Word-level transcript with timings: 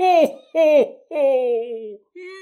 Ho, 0.00 0.40
ho, 0.52 0.96
ho! 1.10 1.98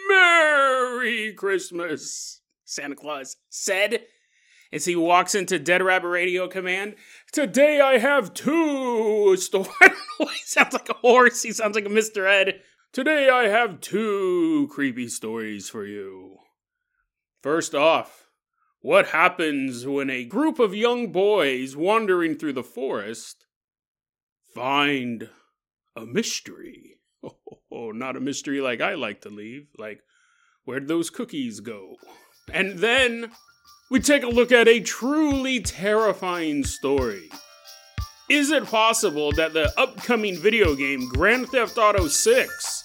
Merry 0.08 1.32
Christmas, 1.32 2.42
Santa 2.66 2.94
Claus 2.94 3.36
said 3.48 4.02
as 4.72 4.84
he 4.84 4.94
walks 4.94 5.34
into 5.34 5.58
Dead 5.58 5.82
Rabbit 5.82 6.08
Radio 6.08 6.48
Command. 6.48 6.96
Today 7.32 7.80
I 7.80 7.96
have 7.96 8.34
two 8.34 9.38
stories. 9.38 9.70
he 10.18 10.28
sounds 10.44 10.74
like 10.74 10.90
a 10.90 10.94
horse. 10.94 11.42
He 11.42 11.52
sounds 11.52 11.74
like 11.74 11.86
a 11.86 11.90
Mr. 11.90 12.28
Ed. 12.28 12.60
Today 12.92 13.30
I 13.30 13.48
have 13.48 13.80
two 13.80 14.68
creepy 14.70 15.08
stories 15.08 15.70
for 15.70 15.86
you. 15.86 16.36
First 17.42 17.74
off, 17.74 18.28
what 18.80 19.08
happens 19.08 19.86
when 19.86 20.10
a 20.10 20.24
group 20.24 20.58
of 20.58 20.74
young 20.74 21.10
boys 21.10 21.74
wandering 21.74 22.36
through 22.36 22.52
the 22.52 22.62
forest 22.62 23.46
find 24.54 25.30
a 25.96 26.04
mystery? 26.04 26.96
Oh, 27.72 27.90
not 27.90 28.16
a 28.16 28.20
mystery 28.20 28.62
like 28.62 28.80
I 28.80 28.94
like 28.94 29.20
to 29.22 29.28
leave. 29.28 29.66
Like, 29.76 30.00
where'd 30.64 30.88
those 30.88 31.10
cookies 31.10 31.60
go? 31.60 31.96
And 32.50 32.78
then 32.78 33.32
we 33.90 34.00
take 34.00 34.22
a 34.22 34.28
look 34.28 34.50
at 34.50 34.66
a 34.66 34.80
truly 34.80 35.60
terrifying 35.60 36.64
story. 36.64 37.28
Is 38.30 38.50
it 38.50 38.64
possible 38.66 39.30
that 39.32 39.52
the 39.52 39.72
upcoming 39.78 40.38
video 40.38 40.74
game 40.74 41.08
Grand 41.08 41.48
Theft 41.48 41.76
Auto 41.76 42.08
6 42.08 42.84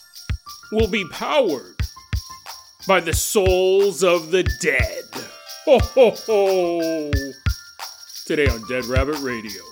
will 0.71 0.87
be 0.87 1.07
powered 1.09 1.79
by 2.85 2.99
the 2.99 3.13
souls 3.13 4.03
of 4.03 4.31
the 4.31 4.43
dead? 4.59 5.03
Ho 5.65 5.77
ho 5.79 6.11
ho! 6.25 7.11
Today 8.25 8.47
on 8.47 8.67
Dead 8.67 8.85
Rabbit 8.85 9.19
Radio. 9.19 9.70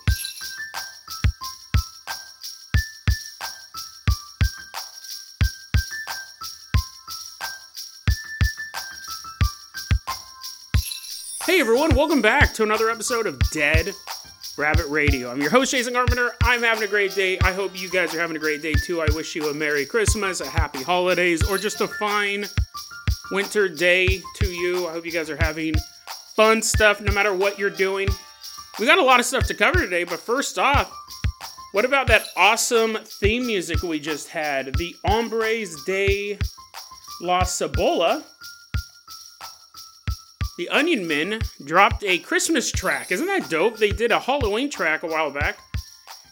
Everyone, 11.70 11.95
welcome 11.95 12.20
back 12.20 12.52
to 12.56 12.64
another 12.64 12.89
episode 12.89 13.28
of 13.28 13.38
Dead 13.52 13.94
Rabbit 14.58 14.88
Radio. 14.88 15.30
I'm 15.30 15.39
your 15.39 15.52
host, 15.52 15.70
Jason 15.70 15.94
Carpenter. 15.94 16.31
I'm 16.42 16.64
having 16.64 16.81
a 16.81 16.88
great 16.88 17.14
day. 17.14 17.38
I 17.44 17.53
hope 17.53 17.80
you 17.80 17.92
guys 17.92 18.11
are 18.16 18.20
having 18.20 18.36
a 18.36 18.39
great 18.39 18.64
day 18.64 18.73
too. 18.73 19.02
I 19.02 19.08
wish 19.14 19.36
you 19.36 19.48
a 19.52 19.53
Merry 19.53 19.86
Christmas, 19.86 20.42
a 20.42 20.48
Happy 20.48 20.81
Holidays, 20.81 21.48
or 21.48 21.59
just 21.59 21.80
a 21.80 21.88
fine 21.88 22.48
winter 23.30 23.70
day 23.70 24.20
to 24.38 24.48
you. 24.48 24.88
I 24.88 24.94
hope 24.94 25.06
you 25.06 25.11
guys 25.11 25.30
are 25.30 25.38
having 25.38 25.76
fun 26.36 26.64
stuff 26.64 27.02
no 27.02 27.14
matter 27.14 27.36
what 27.36 27.59
you're 27.59 27.70
doing. 27.70 28.09
We 28.80 28.88
got 28.88 28.98
a 28.98 29.04
lot 29.04 29.20
of 29.20 29.28
stuff 29.28 29.45
to 29.45 29.54
cover 29.54 29.80
today, 29.80 30.06
but 30.06 30.20
first 30.20 30.58
off, 30.58 30.92
what 31.73 31.86
about 31.86 32.08
that 32.08 32.23
awesome 32.36 32.98
theme 33.22 33.45
music 33.45 33.83
we 33.83 34.00
just 34.00 34.30
had? 34.30 34.73
The 34.73 34.95
Hombres 35.06 35.83
de 35.86 36.39
la 37.22 37.42
Cebolla 37.42 38.23
the 40.59 40.67
Onion 40.67 41.07
Men 41.07 41.39
dropped 41.63 42.03
a 42.03 42.17
Christmas 42.17 42.69
track. 42.69 43.13
Isn't 43.13 43.27
that 43.27 43.49
dope? 43.49 43.77
They 43.77 43.91
did 43.91 44.11
a 44.11 44.19
Halloween 44.19 44.69
track 44.69 45.03
a 45.03 45.07
while 45.07 45.31
back. 45.31 45.57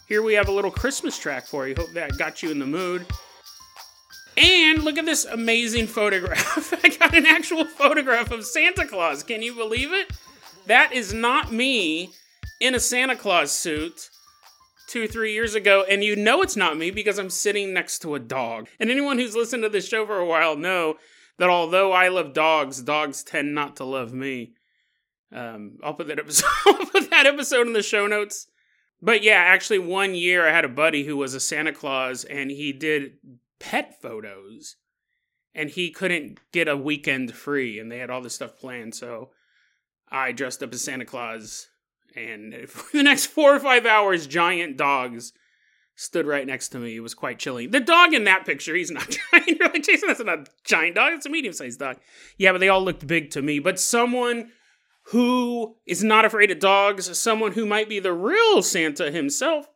Here 0.06 0.20
we 0.20 0.34
have 0.34 0.48
a 0.48 0.52
little 0.52 0.70
Christmas 0.70 1.18
track 1.18 1.46
for 1.46 1.66
you. 1.66 1.74
Hope 1.74 1.94
that 1.94 2.18
got 2.18 2.42
you 2.42 2.50
in 2.50 2.58
the 2.58 2.66
mood. 2.66 3.06
And 4.36 4.84
look 4.84 4.98
at 4.98 5.06
this 5.06 5.24
amazing 5.24 5.86
photograph. 5.86 6.74
I 6.84 6.90
got 6.90 7.16
an 7.16 7.24
actual 7.24 7.64
photograph 7.64 8.30
of 8.30 8.44
Santa 8.44 8.84
Claus. 8.84 9.22
Can 9.22 9.40
you 9.40 9.54
believe 9.54 9.94
it? 9.94 10.12
That 10.66 10.92
is 10.92 11.14
not 11.14 11.50
me 11.50 12.10
in 12.60 12.74
a 12.74 12.80
Santa 12.80 13.16
Claus 13.16 13.50
suit 13.50 14.10
two, 14.90 15.08
three 15.08 15.32
years 15.32 15.54
ago. 15.54 15.86
And 15.88 16.04
you 16.04 16.16
know 16.16 16.42
it's 16.42 16.54
not 16.54 16.76
me 16.76 16.90
because 16.90 17.18
I'm 17.18 17.30
sitting 17.30 17.72
next 17.72 18.00
to 18.00 18.14
a 18.14 18.20
dog. 18.20 18.68
And 18.78 18.90
anyone 18.90 19.16
who's 19.16 19.34
listened 19.34 19.62
to 19.62 19.70
this 19.70 19.88
show 19.88 20.04
for 20.04 20.18
a 20.18 20.26
while 20.26 20.54
know 20.54 20.96
that 21.38 21.48
although 21.48 21.92
I 21.92 22.08
love 22.08 22.32
dogs, 22.32 22.82
dogs 22.82 23.22
tend 23.22 23.54
not 23.54 23.76
to 23.76 23.84
love 23.84 24.12
me. 24.12 24.54
Um, 25.32 25.78
I'll 25.82 25.94
put 25.94 26.08
that 26.08 26.18
episode 26.18 26.48
I'll 26.66 26.86
put 26.86 27.10
that 27.10 27.26
episode 27.26 27.66
in 27.66 27.72
the 27.72 27.82
show 27.82 28.06
notes. 28.06 28.46
But 29.00 29.22
yeah, 29.22 29.36
actually 29.36 29.78
one 29.78 30.14
year 30.14 30.46
I 30.46 30.52
had 30.52 30.64
a 30.64 30.68
buddy 30.68 31.04
who 31.04 31.16
was 31.16 31.34
a 31.34 31.40
Santa 31.40 31.72
Claus 31.72 32.24
and 32.24 32.50
he 32.50 32.72
did 32.72 33.18
pet 33.60 34.00
photos 34.00 34.76
and 35.54 35.70
he 35.70 35.90
couldn't 35.90 36.40
get 36.52 36.68
a 36.68 36.76
weekend 36.76 37.34
free 37.34 37.78
and 37.78 37.90
they 37.90 37.98
had 37.98 38.10
all 38.10 38.20
this 38.20 38.34
stuff 38.34 38.58
planned 38.58 38.94
so 38.94 39.30
I 40.08 40.32
dressed 40.32 40.62
up 40.62 40.72
as 40.72 40.82
Santa 40.82 41.04
Claus 41.04 41.68
and 42.16 42.54
for 42.68 42.96
the 42.96 43.02
next 43.02 43.26
4 43.26 43.56
or 43.56 43.60
5 43.60 43.86
hours 43.86 44.26
giant 44.26 44.76
dogs 44.76 45.32
stood 45.98 46.28
right 46.28 46.46
next 46.46 46.68
to 46.68 46.78
me. 46.78 46.94
It 46.94 47.00
was 47.00 47.12
quite 47.12 47.40
chilling. 47.40 47.72
The 47.72 47.80
dog 47.80 48.14
in 48.14 48.22
that 48.24 48.46
picture, 48.46 48.74
he's 48.74 48.90
not 48.90 49.08
giant. 49.32 49.48
You're 49.48 49.68
like, 49.68 49.82
Jason, 49.82 50.06
that's 50.06 50.22
not 50.22 50.38
a 50.38 50.44
giant 50.64 50.94
dog. 50.94 51.12
It's 51.14 51.26
a 51.26 51.28
medium 51.28 51.52
sized 51.52 51.80
dog. 51.80 51.96
Yeah, 52.36 52.52
but 52.52 52.58
they 52.58 52.68
all 52.68 52.84
looked 52.84 53.06
big 53.06 53.32
to 53.32 53.42
me. 53.42 53.58
But 53.58 53.80
someone 53.80 54.52
who 55.06 55.74
is 55.86 56.04
not 56.04 56.24
afraid 56.24 56.52
of 56.52 56.60
dogs, 56.60 57.18
someone 57.18 57.52
who 57.52 57.66
might 57.66 57.88
be 57.88 57.98
the 57.98 58.12
real 58.12 58.62
Santa 58.62 59.10
himself, 59.10 59.66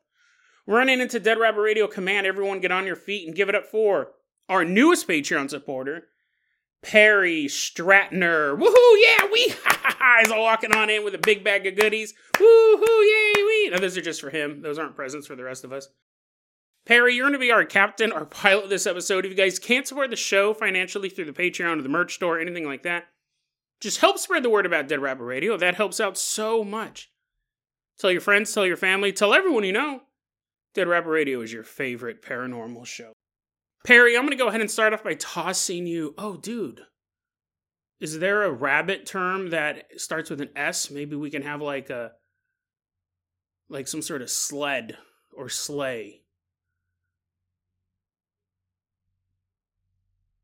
running 0.65 1.00
into 1.00 1.19
Dead 1.19 1.41
Rabbit 1.41 1.60
Radio 1.60 1.88
Command. 1.88 2.25
Everyone 2.25 2.60
get 2.60 2.71
on 2.71 2.87
your 2.87 2.97
feet 2.97 3.27
and 3.27 3.34
give 3.34 3.49
it 3.49 3.56
up 3.56 3.66
for 3.66 4.12
our 4.49 4.65
newest 4.65 5.09
Patreon 5.09 5.50
supporter, 5.50 6.04
Perry 6.83 7.47
Stratner. 7.47 8.56
Woohoo, 8.56 8.97
yeah, 8.97 9.27
we 9.33 9.41
is 10.22 10.31
all 10.31 10.44
walking 10.44 10.72
on 10.72 10.89
in 10.89 11.04
with 11.04 11.16
a 11.16 11.19
big 11.19 11.43
bag 11.43 11.66
of 11.66 11.75
goodies. 11.75 12.15
Woohoo, 12.34 12.81
yay, 12.81 13.43
we. 13.43 13.71
Now, 13.71 13.81
those 13.81 13.97
are 13.97 14.03
just 14.03 14.21
for 14.21 14.31
him. 14.31 14.62
Those 14.62 14.78
aren't 14.78 14.94
presents 14.94 15.27
for 15.27 15.34
the 15.34 15.43
rest 15.43 15.65
of 15.65 15.72
us. 15.72 15.89
Perry, 16.84 17.15
you're 17.15 17.25
going 17.25 17.32
to 17.34 17.38
be 17.38 17.53
our 17.53 17.65
captain, 17.65 18.12
our 18.12 18.25
pilot 18.25 18.69
this 18.69 18.87
episode. 18.87 19.25
If 19.25 19.31
you 19.31 19.37
guys 19.37 19.59
can't 19.59 19.87
support 19.87 20.10
the 20.10 20.16
show 20.16 20.53
financially 20.53 21.09
through 21.09 21.26
the 21.26 21.32
Patreon 21.32 21.78
or 21.78 21.82
the 21.82 21.88
merch 21.88 22.15
store, 22.15 22.41
anything 22.41 22.66
like 22.66 22.82
that, 22.82 23.04
just 23.81 24.00
help 24.00 24.19
spread 24.19 24.43
the 24.43 24.50
word 24.50 24.66
about 24.66 24.88
Dead 24.88 25.00
Rabbit 25.00 25.25
Radio. 25.25 25.56
That 25.56 25.76
helps 25.76 26.00
out 26.00 26.19
so 26.19 26.65
much. 26.65 27.10
Tell 27.98 28.10
your 28.10 28.21
friends, 28.21 28.53
tell 28.53 28.66
your 28.66 28.76
family, 28.76 29.12
tell 29.12 29.32
everyone 29.32 29.65
you 29.65 29.72
know. 29.72 30.03
Dead 30.75 30.88
Rabbit 30.88 31.10
Radio 31.10 31.41
is 31.41 31.53
your 31.53 31.62
favorite 31.62 32.22
paranormal 32.22 32.87
show. 32.87 33.12
Perry, 33.84 34.16
I'm 34.16 34.22
going 34.22 34.37
to 34.37 34.42
go 34.42 34.48
ahead 34.48 34.60
and 34.60 34.71
start 34.71 34.92
off 34.92 35.04
by 35.04 35.15
tossing 35.15 35.87
you. 35.87 36.15
Oh, 36.19 36.37
dude. 36.37 36.82
Is 38.00 38.19
there 38.19 38.42
a 38.42 38.50
rabbit 38.50 39.06
term 39.06 39.50
that 39.50 39.84
starts 40.00 40.31
with 40.31 40.41
an 40.41 40.50
S? 40.56 40.91
Maybe 40.91 41.15
we 41.15 41.31
can 41.31 41.42
have 41.42 41.62
like 41.62 41.91
a 41.91 42.12
like 43.69 43.87
some 43.87 44.03
sort 44.03 44.22
of 44.22 44.31
sled 44.31 44.97
or 45.37 45.48
sleigh 45.48 46.22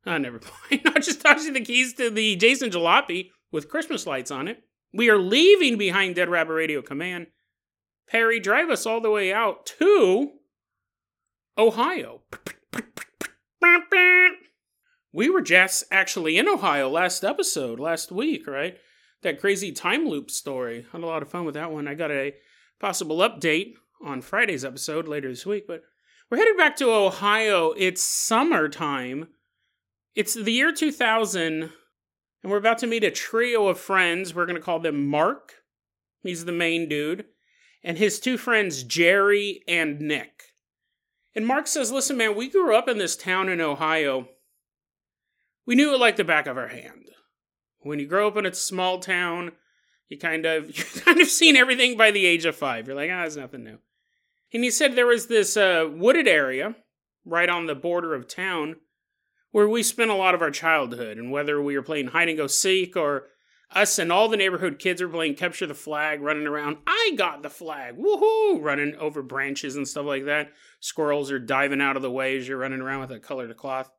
Ah, 0.07 0.19
never 0.19 0.41
mind. 0.71 0.83
Not 0.85 1.03
just 1.03 1.21
tossing 1.21 1.53
the 1.55 1.61
keys 1.61 1.95
to 1.95 2.11
the 2.11 2.37
Jason 2.37 2.71
Jalopy 2.71 3.31
with 3.53 3.69
Christmas 3.69 4.07
lights 4.07 4.31
on 4.31 4.49
it. 4.49 4.63
We 4.93 5.11
are 5.11 5.19
leaving 5.19 5.77
behind 5.77 6.15
Dead 6.15 6.29
Rabbit 6.29 6.55
Radio 6.55 6.81
Command. 6.83 7.27
Perry, 8.09 8.41
drive 8.41 8.71
us 8.71 8.87
all 8.87 9.01
the 9.01 9.11
way 9.11 9.33
out 9.33 9.67
to 9.79 10.31
Ohio. 11.59 12.23
We 15.13 15.29
were 15.31 15.41
just 15.43 15.85
actually 15.91 16.39
in 16.39 16.49
Ohio 16.49 16.89
last 16.89 17.25
episode, 17.25 17.81
last 17.81 18.13
week, 18.13 18.47
right? 18.47 18.77
That 19.23 19.41
crazy 19.41 19.73
time 19.73 20.07
loop 20.07 20.31
story. 20.31 20.87
Had 20.93 21.03
a 21.03 21.07
lot 21.07 21.23
of 21.23 21.31
fun 21.31 21.45
with 21.45 21.55
that 21.55 21.73
one. 21.73 21.89
I 21.89 21.95
got 21.95 22.11
a 22.11 22.35
possible 22.79 23.19
update 23.19 23.73
on 24.03 24.23
Friday's 24.23 24.65
episode 24.65 25.09
later 25.09 25.29
this 25.29 25.45
week, 25.45 25.67
but 25.67 25.83
we're 26.31 26.39
headed 26.39 26.57
back 26.57 26.77
to 26.77 26.91
Ohio. 26.91 27.73
It's 27.77 28.03
summertime 28.03 29.29
it's 30.19 30.35
the 30.35 30.51
year 30.51 30.73
2000, 30.73 31.63
and 31.63 31.73
we're 32.43 32.57
about 32.57 32.79
to 32.79 32.89
meet 32.89 33.05
a 33.05 33.11
trio 33.13 33.69
of 33.69 33.79
friends. 33.79 34.35
We're 34.35 34.47
going 34.47 34.57
to 34.57 34.63
call 34.63 34.81
them 34.81 35.07
Mark. 35.07 35.53
He's 36.25 36.45
the 36.45 36.51
main 36.51 36.89
dude. 36.89 37.27
And 37.85 37.99
his 37.99 38.19
two 38.19 38.37
friends, 38.37 38.83
Jerry 38.83 39.63
and 39.69 40.01
Nick. 40.01 40.43
And 41.37 41.47
Mark 41.47 41.69
says, 41.69 41.93
Listen, 41.93 42.17
man, 42.17 42.35
we 42.35 42.51
grew 42.51 42.75
up 42.75 42.89
in 42.89 42.99
this 42.99 43.15
town 43.15 43.49
in 43.49 43.61
Ohio. 43.61 44.27
We 45.65 45.77
knew 45.77 45.95
it 45.95 46.01
like 46.01 46.17
the 46.17 46.25
back 46.25 46.49
of 46.49 46.59
our 46.59 46.67
hand. 46.67 47.11
When 47.79 48.01
you 48.01 48.07
grow 48.09 48.27
up 48.27 48.37
in 48.37 48.45
a 48.45 48.53
small 48.53 48.99
town, 48.99 49.53
you 50.09 50.19
kind 50.19 50.47
of 50.47 50.67
you 50.77 50.85
kind 51.01 51.21
of 51.21 51.29
seen 51.29 51.55
everything 51.55 51.97
by 51.97 52.11
the 52.11 52.27
age 52.27 52.45
of 52.45 52.57
five. 52.57 52.89
You're 52.89 52.97
like, 52.97 53.11
ah, 53.13 53.23
it's 53.23 53.37
nothing 53.37 53.63
new. 53.63 53.79
And 54.53 54.65
he 54.65 54.73
said 54.73 54.97
there 54.97 55.07
was 55.07 55.29
this 55.29 55.57
uh, 55.57 55.89
wooded 55.89 56.27
area 56.27 56.75
right 57.25 57.49
on 57.49 57.67
the 57.67 57.77
border 57.77 58.17
of 58.17 58.27
town 58.27 58.79
where 59.51 59.69
we 59.69 59.83
spent 59.83 60.11
a 60.11 60.15
lot 60.15 60.35
of 60.35 60.43
our 60.43 60.51
childhood, 60.51 61.19
and 61.19 61.31
whether 61.31 61.61
we 61.61 61.77
were 61.77 61.83
playing 61.83 62.09
hide 62.09 62.29
and 62.29 62.39
go 62.39 62.47
seek 62.47 62.97
or 62.97 63.27
us 63.71 63.99
and 63.99 64.11
all 64.11 64.29
the 64.29 64.37
neighborhood 64.37 64.79
kids 64.79 65.03
were 65.03 65.09
playing 65.09 65.35
capture 65.35 65.67
the 65.67 65.75
flag, 65.75 66.23
running 66.23 66.47
around. 66.47 66.79
I 66.87 67.13
got 67.17 67.43
the 67.43 67.51
flag, 67.51 67.97
woohoo! 67.99 68.63
Running 68.63 68.95
over 68.97 69.23
branches 69.23 69.77
and 69.77 69.87
stuff 69.87 70.07
like 70.07 70.25
that. 70.25 70.53
Squirrels 70.81 71.31
are 71.31 71.39
diving 71.39 71.81
out 71.81 71.97
of 71.97 72.03
the 72.03 72.11
way 72.11 72.37
as 72.37 72.49
you're 72.49 72.59
running 72.59 72.81
around 72.81 73.01
with 73.01 73.11
a 73.11 73.19
colored 73.19 73.55
cloth. 73.57 73.91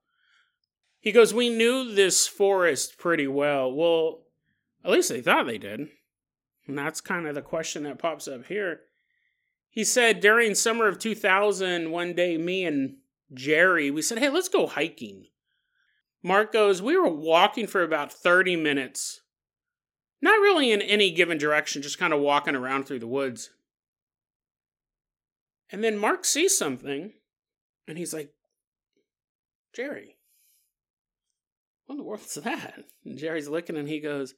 He 0.99 1.11
goes, 1.11 1.33
We 1.33 1.49
knew 1.49 1.93
this 1.93 2.27
forest 2.27 2.97
pretty 2.97 3.27
well. 3.27 3.71
Well, 3.71 4.23
at 4.83 4.91
least 4.91 5.09
they 5.09 5.21
thought 5.21 5.45
they 5.45 5.57
did. 5.57 5.87
And 6.67 6.77
that's 6.77 7.01
kind 7.01 7.27
of 7.27 7.35
the 7.35 7.41
question 7.41 7.83
that 7.83 7.99
pops 7.99 8.27
up 8.27 8.45
here. 8.45 8.81
He 9.69 9.83
said 9.83 10.19
during 10.19 10.55
summer 10.55 10.87
of 10.87 10.99
2000, 10.99 11.91
one 11.91 12.13
day, 12.13 12.37
me 12.37 12.65
and 12.65 12.97
Jerry, 13.33 13.91
we 13.91 14.01
said, 14.01 14.19
hey, 14.19 14.29
let's 14.29 14.49
go 14.49 14.67
hiking. 14.67 15.27
Mark 16.21 16.51
goes, 16.51 16.81
we 16.81 16.97
were 16.97 17.09
walking 17.09 17.67
for 17.67 17.83
about 17.83 18.11
30 18.11 18.55
minutes. 18.55 19.21
Not 20.21 20.39
really 20.39 20.71
in 20.71 20.81
any 20.81 21.11
given 21.11 21.37
direction, 21.37 21.81
just 21.81 21.97
kind 21.97 22.13
of 22.13 22.19
walking 22.19 22.55
around 22.55 22.85
through 22.85 22.99
the 22.99 23.07
woods. 23.07 23.51
And 25.71 25.83
then 25.83 25.97
Mark 25.97 26.25
sees 26.25 26.57
something 26.57 27.13
and 27.87 27.97
he's 27.97 28.13
like, 28.13 28.33
Jerry, 29.73 30.17
what 31.85 31.93
in 31.93 31.99
the 31.99 32.03
world's 32.03 32.33
that? 32.35 32.83
And 33.05 33.17
Jerry's 33.17 33.47
looking 33.47 33.77
and 33.77 33.87
he 33.87 33.99
goes, 33.99 34.33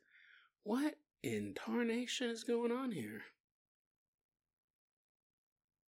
What 0.63 0.95
in 1.24 1.54
tarnation 1.54 2.30
is 2.30 2.44
going 2.44 2.72
on 2.72 2.92
here? 2.92 3.24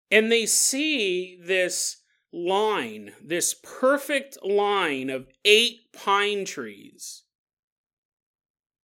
And 0.10 0.32
they 0.32 0.46
see 0.46 1.38
this 1.42 2.03
line, 2.34 3.12
this 3.24 3.54
perfect 3.54 4.38
line 4.44 5.10
of 5.10 5.28
eight 5.46 5.94
pine 5.94 6.46
trees 6.46 7.24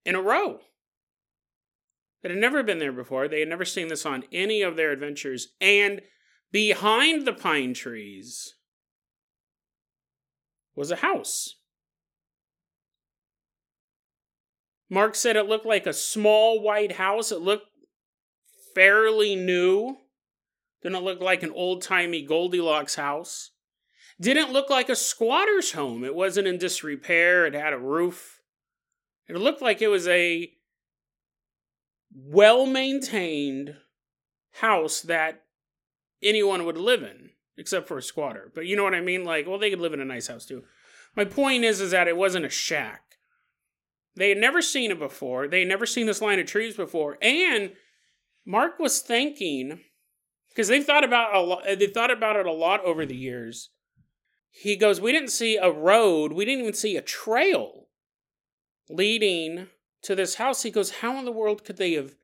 in 0.06 0.16
a 0.16 0.22
row 0.22 0.60
that 2.22 2.31
had 2.31 2.40
never 2.40 2.63
been 2.63 2.80
there 2.80 2.92
before. 2.92 3.28
They 3.28 3.40
had 3.40 3.50
never 3.50 3.66
seen 3.66 3.88
this 3.88 4.06
on 4.06 4.24
any 4.31 4.62
of 4.62 4.75
their 4.75 4.92
adventures. 4.92 5.50
And 5.60 6.01
behind 6.51 7.25
the 7.25 7.34
pine 7.34 7.74
trees 7.74 8.56
was 10.75 10.92
a 10.92 10.98
house. 10.98 11.56
Mark 14.90 15.16
said 15.16 15.36
it 15.36 15.48
looked 15.48 15.66
like 15.66 15.86
a 15.86 15.94
small 15.94 16.62
white 16.62 16.94
house. 16.94 17.31
It 17.31 17.42
looked 17.42 17.68
fairly 18.74 19.36
new. 19.36 19.98
Didn't 20.81 21.03
look 21.03 21.19
like 21.19 21.43
an 21.43 21.51
old 21.51 21.81
timey 21.81 22.21
Goldilocks 22.21 22.95
house. 22.95 23.51
Didn't 24.19 24.51
look 24.51 24.69
like 24.69 24.89
a 24.89 24.95
squatter's 24.95 25.71
home. 25.71 26.03
It 26.03 26.15
wasn't 26.15 26.47
in 26.47 26.57
disrepair. 26.57 27.45
It 27.45 27.53
had 27.53 27.73
a 27.73 27.77
roof. 27.77 28.41
It 29.27 29.37
looked 29.37 29.61
like 29.61 29.81
it 29.81 29.87
was 29.87 30.07
a 30.07 30.51
well 32.13 32.65
maintained 32.65 33.75
house 34.53 35.01
that 35.01 35.43
anyone 36.21 36.65
would 36.65 36.77
live 36.77 37.03
in, 37.03 37.29
except 37.57 37.87
for 37.87 37.97
a 37.97 38.03
squatter. 38.03 38.51
But 38.53 38.65
you 38.65 38.75
know 38.75 38.83
what 38.83 38.95
I 38.95 39.01
mean? 39.01 39.23
Like, 39.23 39.47
well, 39.47 39.59
they 39.59 39.69
could 39.69 39.79
live 39.79 39.93
in 39.93 40.01
a 40.01 40.05
nice 40.05 40.27
house 40.27 40.45
too. 40.45 40.63
My 41.15 41.25
point 41.25 41.63
is, 41.63 41.81
is 41.81 41.91
that 41.91 42.07
it 42.07 42.17
wasn't 42.17 42.45
a 42.45 42.49
shack. 42.49 43.03
They 44.15 44.29
had 44.29 44.37
never 44.37 44.61
seen 44.61 44.91
it 44.91 44.99
before. 44.99 45.47
They 45.47 45.59
had 45.59 45.69
never 45.69 45.85
seen 45.85 46.07
this 46.07 46.21
line 46.21 46.39
of 46.39 46.45
trees 46.45 46.75
before. 46.75 47.17
And 47.21 47.73
Mark 48.45 48.79
was 48.79 48.99
thinking, 48.99 49.79
because 50.50 50.68
they've 50.68 50.84
thought 50.84 51.04
about 51.04 51.36
a 51.36 51.40
lot, 51.40 51.63
they 51.66 51.88
thought 51.88 52.12
about 52.12 52.36
it 52.36 52.46
a 52.46 52.51
lot 52.51 52.84
over 52.84 53.06
the 53.06 53.16
years. 53.16 53.69
He 54.51 54.75
goes, 54.75 55.00
we 55.00 55.12
didn't 55.12 55.30
see 55.30 55.57
a 55.57 55.72
road. 55.72 56.34
We 56.34 56.44
didn't 56.44 56.62
even 56.62 56.74
see 56.74 56.98
a 56.98 57.01
trail 57.01 57.88
leading 58.90 59.68
to 60.04 60.16
this 60.16 60.36
house. 60.36 60.63
He 60.63 60.72
goes, 60.72 60.90
how 60.90 61.18
in 61.19 61.25
the 61.25 61.31
world 61.31 61.63
could 61.63 61.78
they 61.78 61.94
have 61.94 62.16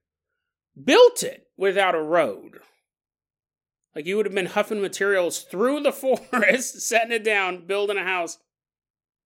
built 0.82 1.24
it 1.24 1.48
without 1.56 1.96
a 1.96 2.02
road? 2.02 2.60
Like 3.96 4.06
you 4.06 4.18
would 4.18 4.26
have 4.26 4.36
been 4.36 4.48
huffing 4.48 4.82
materials 4.82 5.42
through 5.42 5.82
the 5.82 5.92
forest, 6.32 6.82
setting 6.82 7.14
it 7.14 7.24
down, 7.24 7.66
building 7.66 7.98
a 7.98 8.04
house, 8.04 8.38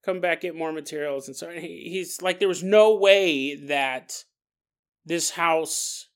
come 0.06 0.20
back 0.20 0.42
get 0.42 0.56
more 0.56 0.72
materials, 0.72 1.28
and 1.28 1.36
so 1.36 1.50
he's 1.50 2.22
like, 2.22 2.40
there 2.40 2.48
was 2.48 2.64
no 2.64 2.96
way 2.96 3.56
that 3.56 4.24
this 5.06 5.32
house 5.32 6.08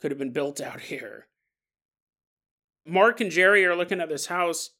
could 0.00 0.10
have 0.10 0.18
been 0.18 0.32
built 0.32 0.60
out 0.60 0.80
here. 0.92 1.26
Mark 2.86 3.20
and 3.20 3.30
Jerry 3.30 3.64
are 3.64 3.76
looking 3.76 4.00
at 4.00 4.08
this 4.08 4.26
house, 4.26 4.70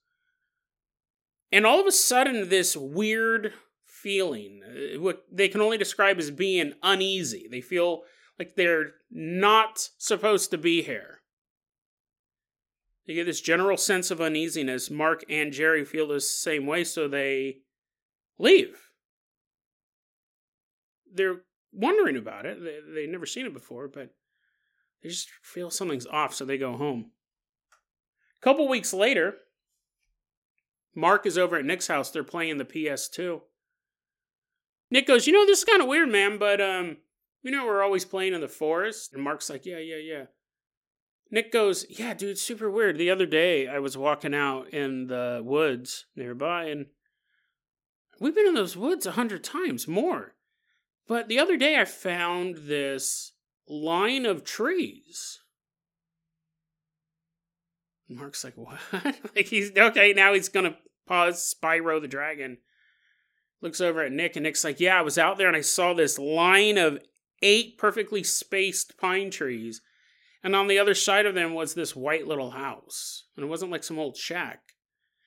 and 1.53 1.67
all 1.67 1.81
of 1.81 1.87
a 1.87 1.93
sudden, 1.93 2.49
this 2.49 2.77
weird 2.77 3.53
feeling, 3.85 4.63
uh, 4.65 5.01
what 5.01 5.25
they 5.31 5.49
can 5.49 5.61
only 5.61 5.79
describe 5.79 6.19
as 6.19 6.31
being 6.31 6.75
uneasy. 6.83 7.49
They 7.51 7.61
feel 7.61 8.03
like 8.39 8.55
they're 8.55 8.93
not 9.11 9.89
supposed 9.99 10.51
to 10.51 10.59
be 10.59 10.83
here. 10.83 11.21
They 13.07 13.15
get 13.15 13.27
this 13.27 13.41
general 13.41 13.77
sense 13.77 14.11
of 14.11 14.21
uneasiness. 14.21 14.91
Mark 14.91 15.25
and 15.29 15.53
Jerry 15.53 15.85
feel 15.85 16.09
the 16.09 16.21
same 16.21 16.67
way, 16.67 16.85
so 16.85 17.09
they 17.09 17.59
leave. 18.39 18.91
They're 21.13 21.41
wondering 21.73 22.17
about 22.17 22.47
it. 22.47 22.63
They, 22.63 22.79
they've 22.95 23.11
never 23.11 23.27
seen 23.27 23.47
it 23.47 23.53
before, 23.53 23.89
but 23.89 24.15
they 25.03 25.09
just 25.09 25.29
feel 25.43 25.71
something's 25.71 26.07
off, 26.07 26.35
so 26.35 26.45
they 26.45 26.59
go 26.59 26.77
home. 26.77 27.11
A 28.41 28.43
couple 28.43 28.67
weeks 28.69 28.95
later, 28.95 29.35
Mark 30.95 31.27
is 31.27 31.37
over 31.37 31.57
at 31.57 31.65
Nick's 31.65 31.89
house. 31.89 32.11
They're 32.11 32.25
playing 32.25 32.57
the 32.57 32.65
PS2. 32.65 33.43
Nick 34.91 35.07
goes, 35.07 35.27
You 35.27 35.33
know, 35.33 35.47
this 35.47 35.59
is 35.59 35.65
kind 35.65 35.83
of 35.83 35.89
weird, 35.89 36.09
man, 36.09 36.39
but, 36.39 36.61
um, 36.61 36.97
you 37.43 37.51
know, 37.51 37.67
we're 37.67 37.83
always 37.83 38.05
playing 38.05 38.35
in 38.35 38.41
the 38.41 38.49
forest. 38.49 39.13
And 39.13 39.23
Mark's 39.23 39.51
like, 39.51 39.67
Yeah, 39.67 39.79
yeah, 39.79 39.97
yeah. 39.97 40.25
Nick 41.31 41.53
goes, 41.53 41.85
Yeah, 41.91 42.15
dude, 42.15 42.39
super 42.39 42.71
weird. 42.71 42.97
The 42.97 43.11
other 43.11 43.27
day, 43.27 43.69
I 43.69 43.79
was 43.79 43.97
walking 43.97 44.35
out 44.35 44.73
in 44.73 45.07
the 45.07 45.43
woods 45.45 46.07
nearby, 46.17 46.65
and 46.65 46.87
we've 48.19 48.35
been 48.35 48.47
in 48.47 48.55
those 48.55 48.77
woods 48.77 49.07
a 49.07 49.13
hundred 49.13 49.45
times 49.45 49.87
more. 49.87 50.35
But 51.07 51.29
the 51.29 51.39
other 51.39 51.57
day, 51.57 51.79
I 51.79 51.85
found 51.85 52.57
this 52.57 53.33
line 53.69 54.25
of 54.25 54.45
trees. 54.45 55.40
Mark's 58.11 58.45
like, 58.45 58.57
What? 58.57 58.79
like, 59.35 59.47
he's 59.47 59.73
okay, 59.77 60.13
now 60.13 60.35
he's 60.35 60.49
gonna 60.49 60.77
pause 61.07 61.55
Spyro 61.55 62.01
the 62.01 62.09
Dragon. 62.09 62.59
Looks 63.63 63.81
over 63.81 64.03
at 64.03 64.13
Nick, 64.13 64.37
and 64.37 64.45
Nick's 64.45 64.65
like, 64.65 64.81
Yeah, 64.81 64.99
I 64.99 65.03
was 65.03 65.19
out 65.19 65.39
there 65.39 65.49
and 65.49 65.57
I 65.57 65.63
saw 65.63 65.95
this 65.95 66.19
line 66.19 66.79
of 66.79 66.99
eight 67.43 67.79
perfectly 67.79 68.23
spaced 68.23 68.99
pine 68.99 69.31
trees 69.31 69.81
and 70.43 70.57
on 70.57 70.69
the 70.69 70.79
other 70.79 70.95
side 70.95 71.27
of 71.27 71.35
them 71.35 71.55
was 71.55 71.75
this 71.75 71.95
white 71.95 72.27
little 72.27 72.53
house. 72.53 73.25
And 73.37 73.45
it 73.45 73.49
wasn't 73.49 73.73
like 73.73 73.85
some 73.85 73.99
old 73.99 74.17
shack. 74.17 74.61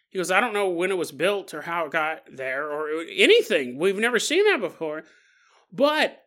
He 0.10 0.18
goes, 0.18 0.32
I 0.32 0.40
don't 0.40 0.54
know 0.54 0.70
when 0.70 0.92
it 0.92 0.98
was 0.98 1.12
built 1.12 1.54
or 1.54 1.62
how 1.62 1.86
it 1.86 1.92
got 1.92 2.24
there 2.32 2.70
or 2.70 3.04
anything. 3.10 3.78
We've 3.80 3.98
never 3.98 4.20
seen 4.20 4.46
that 4.46 4.60
before. 4.60 5.04
But 5.72 6.20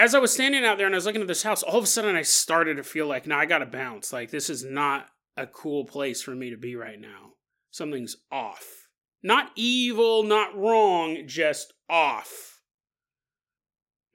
as 0.00 0.14
I 0.14 0.18
was 0.18 0.32
standing 0.32 0.64
out 0.64 0.78
there 0.78 0.86
and 0.86 0.94
I 0.94 0.96
was 0.96 1.04
looking 1.04 1.20
at 1.20 1.28
this 1.28 1.42
house, 1.42 1.62
all 1.62 1.76
of 1.76 1.84
a 1.84 1.86
sudden 1.86 2.16
I 2.16 2.22
started 2.22 2.78
to 2.78 2.82
feel 2.82 3.06
like, 3.06 3.26
now 3.26 3.38
I 3.38 3.44
gotta 3.44 3.66
bounce. 3.66 4.14
Like, 4.14 4.30
this 4.30 4.48
is 4.48 4.64
not 4.64 5.08
a 5.36 5.46
cool 5.46 5.84
place 5.84 6.22
for 6.22 6.30
me 6.30 6.48
to 6.48 6.56
be 6.56 6.74
right 6.74 6.98
now. 6.98 7.32
Something's 7.70 8.16
off. 8.32 8.88
Not 9.22 9.50
evil, 9.56 10.22
not 10.22 10.56
wrong, 10.56 11.24
just 11.26 11.74
off. 11.90 12.62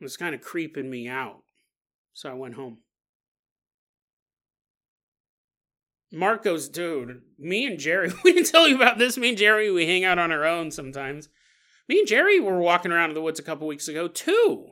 It 0.02 0.04
was 0.04 0.18
kind 0.18 0.34
of 0.34 0.42
creeping 0.42 0.90
me 0.90 1.08
out. 1.08 1.44
So 2.14 2.32
I 2.32 2.34
went 2.34 2.56
home. 2.56 2.80
Mark 6.12 6.44
goes, 6.44 6.68
dude, 6.68 7.22
me 7.38 7.68
and 7.68 7.78
Jerry, 7.78 8.12
we 8.24 8.34
didn't 8.34 8.50
tell 8.50 8.68
you 8.68 8.76
about 8.76 8.98
this. 8.98 9.20
Me 9.20 9.30
and 9.30 9.38
Jerry, 9.38 9.70
we 9.70 9.86
hang 9.86 10.04
out 10.04 10.18
on 10.18 10.32
our 10.32 10.46
own 10.46 10.72
sometimes. 10.72 11.30
Me 11.88 12.00
and 12.00 12.08
Jerry 12.08 12.40
were 12.40 12.58
walking 12.58 12.92
around 12.92 13.12
in 13.12 13.14
the 13.16 13.22
woods 13.22 13.40
a 13.40 13.44
couple 13.44 13.68
weeks 13.68 13.88
ago, 13.88 14.08
too. 14.08 14.72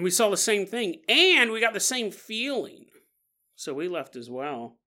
And 0.00 0.04
we 0.06 0.10
saw 0.10 0.30
the 0.30 0.36
same 0.38 0.64
thing, 0.64 1.02
and 1.10 1.50
we 1.50 1.60
got 1.60 1.74
the 1.74 1.78
same 1.78 2.10
feeling. 2.10 2.86
So 3.54 3.74
we 3.74 3.86
left 3.86 4.16
as 4.16 4.30
well. 4.30 4.78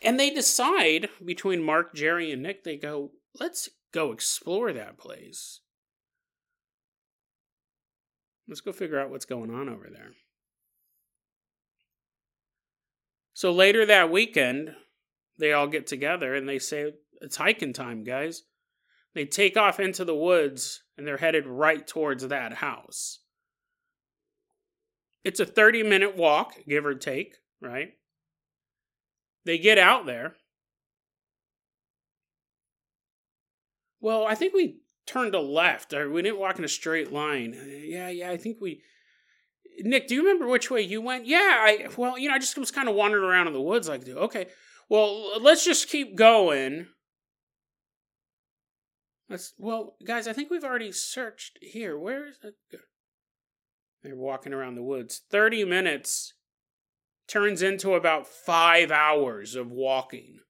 And 0.00 0.18
they 0.18 0.30
decide 0.30 1.10
between 1.22 1.62
Mark, 1.62 1.94
Jerry, 1.94 2.32
and 2.32 2.42
Nick, 2.42 2.64
they 2.64 2.78
go, 2.78 3.10
let's 3.38 3.68
go 3.92 4.12
explore 4.12 4.72
that 4.72 4.96
place. 4.96 5.60
Let's 8.48 8.62
go 8.62 8.72
figure 8.72 8.98
out 8.98 9.10
what's 9.10 9.26
going 9.26 9.50
on 9.50 9.68
over 9.68 9.90
there. 9.92 10.12
So 13.34 13.52
later 13.52 13.84
that 13.84 14.10
weekend, 14.10 14.74
they 15.38 15.52
all 15.52 15.66
get 15.66 15.86
together 15.86 16.34
and 16.34 16.48
they 16.48 16.58
say, 16.58 16.94
It's 17.20 17.36
hiking 17.36 17.74
time, 17.74 18.04
guys. 18.04 18.44
They 19.14 19.26
take 19.26 19.56
off 19.56 19.78
into 19.78 20.04
the 20.04 20.14
woods 20.14 20.82
and 20.96 21.06
they're 21.06 21.18
headed 21.18 21.46
right 21.46 21.86
towards 21.86 22.26
that 22.26 22.54
house. 22.54 23.20
It's 25.24 25.40
a 25.40 25.46
30 25.46 25.82
minute 25.82 26.16
walk, 26.16 26.54
give 26.66 26.86
or 26.86 26.94
take, 26.94 27.36
right? 27.60 27.90
They 29.44 29.58
get 29.58 29.78
out 29.78 30.06
there. 30.06 30.34
Well, 34.00 34.26
I 34.26 34.34
think 34.34 34.52
we 34.52 34.80
turned 35.06 35.34
a 35.34 35.40
left, 35.40 35.92
or 35.92 36.10
we 36.10 36.22
didn't 36.22 36.40
walk 36.40 36.58
in 36.58 36.64
a 36.64 36.68
straight 36.68 37.12
line. 37.12 37.56
Yeah, 37.84 38.08
yeah, 38.08 38.30
I 38.30 38.36
think 38.36 38.58
we 38.60 38.82
Nick, 39.78 40.06
do 40.06 40.14
you 40.14 40.22
remember 40.22 40.46
which 40.48 40.70
way 40.70 40.82
you 40.82 41.00
went? 41.00 41.26
Yeah, 41.26 41.38
I 41.38 41.88
well, 41.96 42.18
you 42.18 42.28
know, 42.28 42.34
I 42.34 42.38
just 42.38 42.58
was 42.58 42.70
kind 42.70 42.88
of 42.88 42.94
wandering 42.94 43.24
around 43.24 43.46
in 43.46 43.52
the 43.52 43.60
woods 43.60 43.88
like, 43.88 44.04
do. 44.04 44.18
okay, 44.18 44.46
well, 44.88 45.40
let's 45.40 45.64
just 45.64 45.88
keep 45.88 46.16
going. 46.16 46.88
Let's. 49.32 49.54
Well, 49.56 49.96
guys, 50.04 50.28
I 50.28 50.34
think 50.34 50.50
we've 50.50 50.62
already 50.62 50.92
searched 50.92 51.58
here. 51.62 51.98
Where 51.98 52.28
is 52.28 52.36
it? 52.44 52.54
They're 54.02 54.14
walking 54.14 54.52
around 54.52 54.74
the 54.74 54.82
woods. 54.82 55.22
30 55.30 55.64
minutes 55.64 56.34
turns 57.26 57.62
into 57.62 57.94
about 57.94 58.26
five 58.26 58.90
hours 58.90 59.54
of 59.54 59.70
walking. 59.70 60.40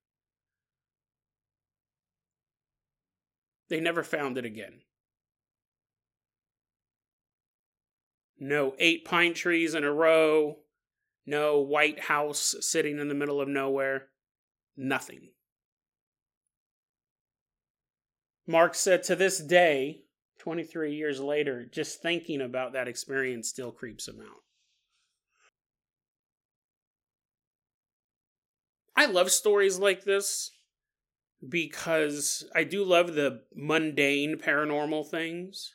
They 3.69 3.79
never 3.79 4.03
found 4.03 4.37
it 4.37 4.45
again. 4.45 4.81
No 8.41 8.75
eight 8.81 9.05
pine 9.05 9.35
trees 9.35 9.77
in 9.77 9.85
a 9.85 9.93
row. 9.93 10.57
No 11.25 11.61
white 11.61 12.01
house 12.01 12.57
sitting 12.59 12.99
in 12.99 13.07
the 13.07 13.15
middle 13.15 13.41
of 13.41 13.47
nowhere. 13.47 14.09
Nothing. 14.77 15.29
Mark 18.47 18.75
said 18.75 19.03
to 19.05 19.17
this 19.17 19.39
day, 19.39 20.03
23 20.39 20.95
years 20.95 21.21
later, 21.21 21.65
just 21.65 22.03
thinking 22.03 22.41
about 22.41 22.73
that 22.73 22.89
experience 22.89 23.49
still 23.49 23.71
creeps 23.71 24.09
him 24.09 24.21
out. 24.21 24.43
I 28.97 29.07
love 29.07 29.31
stories 29.31 29.79
like 29.79 30.05
this 30.05 30.51
because 31.49 32.45
I 32.55 32.65
do 32.65 32.85
love 32.85 33.15
the 33.15 33.43
mundane 33.55 34.39
paranormal 34.39 35.09
things 35.09 35.75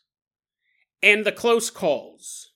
and 1.01 1.25
the 1.25 1.31
close 1.31 1.69
calls, 1.69 2.51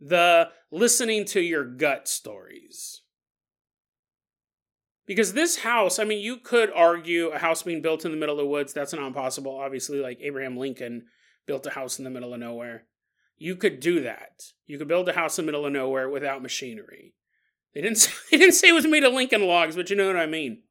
the 0.00 0.50
listening 0.70 1.24
to 1.26 1.40
your 1.40 1.64
gut 1.64 2.08
stories. 2.08 3.02
Because 5.06 5.32
this 5.32 5.58
house, 5.58 5.98
I 5.98 6.04
mean, 6.04 6.20
you 6.20 6.36
could 6.36 6.70
argue 6.72 7.28
a 7.28 7.38
house 7.38 7.62
being 7.62 7.82
built 7.82 8.04
in 8.04 8.12
the 8.12 8.16
middle 8.16 8.38
of 8.38 8.44
the 8.44 8.50
woods, 8.50 8.72
that's 8.72 8.92
not 8.92 9.06
impossible. 9.06 9.58
Obviously, 9.58 9.98
like 9.98 10.18
Abraham 10.20 10.56
Lincoln 10.56 11.06
built 11.46 11.66
a 11.66 11.70
house 11.70 11.98
in 11.98 12.04
the 12.04 12.10
middle 12.10 12.32
of 12.32 12.40
nowhere. 12.40 12.84
You 13.36 13.56
could 13.56 13.80
do 13.80 14.02
that. 14.02 14.42
You 14.66 14.78
could 14.78 14.88
build 14.88 15.08
a 15.08 15.14
house 15.14 15.38
in 15.38 15.44
the 15.44 15.50
middle 15.50 15.66
of 15.66 15.72
nowhere 15.72 16.08
without 16.08 16.42
machinery. 16.42 17.14
They 17.74 17.80
didn't 17.80 17.98
say, 17.98 18.12
they 18.30 18.38
didn't 18.38 18.54
say 18.54 18.68
it 18.68 18.74
was 18.74 18.86
made 18.86 19.04
of 19.04 19.12
Lincoln 19.12 19.46
logs, 19.46 19.76
but 19.76 19.90
you 19.90 19.96
know 19.96 20.06
what 20.06 20.16
I 20.16 20.26
mean. 20.26 20.62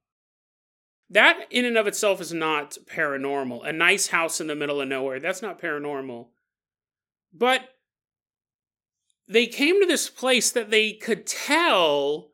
That 1.09 1.41
in 1.49 1.65
and 1.65 1.77
of 1.77 1.87
itself 1.87 2.21
is 2.21 2.31
not 2.31 2.77
paranormal. 2.85 3.67
A 3.67 3.73
nice 3.73 4.07
house 4.07 4.39
in 4.39 4.47
the 4.47 4.55
middle 4.55 4.79
of 4.79 4.87
nowhere, 4.87 5.19
that's 5.19 5.41
not 5.41 5.61
paranormal. 5.61 6.27
But 7.33 7.61
they 9.27 9.47
came 9.47 9.81
to 9.81 9.87
this 9.87 10.09
place 10.09 10.51
that 10.51 10.71
they 10.71 10.93
could 10.93 11.27
tell 11.27 12.30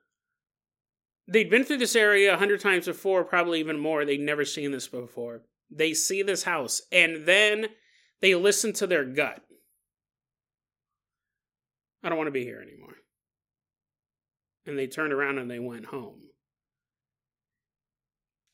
they'd 1.28 1.50
been 1.50 1.64
through 1.64 1.78
this 1.78 1.96
area 1.96 2.34
a 2.34 2.38
hundred 2.38 2.62
times 2.62 2.86
before, 2.86 3.24
probably 3.24 3.60
even 3.60 3.80
more. 3.80 4.06
They'd 4.06 4.20
never 4.20 4.46
seen 4.46 4.72
this 4.72 4.88
before. 4.88 5.42
They 5.70 5.94
see 5.94 6.24
this 6.24 6.44
house, 6.44 6.82
and 6.92 7.26
then 7.26 7.68
they 8.22 8.36
listen 8.36 8.74
to 8.74 8.88
their 8.88 9.04
gut. 9.06 9.44
I 12.04 12.10
don't 12.10 12.18
want 12.18 12.28
to 12.28 12.32
be 12.32 12.44
here 12.44 12.62
anymore. 12.62 12.96
And 14.66 14.78
they 14.78 14.88
turned 14.88 15.14
around 15.14 15.38
and 15.38 15.50
they 15.50 15.60
went 15.60 15.86
home. 15.86 16.22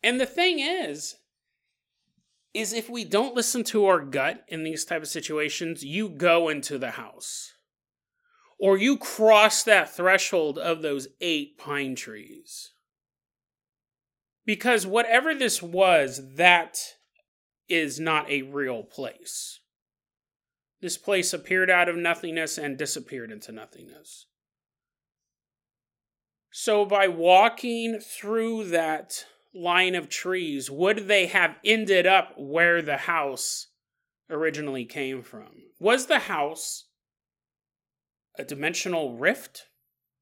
And 0.01 0.19
the 0.19 0.25
thing 0.25 0.59
is, 0.59 1.15
is 2.53 2.73
if 2.73 2.89
we 2.89 3.03
don't 3.03 3.35
listen 3.35 3.63
to 3.63 3.85
our 3.85 3.99
gut 3.99 4.43
in 4.47 4.63
these 4.63 4.85
type 4.85 5.01
of 5.01 5.07
situations, 5.07 5.83
you 5.83 6.09
go 6.09 6.49
into 6.49 6.77
the 6.77 6.91
house. 6.91 7.53
Or 8.59 8.77
you 8.77 8.97
cross 8.97 9.63
that 9.63 9.95
threshold 9.95 10.57
of 10.57 10.81
those 10.81 11.07
eight 11.21 11.57
pine 11.57 11.95
trees. 11.95 12.71
Because 14.45 14.85
whatever 14.85 15.33
this 15.33 15.61
was, 15.61 16.35
that 16.35 16.77
is 17.67 17.99
not 17.99 18.29
a 18.29 18.41
real 18.41 18.83
place. 18.83 19.59
This 20.81 20.97
place 20.97 21.33
appeared 21.33 21.69
out 21.69 21.87
of 21.87 21.95
nothingness 21.95 22.57
and 22.57 22.77
disappeared 22.77 23.31
into 23.31 23.51
nothingness. 23.51 24.27
So, 26.51 26.85
by 26.85 27.07
walking 27.07 27.99
through 27.99 28.65
that 28.69 29.25
line 29.55 29.95
of 29.95 30.09
trees, 30.09 30.69
would 30.69 31.07
they 31.07 31.27
have 31.27 31.55
ended 31.63 32.05
up 32.05 32.33
where 32.37 32.81
the 32.81 32.97
house 32.97 33.67
originally 34.29 34.85
came 34.85 35.23
from? 35.23 35.49
Was 35.79 36.07
the 36.07 36.19
house 36.19 36.85
a 38.37 38.43
dimensional 38.43 39.17
rift? 39.17 39.67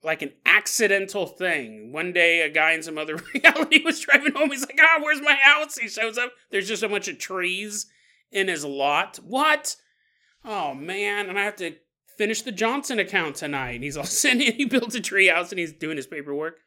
Like 0.03 0.22
an 0.22 0.34
accidental 0.46 1.27
thing. 1.27 1.91
One 1.91 2.12
day, 2.12 2.41
a 2.41 2.50
guy 2.50 2.72
in 2.72 2.82
some 2.82 2.98
other 2.98 3.18
reality 3.34 3.84
was 3.84 4.00
driving 4.00 4.34
home. 4.34 4.50
He's 4.50 4.62
like, 4.62 4.80
ah, 4.82 5.00
where's 5.01 5.22
my 5.22 5.36
house? 5.36 5.77
He 5.77 5.88
shows 5.88 6.18
up. 6.18 6.32
There's 6.50 6.68
just 6.68 6.84
a 6.84 6.89
bunch 6.89 7.08
of 7.08 7.20
trees 7.20 7.86
in 8.32 8.48
his 8.48 8.65
lot. 8.65 9.20
What? 9.24 9.75
Oh, 10.44 10.74
man. 10.74 11.30
And 11.30 11.38
I 11.38 11.44
have 11.44 11.56
to 11.58 11.75
finish 12.18 12.41
the 12.41 12.51
Johnson 12.51 12.98
account 13.00 13.36
tonight. 13.36 13.75
And 13.75 13.84
He's 13.84 13.98
all 13.98 14.03
sending, 14.06 14.53
he 14.53 14.65
built 14.65 14.96
a 14.96 15.01
tree 15.01 15.27
house 15.27 15.51
and 15.51 15.60
he's 15.60 15.74
doing 15.74 15.98
his 15.98 16.08
paperwork. 16.08 16.58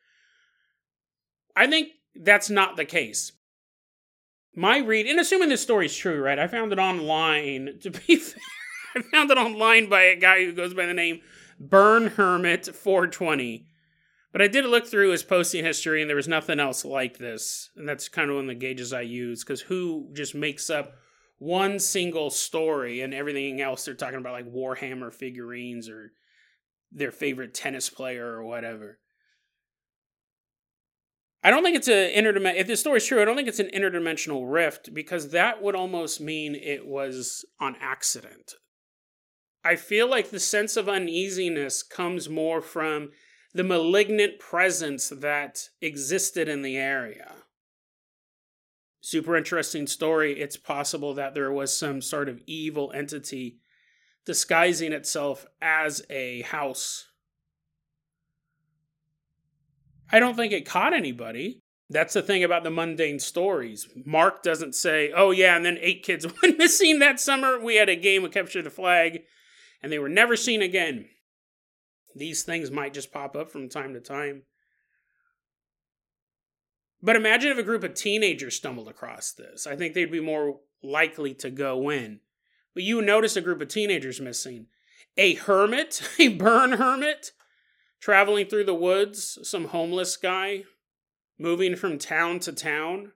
I 1.56 1.66
think 1.66 1.88
that's 2.14 2.50
not 2.50 2.76
the 2.76 2.84
case. 2.84 3.32
My 4.56 4.78
read, 4.78 5.06
and 5.06 5.18
assuming 5.18 5.48
this 5.48 5.62
story's 5.62 5.96
true, 5.96 6.22
right? 6.22 6.38
I 6.38 6.46
found 6.46 6.72
it 6.72 6.78
online. 6.78 7.78
To 7.82 7.90
be 7.90 8.16
fair, 8.16 8.40
I 8.94 9.02
found 9.02 9.30
it 9.30 9.38
online 9.38 9.88
by 9.88 10.02
a 10.02 10.16
guy 10.16 10.44
who 10.44 10.52
goes 10.52 10.74
by 10.74 10.86
the 10.86 10.94
name 10.94 11.20
Burn 11.58 12.08
Hermit 12.08 12.66
420. 12.74 13.66
But 14.32 14.42
I 14.42 14.48
did 14.48 14.64
look 14.64 14.86
through 14.86 15.10
his 15.10 15.22
posting 15.22 15.64
history, 15.64 16.00
and 16.00 16.08
there 16.08 16.16
was 16.16 16.26
nothing 16.26 16.58
else 16.58 16.84
like 16.84 17.18
this. 17.18 17.70
And 17.76 17.88
that's 17.88 18.08
kind 18.08 18.30
of 18.30 18.36
one 18.36 18.46
of 18.46 18.48
the 18.48 18.54
gauges 18.56 18.92
I 18.92 19.02
use, 19.02 19.44
because 19.44 19.60
who 19.60 20.08
just 20.12 20.34
makes 20.34 20.70
up 20.70 20.94
one 21.38 21.78
single 21.78 22.30
story 22.30 23.00
and 23.00 23.14
everything 23.14 23.60
else 23.60 23.84
they're 23.84 23.94
talking 23.94 24.18
about, 24.18 24.32
like 24.32 24.52
Warhammer 24.52 25.12
figurines 25.12 25.88
or 25.88 26.12
their 26.90 27.12
favorite 27.12 27.54
tennis 27.54 27.90
player 27.90 28.26
or 28.26 28.44
whatever. 28.44 28.98
I 31.42 31.50
don't 31.50 31.62
think 31.62 31.76
it's 31.76 31.88
an 31.88 32.10
interdimensional. 32.10 32.56
If 32.56 32.66
the 32.66 32.76
story's 32.76 33.04
true, 33.04 33.20
I 33.20 33.26
don't 33.26 33.36
think 33.36 33.48
it's 33.48 33.58
an 33.58 33.70
interdimensional 33.74 34.50
rift 34.50 34.94
because 34.94 35.30
that 35.30 35.62
would 35.62 35.74
almost 35.74 36.20
mean 36.20 36.54
it 36.54 36.86
was 36.86 37.44
on 37.60 37.76
accident. 37.80 38.54
I 39.64 39.76
feel 39.76 40.08
like 40.08 40.30
the 40.30 40.40
sense 40.40 40.76
of 40.76 40.88
uneasiness 40.88 41.82
comes 41.82 42.28
more 42.28 42.60
from 42.60 43.10
the 43.54 43.64
malignant 43.64 44.38
presence 44.38 45.08
that 45.08 45.70
existed 45.80 46.48
in 46.48 46.62
the 46.62 46.76
area. 46.76 47.32
Super 49.00 49.36
interesting 49.36 49.86
story. 49.86 50.40
It's 50.40 50.56
possible 50.56 51.14
that 51.14 51.34
there 51.34 51.52
was 51.52 51.76
some 51.76 52.02
sort 52.02 52.28
of 52.28 52.42
evil 52.46 52.92
entity 52.94 53.58
disguising 54.26 54.92
itself 54.92 55.46
as 55.60 56.04
a 56.10 56.42
house 56.42 57.06
I 60.14 60.20
don't 60.20 60.36
think 60.36 60.52
it 60.52 60.64
caught 60.64 60.94
anybody. 60.94 61.60
That's 61.90 62.14
the 62.14 62.22
thing 62.22 62.44
about 62.44 62.62
the 62.62 62.70
mundane 62.70 63.18
stories. 63.18 63.88
Mark 64.04 64.44
doesn't 64.44 64.76
say, 64.76 65.10
oh, 65.12 65.32
yeah, 65.32 65.56
and 65.56 65.64
then 65.64 65.76
eight 65.80 66.04
kids 66.04 66.24
went 66.42 66.56
missing 66.56 67.00
that 67.00 67.18
summer. 67.18 67.60
We 67.60 67.76
had 67.76 67.88
a 67.88 67.96
game 67.96 68.24
of 68.24 68.30
capture 68.30 68.62
the 68.62 68.70
flag, 68.70 69.22
and 69.84 69.92
they 69.92 69.98
were 69.98 70.08
never 70.08 70.34
seen 70.34 70.62
again. 70.62 71.04
These 72.16 72.42
things 72.42 72.70
might 72.70 72.94
just 72.94 73.12
pop 73.12 73.36
up 73.36 73.50
from 73.50 73.68
time 73.68 73.92
to 73.92 74.00
time. 74.00 74.44
But 77.02 77.16
imagine 77.16 77.52
if 77.52 77.58
a 77.58 77.62
group 77.62 77.84
of 77.84 77.92
teenagers 77.92 78.56
stumbled 78.56 78.88
across 78.88 79.32
this. 79.32 79.66
I 79.66 79.76
think 79.76 79.92
they'd 79.92 80.10
be 80.10 80.20
more 80.20 80.60
likely 80.82 81.34
to 81.34 81.50
go 81.50 81.90
in. 81.90 82.20
But 82.72 82.84
you 82.84 83.02
notice 83.02 83.36
a 83.36 83.42
group 83.42 83.60
of 83.60 83.68
teenagers 83.68 84.22
missing. 84.22 84.68
A 85.18 85.34
hermit, 85.34 86.00
a 86.18 86.28
burn 86.28 86.72
hermit, 86.72 87.32
traveling 88.00 88.46
through 88.46 88.64
the 88.64 88.74
woods, 88.74 89.38
some 89.42 89.66
homeless 89.66 90.16
guy 90.16 90.64
moving 91.38 91.76
from 91.76 91.98
town 91.98 92.38
to 92.40 92.52
town 92.54 93.12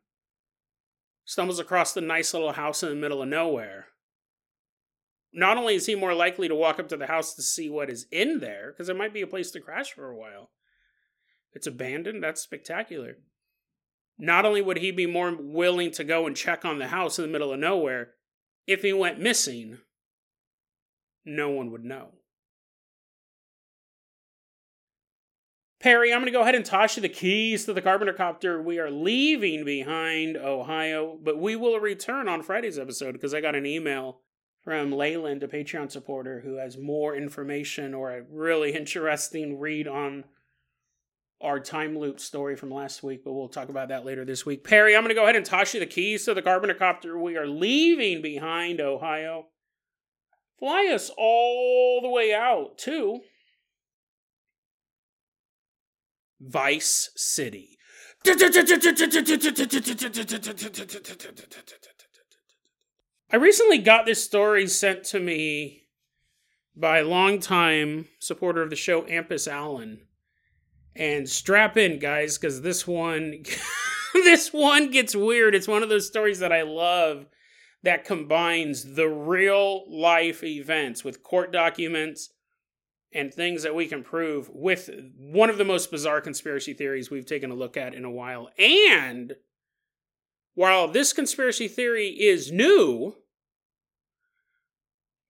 stumbles 1.25 1.59
across 1.59 1.95
the 1.95 2.03
nice 2.03 2.35
little 2.35 2.53
house 2.53 2.83
in 2.83 2.91
the 2.91 2.95
middle 2.95 3.23
of 3.23 3.29
nowhere. 3.29 3.87
Not 5.33 5.57
only 5.57 5.75
is 5.75 5.87
he 5.87 5.95
more 5.95 6.15
likely 6.15 6.49
to 6.49 6.55
walk 6.55 6.79
up 6.79 6.89
to 6.89 6.97
the 6.97 7.07
house 7.07 7.35
to 7.35 7.43
see 7.43 7.69
what 7.69 7.91
is 7.91 8.07
in 8.11 8.41
there, 8.41 8.73
because 8.73 8.89
it 8.89 8.97
might 8.97 9.13
be 9.13 9.23
a 9.23 9.27
place 9.27 9.51
to 9.53 9.61
crash 9.61 9.93
for 9.93 10.09
a 10.09 10.17
while. 10.17 10.51
If 11.51 11.57
it's 11.57 11.67
abandoned, 11.67 12.23
that's 12.23 12.41
spectacular. 12.41 13.19
Not 14.19 14.45
only 14.45 14.63
would 14.63 14.79
he 14.79 14.91
be 14.91 15.07
more 15.07 15.35
willing 15.39 15.91
to 15.93 16.05
go 16.05 16.27
and 16.27 16.35
check 16.35 16.65
on 16.65 16.79
the 16.79 16.89
house 16.89 17.19
in 17.19 17.23
the 17.23 17.31
middle 17.31 17.53
of 17.53 17.61
nowhere, 17.61 18.11
if 18.67 18.83
he 18.83 18.93
went 18.93 19.21
missing, 19.21 19.79
no 21.25 21.51
one 21.51 21.71
would 21.71 21.85
know. 21.85 22.13
Perry, 25.81 26.13
I'm 26.13 26.21
going 26.21 26.27
to 26.27 26.37
go 26.37 26.43
ahead 26.43 26.57
and 26.57 26.65
toss 26.65 26.97
you 26.97 27.03
the 27.03 27.09
keys 27.09 27.65
to 27.65 27.73
the 27.73 27.81
Carpenter 27.81 28.13
Copter. 28.13 28.61
We 28.61 28.81
are 28.81 28.91
leaving 28.91 29.65
behind 29.65 30.37
Ohio, 30.37 31.17
but 31.23 31.39
we 31.39 31.55
will 31.55 31.79
return 31.79 32.29
on 32.29 32.43
Friday's 32.43 32.81
episode 32.81 33.13
because 33.13 33.33
I 33.33 33.41
got 33.41 33.55
an 33.55 33.65
email 33.65 34.23
from 34.69 34.93
Leyland, 34.93 35.43
a 35.43 35.49
Patreon 35.49 35.91
supporter, 35.91 36.41
who 36.41 36.57
has 36.57 36.77
more 36.77 37.17
information 37.17 37.95
or 37.95 38.11
a 38.13 38.25
really 38.31 38.73
interesting 38.75 39.59
read 39.59 39.89
on 39.89 40.25
our 41.41 41.59
time 41.59 41.99
loop 41.99 42.21
story 42.21 42.55
from 42.55 42.71
last 42.71 43.03
week, 43.03 43.25
but 43.25 43.33
we'll 43.33 43.49
talk 43.49 43.71
about 43.71 43.89
that 43.89 44.05
later 44.05 44.27
this 44.27 44.45
week. 44.45 44.63
Perry, 44.65 44.95
I'm 44.95 45.05
going 45.05 45.09
to 45.09 45.15
go 45.15 45.23
ahead 45.23 45.37
and 45.37 45.47
toss 45.47 45.73
you 45.73 45.81
the 45.81 45.87
keys 45.87 46.27
to 46.27 46.35
the 46.35 46.43
Carpenter 46.43 46.75
Copter. 46.75 47.19
We 47.19 47.39
are 47.39 47.47
leaving 47.47 48.21
behind 48.21 48.79
Ohio. 48.79 49.47
Fly 50.59 50.91
us 50.93 51.11
all 51.17 52.03
the 52.03 52.11
way 52.11 52.35
out 52.35 52.77
to 52.81 53.21
Vice 56.43 57.09
City. 57.17 57.79
I 63.31 63.37
recently 63.37 63.79
got 63.79 64.07
this 64.07 64.25
story 64.25 64.67
sent 64.67 65.05
to 65.05 65.21
me 65.21 65.83
by 66.75 67.03
longtime 67.03 68.09
supporter 68.19 68.63
of 68.63 68.71
the 68.71 68.77
show, 68.77 69.03
Ampus 69.03 69.47
Allen. 69.47 70.01
And 70.97 71.29
strap 71.29 71.77
in, 71.77 71.99
guys, 71.99 72.39
because 72.39 72.63
this 72.63 72.87
one 72.87 73.45
this 74.15 74.53
one 74.53 74.91
gets 74.91 75.15
weird. 75.15 75.55
It's 75.55 75.69
one 75.69 75.83
of 75.83 75.91
those 75.91 76.07
stories 76.07 76.39
that 76.39 76.53
I 76.53 76.63
love 76.63 77.27
that 77.83 78.07
combines 78.07 78.95
the 78.95 79.09
real 79.09 79.85
life 79.91 80.43
events 80.43 81.05
with 81.05 81.23
court 81.23 81.53
documents 81.53 82.31
and 83.13 83.33
things 83.33 83.63
that 83.63 83.75
we 83.75 83.87
can 83.87 84.03
prove 84.03 84.51
with 84.53 84.91
one 85.19 85.51
of 85.51 85.59
the 85.59 85.65
most 85.65 85.91
bizarre 85.91 86.21
conspiracy 86.21 86.73
theories 86.73 87.11
we've 87.11 87.27
taken 87.27 87.51
a 87.51 87.55
look 87.55 87.77
at 87.77 87.95
in 87.95 88.05
a 88.05 88.11
while. 88.11 88.49
And 88.59 89.35
while 90.59 90.89
this 90.89 91.13
conspiracy 91.13 91.69
theory 91.69 92.09
is 92.09 92.51
new, 92.51 93.15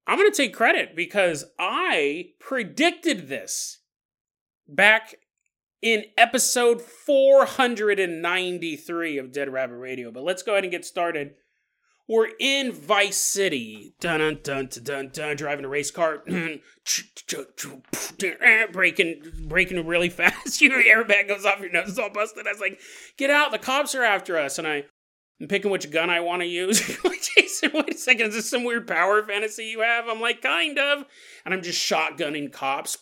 I'm 0.07 0.17
going 0.17 0.31
to 0.31 0.35
take 0.35 0.55
credit 0.55 0.97
because 0.97 1.45
I 1.59 2.31
predicted 2.41 3.29
this 3.29 3.81
back 4.67 5.17
in 5.83 6.05
episode 6.17 6.81
493 6.81 9.19
of 9.19 9.31
Dead 9.31 9.53
Rabbit 9.53 9.77
Radio. 9.77 10.11
But 10.11 10.25
let's 10.25 10.43
go 10.43 10.53
ahead 10.53 10.65
and 10.65 10.71
get 10.71 10.87
started. 10.87 11.35
We're 12.09 12.31
in 12.41 12.73
Vice 12.73 13.19
City. 13.19 13.95
Dun 14.01 14.21
dun 14.21 14.39
dun 14.43 14.71
dun 14.83 15.11
dun. 15.13 15.37
Driving 15.37 15.67
a 15.67 15.69
race 15.69 15.91
car, 15.91 16.25
breaking 18.73 19.23
breaking 19.47 19.87
really 19.87 20.09
fast. 20.19 20.61
Your 20.63 20.83
airbag 20.83 21.29
goes 21.29 21.45
off. 21.45 21.61
Your 21.61 21.71
nose 21.71 21.91
is 21.91 21.99
all 21.99 22.09
busted. 22.09 22.47
I 22.47 22.51
was 22.51 22.61
like, 22.61 22.81
"Get 23.19 23.29
out! 23.29 23.53
The 23.53 23.59
cops 23.59 23.95
are 23.95 24.03
after 24.03 24.39
us!" 24.39 24.59
And 24.59 24.67
I 24.67 24.85
Picking 25.47 25.71
which 25.71 25.91
gun 25.93 26.11
I 26.11 26.21
want 26.21 26.43
to 26.43 26.49
use. 26.49 26.81
Jason, 27.37 27.71
wait 27.73 27.95
a 27.95 27.99
second, 27.99 28.29
is 28.29 28.35
this 28.35 28.51
some 28.51 28.65
weird 28.65 28.89
power 28.89 29.23
fantasy 29.23 29.67
you 29.67 29.81
have? 29.81 30.09
I'm 30.09 30.21
like, 30.21 30.43
kind 30.43 30.79
of. 30.79 31.05
And 31.45 31.55
I'm 31.55 31.63
just 31.63 31.79
shotgunning 31.79 32.53
cops. 32.53 32.99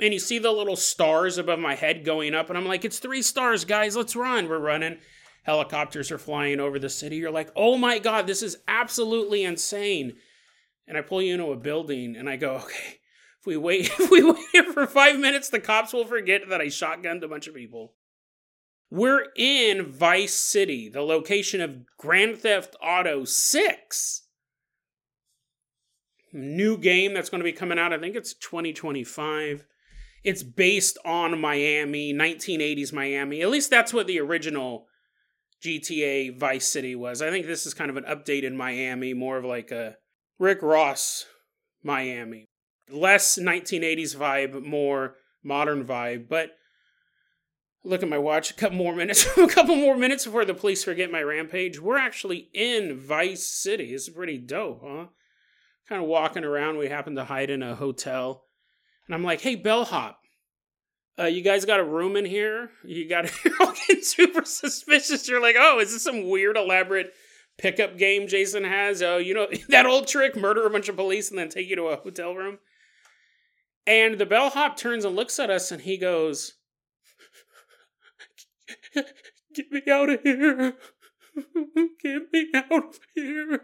And 0.00 0.12
you 0.12 0.18
see 0.20 0.38
the 0.38 0.52
little 0.52 0.76
stars 0.76 1.38
above 1.38 1.58
my 1.58 1.74
head 1.74 2.04
going 2.04 2.34
up, 2.34 2.48
and 2.48 2.58
I'm 2.58 2.66
like, 2.66 2.84
it's 2.84 2.98
three 2.98 3.22
stars, 3.22 3.64
guys, 3.64 3.96
let's 3.96 4.14
run. 4.14 4.48
We're 4.48 4.58
running. 4.58 4.98
Helicopters 5.42 6.10
are 6.10 6.18
flying 6.18 6.60
over 6.60 6.78
the 6.78 6.90
city. 6.90 7.16
You're 7.16 7.30
like, 7.30 7.50
oh 7.56 7.78
my 7.78 7.98
god, 7.98 8.26
this 8.26 8.42
is 8.42 8.58
absolutely 8.68 9.42
insane. 9.42 10.16
And 10.86 10.98
I 10.98 11.00
pull 11.00 11.22
you 11.22 11.32
into 11.32 11.50
a 11.50 11.56
building, 11.56 12.14
and 12.14 12.28
I 12.28 12.36
go, 12.36 12.56
okay, 12.56 13.00
if 13.40 13.46
we 13.46 13.56
wait, 13.56 13.90
if 13.98 14.10
we 14.10 14.22
wait 14.22 14.66
for 14.72 14.86
five 14.86 15.18
minutes, 15.18 15.48
the 15.48 15.60
cops 15.60 15.92
will 15.92 16.06
forget 16.06 16.42
that 16.50 16.60
I 16.60 16.66
shotgunned 16.66 17.24
a 17.24 17.28
bunch 17.28 17.48
of 17.48 17.54
people. 17.54 17.94
We're 18.90 19.26
in 19.36 19.90
Vice 19.90 20.34
City, 20.34 20.88
the 20.88 21.02
location 21.02 21.60
of 21.60 21.84
Grand 21.98 22.38
Theft 22.38 22.76
Auto 22.80 23.24
6. 23.24 24.22
New 26.32 26.76
game 26.76 27.14
that's 27.14 27.30
going 27.30 27.40
to 27.40 27.44
be 27.44 27.52
coming 27.52 27.78
out, 27.78 27.92
I 27.92 27.98
think 27.98 28.14
it's 28.14 28.34
2025. 28.34 29.64
It's 30.22 30.42
based 30.42 30.98
on 31.04 31.40
Miami, 31.40 32.12
1980s 32.12 32.92
Miami. 32.92 33.42
At 33.42 33.50
least 33.50 33.70
that's 33.70 33.92
what 33.92 34.06
the 34.06 34.20
original 34.20 34.86
GTA 35.64 36.36
Vice 36.36 36.68
City 36.68 36.94
was. 36.94 37.22
I 37.22 37.30
think 37.30 37.46
this 37.46 37.66
is 37.66 37.74
kind 37.74 37.90
of 37.90 37.96
an 37.96 38.04
updated 38.04 38.54
Miami, 38.54 39.14
more 39.14 39.36
of 39.38 39.44
like 39.44 39.70
a 39.70 39.96
Rick 40.38 40.62
Ross 40.62 41.26
Miami. 41.82 42.46
Less 42.90 43.38
1980s 43.38 44.16
vibe, 44.16 44.64
more 44.64 45.16
modern 45.42 45.84
vibe, 45.84 46.28
but 46.28 46.50
look 47.86 48.02
at 48.02 48.08
my 48.08 48.18
watch. 48.18 48.50
A 48.50 48.54
couple 48.54 48.76
more 48.76 48.94
minutes. 48.94 49.26
a 49.36 49.46
couple 49.46 49.76
more 49.76 49.96
minutes 49.96 50.24
before 50.24 50.44
the 50.44 50.54
police 50.54 50.84
forget 50.84 51.10
my 51.10 51.22
rampage. 51.22 51.80
We're 51.80 51.98
actually 51.98 52.50
in 52.52 52.98
Vice 52.98 53.46
City. 53.46 53.94
It's 53.94 54.08
pretty 54.08 54.38
dope, 54.38 54.82
huh? 54.84 55.06
Kind 55.88 56.02
of 56.02 56.08
walking 56.08 56.44
around. 56.44 56.78
We 56.78 56.88
happen 56.88 57.14
to 57.14 57.24
hide 57.24 57.48
in 57.48 57.62
a 57.62 57.76
hotel, 57.76 58.44
and 59.06 59.14
I'm 59.14 59.22
like, 59.22 59.40
"Hey, 59.40 59.54
bellhop, 59.54 60.18
uh, 61.18 61.24
you 61.24 61.42
guys 61.42 61.64
got 61.64 61.80
a 61.80 61.84
room 61.84 62.16
in 62.16 62.24
here? 62.24 62.70
You 62.84 63.08
got 63.08 63.30
you're 63.88 64.02
super 64.02 64.44
suspicious. 64.44 65.28
You're 65.28 65.40
like, 65.40 65.56
oh, 65.58 65.78
is 65.78 65.92
this 65.92 66.02
some 66.02 66.28
weird 66.28 66.56
elaborate 66.56 67.12
pickup 67.56 67.96
game 67.96 68.26
Jason 68.26 68.64
has? 68.64 69.00
Oh, 69.00 69.18
you 69.18 69.32
know 69.32 69.46
that 69.68 69.86
old 69.86 70.08
trick: 70.08 70.36
murder 70.36 70.66
a 70.66 70.70
bunch 70.70 70.88
of 70.88 70.96
police 70.96 71.30
and 71.30 71.38
then 71.38 71.48
take 71.48 71.68
you 71.68 71.76
to 71.76 71.84
a 71.84 71.96
hotel 71.96 72.34
room." 72.34 72.58
And 73.86 74.18
the 74.18 74.26
bellhop 74.26 74.76
turns 74.76 75.04
and 75.04 75.14
looks 75.14 75.38
at 75.38 75.50
us, 75.50 75.70
and 75.70 75.82
he 75.82 75.96
goes 75.96 76.54
Get 79.54 79.70
me 79.70 79.82
out 79.90 80.10
of 80.10 80.20
here. 80.22 80.74
Get 82.02 82.22
me 82.32 82.48
out 82.54 82.72
of 82.72 82.98
here. 83.14 83.60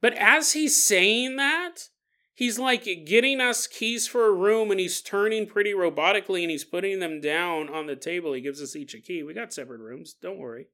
but 0.00 0.14
as 0.14 0.52
he's 0.52 0.82
saying 0.82 1.36
that, 1.36 1.88
he's 2.34 2.58
like 2.58 2.84
getting 3.06 3.40
us 3.40 3.66
keys 3.66 4.08
for 4.08 4.26
a 4.26 4.32
room 4.32 4.70
and 4.70 4.80
he's 4.80 5.00
turning 5.00 5.46
pretty 5.46 5.72
robotically 5.72 6.42
and 6.42 6.50
he's 6.50 6.64
putting 6.64 6.98
them 6.98 7.20
down 7.20 7.68
on 7.68 7.86
the 7.86 7.96
table. 7.96 8.32
He 8.32 8.40
gives 8.40 8.60
us 8.60 8.76
each 8.76 8.94
a 8.94 9.00
key. 9.00 9.22
We 9.22 9.34
got 9.34 9.52
separate 9.52 9.80
rooms, 9.80 10.14
don't 10.20 10.38
worry. 10.38 10.66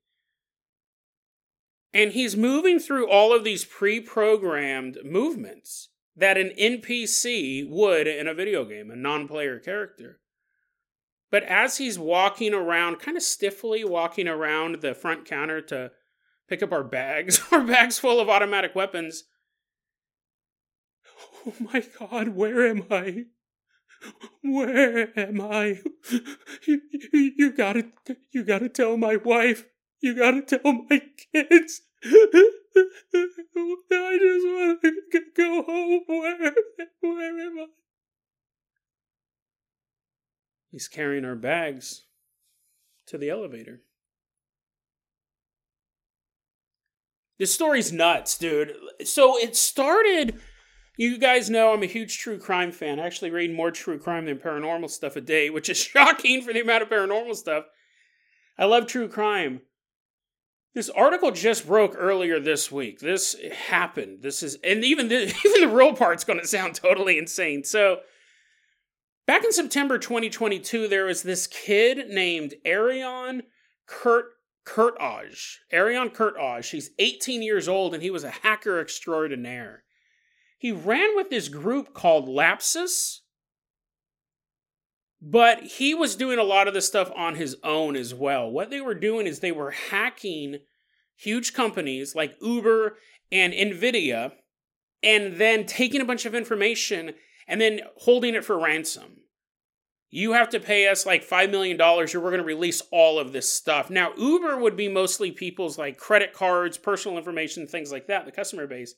And 1.93 2.13
he's 2.13 2.37
moving 2.37 2.79
through 2.79 3.11
all 3.11 3.35
of 3.35 3.45
these 3.45 3.65
pre 3.65 4.01
programmed 4.01 4.99
movements 5.05 5.89
that 6.17 6.37
an 6.37 6.51
NPC 6.59 7.69
would 7.69 8.07
in 8.07 8.27
a 8.27 8.35
video 8.35 8.65
game, 8.65 8.91
a 8.91 8.97
non 8.97 9.27
player 9.27 9.59
character. 9.59 10.21
But 11.31 11.43
as 11.45 11.77
he's 11.77 11.99
walking 11.99 12.55
around, 12.55 13.01
kind 13.01 13.17
of 13.17 13.23
stiffly 13.23 13.85
walking 13.85 14.29
around 14.29 14.81
the 14.81 14.95
front 14.95 15.27
counter 15.27 15.61
to 15.63 15.91
pick 16.49 16.63
up 16.63 16.73
our 16.73 16.85
bags, 16.85 17.41
our 17.53 17.63
bags 17.63 17.99
full 17.99 18.21
of 18.21 18.29
automatic 18.29 18.75
weapons. 18.75 19.25
Oh 21.47 21.55
my 21.61 21.85
god, 21.99 22.29
where 22.29 22.67
am 22.67 22.85
I? 22.91 23.27
Where 24.43 25.19
am 25.19 25.41
I? 25.41 25.81
You, 26.67 26.81
you, 27.13 27.33
you 27.37 27.53
gotta, 27.53 27.89
you 28.33 28.45
gotta 28.45 28.69
tell 28.69 28.97
my 28.97 29.17
wife. 29.17 29.65
You 30.01 30.15
gotta 30.15 30.43
tell 30.43 30.73
my 30.73 31.03
kids. 31.33 31.83
I 32.05 32.47
just 34.21 34.47
want 34.47 34.83
to 34.83 35.23
go 35.37 35.65
home. 35.65 36.03
Where, 36.07 36.55
where 37.01 37.41
am 37.41 37.59
I? 37.59 37.67
He's 40.71 40.89
carrying 40.89 41.25
our 41.25 41.35
bags 41.35 42.05
to 43.07 43.19
the 43.19 43.31
elevator. 43.31 43.83
This 47.39 47.55
story's 47.55 47.93
nuts, 47.93 48.37
dude. 48.37 48.75
So 49.05 49.39
it 49.39 49.57
started. 49.57 50.41
You 50.97 51.19
guys 51.19 51.49
know 51.49 51.73
I'm 51.73 51.85
a 51.85 51.87
huge 51.87 52.19
true 52.19 52.39
crime 52.39 52.73
fan. 52.73 52.99
I 52.99 53.07
actually 53.07 53.31
read 53.31 53.55
more 53.55 53.71
true 53.71 53.99
crime 53.99 54.27
than 54.27 54.39
paranormal 54.39 54.91
stuff 54.91 55.15
a 55.15 55.21
day, 55.21 55.49
which 55.49 55.69
is 55.69 55.77
shocking 55.79 56.43
for 56.43 56.53
the 56.53 56.61
amount 56.61 56.83
of 56.83 56.91
paranormal 56.91 57.37
stuff. 57.37 57.65
I 58.59 58.65
love 58.65 58.87
true 58.87 59.09
crime. 59.09 59.61
This 60.75 60.91
article 60.91 61.31
just 61.31 61.67
broke 61.67 61.95
earlier 61.97 62.41
this 62.41 62.71
week. 62.71 62.99
This 62.99 63.37
happened. 63.69 64.23
This 64.23 64.43
is, 64.43 64.59
and 64.63 64.85
even 64.85 65.09
the, 65.09 65.23
even 65.45 65.61
the 65.69 65.75
real 65.75 65.95
part's 65.95 66.25
going 66.25 66.41
to 66.41 66.47
sound 66.47 66.75
totally 66.75 67.19
insane. 67.19 67.65
So, 67.65 68.01
Back 69.29 69.45
in 69.45 69.53
September 69.53 69.99
2022, 69.99 70.89
there 70.89 71.05
was 71.05 71.23
this 71.23 71.47
kid 71.47 72.09
named 72.09 72.55
Arion 72.65 73.43
Kurt 73.87 74.31
Kurtaj. 74.65 75.57
Arion 75.71 76.09
Kurtaj. 76.09 76.71
He's 76.71 76.93
18 76.99 77.43
years 77.43 77.69
old 77.69 77.93
and 77.93 78.03
he 78.03 78.11
was 78.11 78.25
a 78.25 78.31
hacker 78.31 78.81
extraordinaire. 78.81 79.85
He 80.57 80.73
ran 80.73 81.15
with 81.15 81.29
this 81.29 81.51
group 81.51 81.93
called 81.93 82.27
Lapsus, 82.27 83.21
but 85.21 85.63
he 85.63 85.95
was 85.95 86.17
doing 86.17 86.39
a 86.39 86.43
lot 86.43 86.67
of 86.67 86.73
this 86.73 86.87
stuff 86.87 87.13
on 87.15 87.35
his 87.35 87.55
own 87.63 87.97
as 87.97 88.15
well. 88.15 88.51
What 88.51 88.71
they 88.71 88.81
were 88.81 88.95
doing 88.95 89.27
is 89.27 89.41
they 89.41 89.53
were 89.53 89.73
hacking 89.73 90.61
huge 91.17 91.53
companies 91.53 92.15
like 92.15 92.39
Uber 92.41 92.97
and 93.31 93.53
Nvidia 93.53 94.33
and 95.03 95.37
then 95.37 95.67
taking 95.67 96.01
a 96.01 96.07
bunch 96.07 96.25
of 96.25 96.35
information 96.35 97.13
and 97.49 97.61
then 97.61 97.81
holding 97.97 98.35
it 98.35 98.45
for 98.45 98.59
ransom. 98.59 99.23
You 100.11 100.33
have 100.33 100.51
to 100.51 100.61
pay 100.61 100.89
us 100.89 101.05
like 101.05 101.29
$5 101.29 101.51
million 101.51 101.81
or 101.81 102.05
we're 102.05 102.07
going 102.31 102.39
to 102.39 102.45
release 102.45 102.83
all 102.93 103.19
of 103.19 103.33
this 103.33 103.53
stuff. 103.53 103.91
Now, 103.91 104.15
Uber 104.17 104.57
would 104.59 104.77
be 104.77 104.89
mostly 104.89 105.33
people's 105.33 105.77
like 105.77 105.99
credit 105.99 106.33
cards, 106.33 106.79
personal 106.79 107.19
information, 107.19 107.67
things 107.67 107.91
like 107.93 108.07
that, 108.07 108.25
the 108.25 108.33
customer 108.33 108.67
base. 108.67 108.95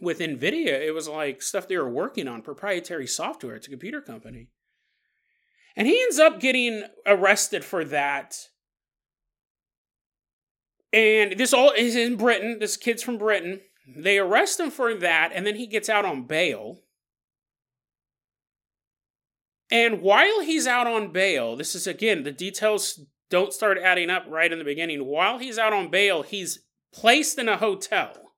With 0.00 0.18
NVIDIA, 0.18 0.86
it 0.86 0.92
was 0.92 1.08
like 1.08 1.42
stuff 1.42 1.68
they 1.68 1.76
were 1.76 1.88
working 1.88 2.26
on, 2.26 2.42
proprietary 2.42 3.06
software. 3.06 3.54
It's 3.54 3.68
a 3.68 3.70
computer 3.70 4.00
company. 4.00 4.48
And 5.76 5.86
he 5.86 6.00
ends 6.02 6.18
up 6.18 6.40
getting 6.40 6.84
arrested 7.06 7.64
for 7.64 7.84
that. 7.84 8.48
And 10.92 11.38
this 11.38 11.52
all 11.52 11.70
is 11.70 11.96
in 11.96 12.16
Britain. 12.16 12.58
This 12.60 12.76
kid's 12.76 13.02
from 13.02 13.18
Britain. 13.18 13.60
They 13.96 14.18
arrest 14.18 14.60
him 14.60 14.70
for 14.70 14.94
that, 14.94 15.32
and 15.34 15.46
then 15.46 15.56
he 15.56 15.66
gets 15.66 15.88
out 15.88 16.04
on 16.04 16.26
bail. 16.26 16.83
And 19.74 20.02
while 20.02 20.40
he's 20.40 20.68
out 20.68 20.86
on 20.86 21.10
bail, 21.10 21.56
this 21.56 21.74
is 21.74 21.88
again, 21.88 22.22
the 22.22 22.30
details 22.30 23.00
don't 23.28 23.52
start 23.52 23.76
adding 23.76 24.08
up 24.08 24.24
right 24.28 24.52
in 24.52 24.60
the 24.60 24.64
beginning. 24.64 25.04
While 25.04 25.38
he's 25.38 25.58
out 25.58 25.72
on 25.72 25.90
bail, 25.90 26.22
he's 26.22 26.60
placed 26.92 27.40
in 27.40 27.48
a 27.48 27.56
hotel 27.56 28.34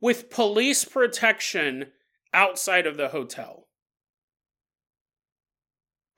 with 0.00 0.30
police 0.30 0.86
protection 0.86 1.88
outside 2.32 2.86
of 2.86 2.96
the 2.96 3.08
hotel. 3.08 3.66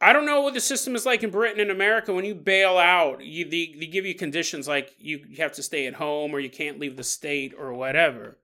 I 0.01 0.13
don't 0.13 0.27
know 0.27 0.43
what 0.43 0.55
the 0.55 0.61
system 0.61 0.95
is 0.95 1.05
like 1.05 1.25
in 1.25 1.31
Britain 1.31 1.59
and 1.59 1.73
America. 1.73 2.13
When 2.13 2.25
you 2.25 2.37
bail 2.37 2.79
out, 2.79 3.25
you, 3.25 3.45
they, 3.45 3.75
they 3.81 3.87
give 3.87 4.07
you 4.07 4.15
conditions 4.15 4.69
like 4.69 4.95
you 4.97 5.25
have 5.39 5.51
to 5.55 5.63
stay 5.65 5.89
at 5.89 5.95
home 5.95 6.33
or 6.33 6.39
you 6.39 6.51
can't 6.51 6.79
leave 6.79 6.97
the 6.97 7.03
state 7.03 7.53
or 7.59 7.73
whatever. 7.73 8.39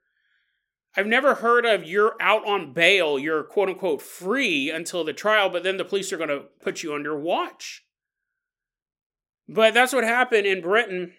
I've 0.97 1.07
never 1.07 1.37
heard 1.37 1.67
of 1.67 1.85
you're 1.85 2.17
out 2.21 2.47
on 2.47 2.73
bail, 2.73 3.19
you're 3.19 3.43
quote 3.43 3.69
unquote 3.69 4.01
free 4.01 4.71
until 4.71 5.05
the 5.05 5.13
trial, 5.13 5.51
but 5.51 5.63
then 5.63 5.77
the 5.77 5.85
police 5.85 6.13
are 6.13 6.17
going 6.17 6.31
to 6.31 6.45
put 6.63 6.83
you 6.83 6.95
under 6.95 7.19
watch. 7.19 7.85
But 9.49 9.75
that's 9.75 9.93
what 9.93 10.05
happened 10.05 10.47
in 10.47 10.63
Britain. 10.63 11.13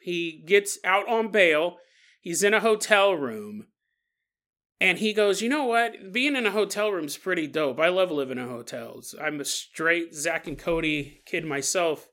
He 0.00 0.42
gets 0.46 0.78
out 0.84 1.06
on 1.08 1.30
bail, 1.30 1.76
he's 2.20 2.42
in 2.42 2.54
a 2.54 2.60
hotel 2.60 3.12
room, 3.12 3.66
and 4.80 4.98
he 4.98 5.12
goes, 5.12 5.42
You 5.42 5.48
know 5.48 5.64
what? 5.64 6.12
Being 6.12 6.36
in 6.36 6.46
a 6.46 6.50
hotel 6.50 6.90
room 6.90 7.04
is 7.04 7.18
pretty 7.18 7.46
dope. 7.46 7.78
I 7.78 7.88
love 7.88 8.10
living 8.10 8.38
in 8.38 8.48
hotels. 8.48 9.14
I'm 9.20 9.40
a 9.40 9.44
straight 9.44 10.14
Zack 10.14 10.46
and 10.46 10.58
Cody 10.58 11.22
kid 11.26 11.44
myself. 11.44 12.08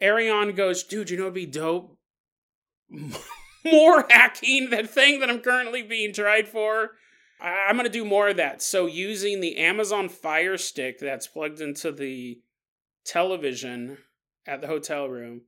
Arion 0.00 0.54
goes, 0.54 0.84
Dude, 0.84 1.10
you 1.10 1.16
know 1.16 1.24
it'd 1.24 1.34
be 1.34 1.46
dope? 1.46 1.98
more 3.72 4.06
hacking, 4.10 4.70
the 4.70 4.86
thing 4.86 5.20
that 5.20 5.30
I'm 5.30 5.40
currently 5.40 5.82
being 5.82 6.12
tried 6.12 6.48
for. 6.48 6.92
I- 7.40 7.68
am 7.68 7.76
going 7.76 7.84
to 7.84 7.90
do 7.90 8.04
more 8.04 8.28
of 8.28 8.36
that. 8.36 8.62
So, 8.62 8.86
using 8.86 9.40
the 9.40 9.58
Amazon 9.58 10.08
Fire 10.08 10.56
Stick 10.56 10.98
that's 10.98 11.26
plugged 11.26 11.60
into 11.60 11.92
the 11.92 12.40
television 13.04 13.98
at 14.46 14.60
the 14.60 14.66
hotel 14.66 15.08
room, 15.08 15.42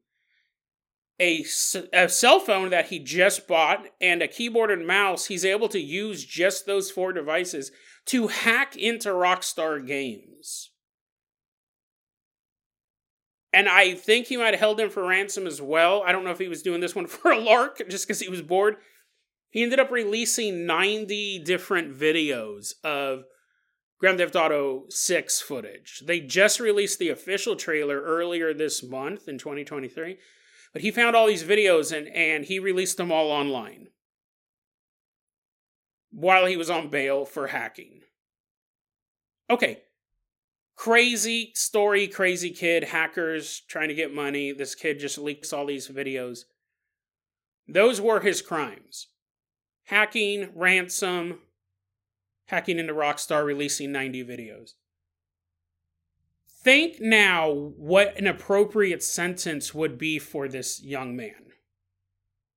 a, 1.20 1.44
a 1.92 2.08
cell 2.08 2.40
phone 2.40 2.70
that 2.70 2.88
he 2.88 2.98
just 2.98 3.48
bought, 3.48 3.86
and 4.00 4.22
a 4.22 4.28
keyboard 4.28 4.70
and 4.70 4.86
mouse, 4.86 5.26
he's 5.26 5.44
able 5.44 5.68
to 5.68 5.80
use 5.80 6.24
just 6.24 6.66
those 6.66 6.90
four 6.90 7.12
devices 7.12 7.72
to 8.06 8.28
hack 8.28 8.76
into 8.76 9.08
Rockstar 9.08 9.84
games. 9.84 10.70
And 13.52 13.68
I 13.68 13.94
think 13.94 14.26
he 14.26 14.36
might 14.36 14.52
have 14.52 14.60
held 14.60 14.80
him 14.80 14.90
for 14.90 15.06
ransom 15.06 15.46
as 15.46 15.62
well. 15.62 16.02
I 16.04 16.12
don't 16.12 16.24
know 16.24 16.30
if 16.30 16.38
he 16.38 16.48
was 16.48 16.62
doing 16.62 16.80
this 16.80 16.94
one 16.94 17.06
for 17.08 17.30
a 17.30 17.38
lark 17.38 17.82
just 17.88 18.06
because 18.06 18.20
he 18.20 18.28
was 18.28 18.42
bored. 18.42 18.76
He 19.50 19.62
ended 19.62 19.80
up 19.80 19.90
releasing 19.90 20.66
90 20.66 21.42
different 21.44 21.96
videos 21.96 22.74
of 22.84 23.24
Grand 23.98 24.18
Theft 24.18 24.36
Auto 24.36 24.84
6 24.90 25.40
footage. 25.40 26.02
They 26.04 26.20
just 26.20 26.60
released 26.60 26.98
the 26.98 27.08
official 27.08 27.56
trailer 27.56 28.00
earlier 28.00 28.52
this 28.52 28.82
month 28.82 29.26
in 29.26 29.38
2023, 29.38 30.18
but 30.72 30.82
he 30.82 30.90
found 30.90 31.16
all 31.16 31.26
these 31.26 31.42
videos 31.42 31.96
and, 31.96 32.08
and 32.08 32.44
he 32.44 32.58
released 32.58 32.98
them 32.98 33.10
all 33.10 33.30
online 33.30 33.88
while 36.10 36.46
he 36.46 36.56
was 36.56 36.70
on 36.70 36.88
bail 36.90 37.24
for 37.24 37.48
hacking. 37.48 38.00
Okay, 39.50 39.82
crazy 40.78 41.50
story, 41.54 42.06
crazy 42.06 42.50
kid, 42.50 42.84
hackers 42.84 43.62
trying 43.68 43.88
to 43.88 43.94
get 43.94 44.14
money. 44.14 44.52
This 44.52 44.76
kid 44.76 45.00
just 45.00 45.18
leaks 45.18 45.52
all 45.52 45.66
these 45.66 45.88
videos. 45.88 46.44
Those 47.66 48.00
were 48.00 48.20
his 48.20 48.40
crimes 48.40 49.08
hacking, 49.86 50.50
ransom, 50.54 51.40
hacking 52.46 52.78
into 52.78 52.92
Rockstar, 52.92 53.44
releasing 53.44 53.90
90 53.90 54.24
videos. 54.24 54.72
Think 56.62 57.00
now 57.00 57.50
what 57.50 58.16
an 58.18 58.26
appropriate 58.26 59.02
sentence 59.02 59.74
would 59.74 59.96
be 59.98 60.18
for 60.18 60.46
this 60.46 60.82
young 60.82 61.16
man. 61.16 61.52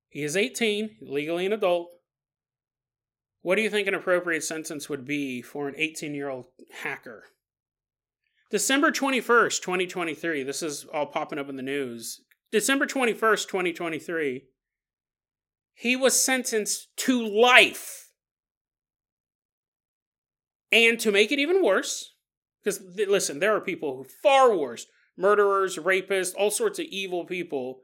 He 0.09 0.23
is 0.23 0.35
18, 0.35 0.97
legally 1.01 1.45
an 1.45 1.53
adult. 1.53 1.89
What 3.41 3.55
do 3.55 3.61
you 3.61 3.69
think 3.69 3.87
an 3.87 3.93
appropriate 3.93 4.43
sentence 4.43 4.89
would 4.89 5.05
be 5.05 5.41
for 5.41 5.67
an 5.69 5.75
18 5.77 6.13
year 6.13 6.29
old 6.29 6.45
hacker? 6.83 7.23
December 8.51 8.91
21st, 8.91 9.61
2023. 9.61 10.43
This 10.43 10.61
is 10.61 10.85
all 10.93 11.05
popping 11.05 11.39
up 11.39 11.49
in 11.49 11.55
the 11.55 11.63
news. 11.63 12.21
December 12.51 12.85
21st, 12.85 13.47
2023. 13.47 14.43
He 15.73 15.95
was 15.95 16.21
sentenced 16.21 16.89
to 16.97 17.25
life. 17.25 18.09
And 20.71 20.99
to 20.99 21.11
make 21.11 21.31
it 21.31 21.39
even 21.39 21.63
worse, 21.63 22.13
because 22.63 22.81
listen, 23.07 23.39
there 23.39 23.55
are 23.55 23.61
people 23.61 23.97
who 23.97 24.05
far 24.21 24.55
worse 24.55 24.85
murderers, 25.17 25.77
rapists, 25.77 26.33
all 26.37 26.51
sorts 26.51 26.79
of 26.79 26.85
evil 26.85 27.25
people 27.25 27.79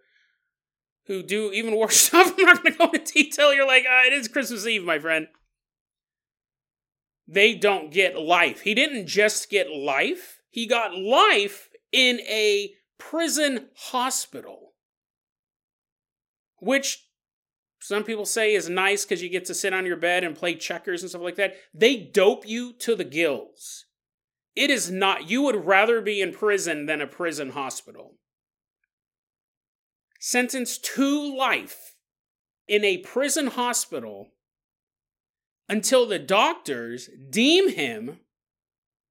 who 1.08 1.23
do 1.23 1.51
even 1.53 1.77
worse 1.77 1.97
stuff. 2.08 2.34
I'm 2.38 2.45
not 2.45 2.63
going 2.63 2.73
to 2.73 2.77
go 2.77 2.91
into 2.91 3.13
detail. 3.13 3.53
You're 3.53 3.67
like, 3.67 3.86
ah, 3.89 4.06
it 4.06 4.13
is 4.13 4.27
Christmas 4.27 4.67
Eve, 4.67 4.84
my 4.84 4.99
friend. 4.99 5.27
They 7.27 7.56
don't 7.56 7.91
get 7.91 8.17
life. 8.17 8.62
He 8.62 8.73
didn't 8.73 9.08
just 9.08 9.49
get 9.49 9.69
life, 9.69 10.37
he 10.58 10.65
got 10.65 10.98
life 10.98 11.70
in 11.91 12.20
a 12.22 12.74
prison 12.98 13.67
hospital, 13.76 14.74
which 16.58 17.06
some 17.80 18.04
people 18.04 18.26
say 18.26 18.56
is 18.56 18.67
nice 18.67 19.06
because 19.06 19.22
you 19.22 19.30
get 19.30 19.46
to 19.46 19.54
sit 19.54 19.72
on 19.72 19.86
your 19.86 19.98
bed 19.98 20.24
and 20.24 20.36
play 20.36 20.56
checkers 20.56 21.04
and 21.04 21.12
stuff 21.12 21.22
like 21.22 21.36
that. 21.36 21.58
They 21.76 21.98
dope 21.98 22.48
you 22.48 22.74
to 22.80 22.96
the 22.96 23.04
gills. 23.04 23.86
It 24.56 24.72
is 24.72 24.89
not, 24.89 25.30
you 25.30 25.43
would 25.43 25.67
rather 25.67 26.02
be 26.02 26.22
in 26.22 26.34
prison 26.34 26.88
than 26.88 27.02
a 27.02 27.08
prison 27.08 27.52
hospital. 27.52 28.15
Sentenced 30.20 30.84
to 30.96 31.38
life 31.38 31.93
in 32.67 32.84
a 32.84 32.98
prison 32.98 33.46
hospital 33.46 34.30
until 35.70 36.08
the 36.08 36.17
doctors 36.17 37.12
deem 37.30 37.70
him 37.70 38.22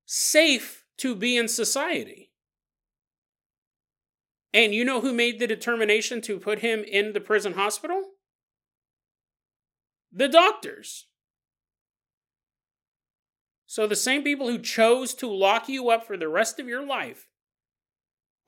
safe 0.06 0.82
to 0.98 1.14
be 1.14 1.36
in 1.36 1.48
society. 1.48 2.30
And 4.52 4.74
you 4.74 4.84
know 4.84 5.00
who 5.00 5.12
made 5.12 5.38
the 5.38 5.46
determination 5.46 6.20
to 6.22 6.38
put 6.38 6.60
him 6.60 6.82
in 6.82 7.12
the 7.12 7.20
prison 7.20 7.54
hospital? 7.54 8.02
The 10.10 10.28
doctors. 10.28 11.08
So 13.66 13.86
the 13.86 13.96
same 13.96 14.22
people 14.22 14.48
who 14.48 14.58
chose 14.58 15.12
to 15.14 15.30
lock 15.30 15.68
you 15.68 15.90
up 15.90 16.06
for 16.06 16.16
the 16.16 16.28
rest 16.28 16.58
of 16.58 16.68
your 16.68 16.86
life 16.86 17.26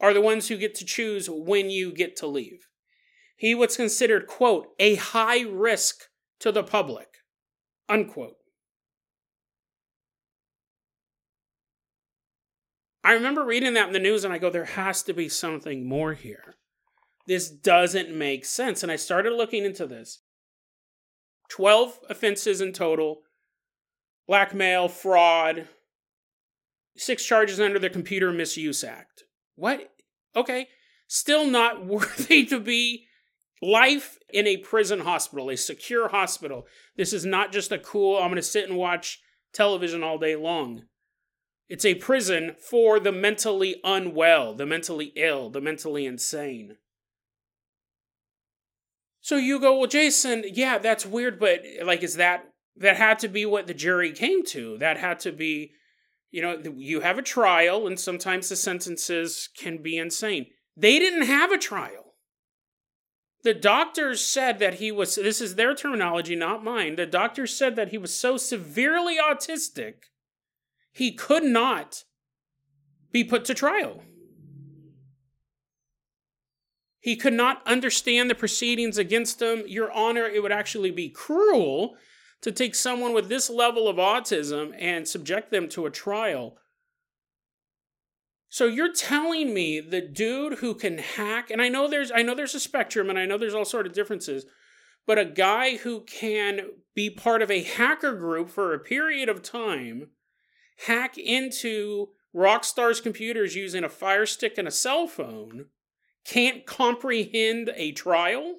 are 0.00 0.14
the 0.14 0.20
ones 0.20 0.48
who 0.48 0.56
get 0.56 0.74
to 0.76 0.84
choose 0.84 1.28
when 1.28 1.68
you 1.68 1.92
get 1.92 2.16
to 2.16 2.26
leave. 2.26 2.68
He 3.36 3.54
was 3.54 3.76
considered, 3.76 4.26
quote, 4.26 4.68
a 4.78 4.94
high 4.94 5.42
risk 5.42 6.04
to 6.40 6.50
the 6.50 6.62
public, 6.62 7.08
unquote. 7.88 8.36
I 13.08 13.12
remember 13.12 13.42
reading 13.42 13.72
that 13.72 13.86
in 13.86 13.94
the 13.94 13.98
news 13.98 14.22
and 14.22 14.34
I 14.34 14.36
go, 14.36 14.50
there 14.50 14.66
has 14.66 15.02
to 15.04 15.14
be 15.14 15.30
something 15.30 15.88
more 15.88 16.12
here. 16.12 16.56
This 17.26 17.48
doesn't 17.48 18.10
make 18.14 18.44
sense. 18.44 18.82
And 18.82 18.92
I 18.92 18.96
started 18.96 19.32
looking 19.32 19.64
into 19.64 19.86
this 19.86 20.20
12 21.48 22.00
offenses 22.10 22.60
in 22.60 22.74
total 22.74 23.22
blackmail, 24.26 24.88
fraud, 24.88 25.68
six 26.98 27.24
charges 27.24 27.58
under 27.58 27.78
the 27.78 27.88
Computer 27.88 28.30
Misuse 28.30 28.84
Act. 28.84 29.24
What? 29.54 29.90
Okay. 30.36 30.68
Still 31.06 31.46
not 31.46 31.86
worthy 31.86 32.44
to 32.44 32.60
be 32.60 33.06
life 33.62 34.18
in 34.28 34.46
a 34.46 34.58
prison 34.58 35.00
hospital, 35.00 35.48
a 35.48 35.56
secure 35.56 36.10
hospital. 36.10 36.66
This 36.98 37.14
is 37.14 37.24
not 37.24 37.52
just 37.52 37.72
a 37.72 37.78
cool, 37.78 38.18
I'm 38.18 38.28
going 38.28 38.36
to 38.36 38.42
sit 38.42 38.68
and 38.68 38.76
watch 38.76 39.18
television 39.54 40.02
all 40.02 40.18
day 40.18 40.36
long. 40.36 40.82
It's 41.68 41.84
a 41.84 41.96
prison 41.96 42.56
for 42.58 42.98
the 42.98 43.12
mentally 43.12 43.76
unwell, 43.84 44.54
the 44.54 44.64
mentally 44.64 45.12
ill, 45.16 45.50
the 45.50 45.60
mentally 45.60 46.06
insane. 46.06 46.76
So 49.20 49.36
you 49.36 49.60
go, 49.60 49.78
well, 49.78 49.86
Jason, 49.86 50.44
yeah, 50.46 50.78
that's 50.78 51.04
weird, 51.04 51.38
but 51.38 51.62
like, 51.84 52.02
is 52.02 52.14
that 52.14 52.44
that 52.76 52.96
had 52.96 53.18
to 53.18 53.28
be 53.28 53.44
what 53.44 53.66
the 53.66 53.74
jury 53.74 54.12
came 54.12 54.44
to? 54.46 54.78
That 54.78 54.96
had 54.96 55.20
to 55.20 55.32
be, 55.32 55.72
you 56.30 56.40
know, 56.40 56.58
you 56.76 57.00
have 57.00 57.18
a 57.18 57.22
trial, 57.22 57.86
and 57.86 58.00
sometimes 58.00 58.48
the 58.48 58.56
sentences 58.56 59.50
can 59.58 59.82
be 59.82 59.98
insane. 59.98 60.46
They 60.76 60.98
didn't 60.98 61.26
have 61.26 61.52
a 61.52 61.58
trial. 61.58 62.14
The 63.42 63.54
doctors 63.54 64.24
said 64.24 64.58
that 64.60 64.74
he 64.74 64.90
was, 64.90 65.16
this 65.16 65.40
is 65.40 65.56
their 65.56 65.74
terminology, 65.74 66.34
not 66.34 66.64
mine. 66.64 66.96
The 66.96 67.06
doctors 67.06 67.54
said 67.54 67.76
that 67.76 67.90
he 67.90 67.98
was 67.98 68.14
so 68.14 68.36
severely 68.36 69.16
autistic 69.18 69.94
he 70.98 71.12
could 71.12 71.44
not 71.44 72.02
be 73.12 73.22
put 73.22 73.44
to 73.44 73.54
trial. 73.54 74.02
He 76.98 77.14
could 77.14 77.34
not 77.34 77.64
understand 77.64 78.28
the 78.28 78.34
proceedings 78.34 78.98
against 78.98 79.40
him. 79.40 79.62
Your 79.68 79.92
Honor, 79.92 80.26
it 80.26 80.42
would 80.42 80.50
actually 80.50 80.90
be 80.90 81.08
cruel 81.08 81.94
to 82.40 82.50
take 82.50 82.74
someone 82.74 83.14
with 83.14 83.28
this 83.28 83.48
level 83.48 83.86
of 83.86 83.94
autism 83.94 84.74
and 84.76 85.06
subject 85.06 85.52
them 85.52 85.68
to 85.68 85.86
a 85.86 85.90
trial. 85.90 86.58
So 88.48 88.66
you're 88.66 88.92
telling 88.92 89.54
me 89.54 89.78
the 89.78 90.00
dude 90.00 90.54
who 90.54 90.74
can 90.74 90.98
hack, 90.98 91.48
and 91.48 91.62
I 91.62 91.68
know 91.68 91.86
there's 91.86 92.10
I 92.10 92.22
know 92.22 92.34
there's 92.34 92.56
a 92.56 92.60
spectrum 92.60 93.08
and 93.08 93.20
I 93.20 93.24
know 93.24 93.38
there's 93.38 93.54
all 93.54 93.64
sort 93.64 93.86
of 93.86 93.92
differences, 93.92 94.46
but 95.06 95.16
a 95.16 95.24
guy 95.24 95.76
who 95.76 96.00
can 96.00 96.70
be 96.96 97.08
part 97.08 97.40
of 97.40 97.52
a 97.52 97.62
hacker 97.62 98.16
group 98.16 98.50
for 98.50 98.74
a 98.74 98.80
period 98.80 99.28
of 99.28 99.44
time, 99.44 100.08
hack 100.86 101.18
into 101.18 102.08
Rockstar's 102.34 103.00
computers 103.00 103.56
using 103.56 103.84
a 103.84 103.88
fire 103.88 104.26
stick 104.26 104.58
and 104.58 104.68
a 104.68 104.72
cell 104.72 105.06
phone, 105.06 105.66
can't 106.24 106.66
comprehend 106.66 107.70
a 107.74 107.92
trial? 107.92 108.56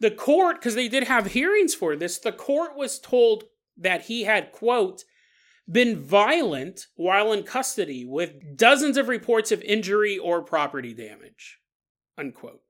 The 0.00 0.10
court, 0.10 0.56
because 0.56 0.74
they 0.74 0.88
did 0.88 1.04
have 1.04 1.26
hearings 1.26 1.74
for 1.74 1.96
this, 1.96 2.18
the 2.18 2.32
court 2.32 2.76
was 2.76 2.98
told 2.98 3.44
that 3.76 4.02
he 4.02 4.24
had, 4.24 4.52
quote, 4.52 5.04
been 5.70 5.98
violent 5.98 6.86
while 6.94 7.32
in 7.32 7.42
custody 7.42 8.04
with 8.04 8.56
dozens 8.56 8.96
of 8.96 9.08
reports 9.08 9.50
of 9.50 9.62
injury 9.62 10.18
or 10.18 10.42
property 10.42 10.92
damage. 10.92 11.58
Unquote. 12.18 12.60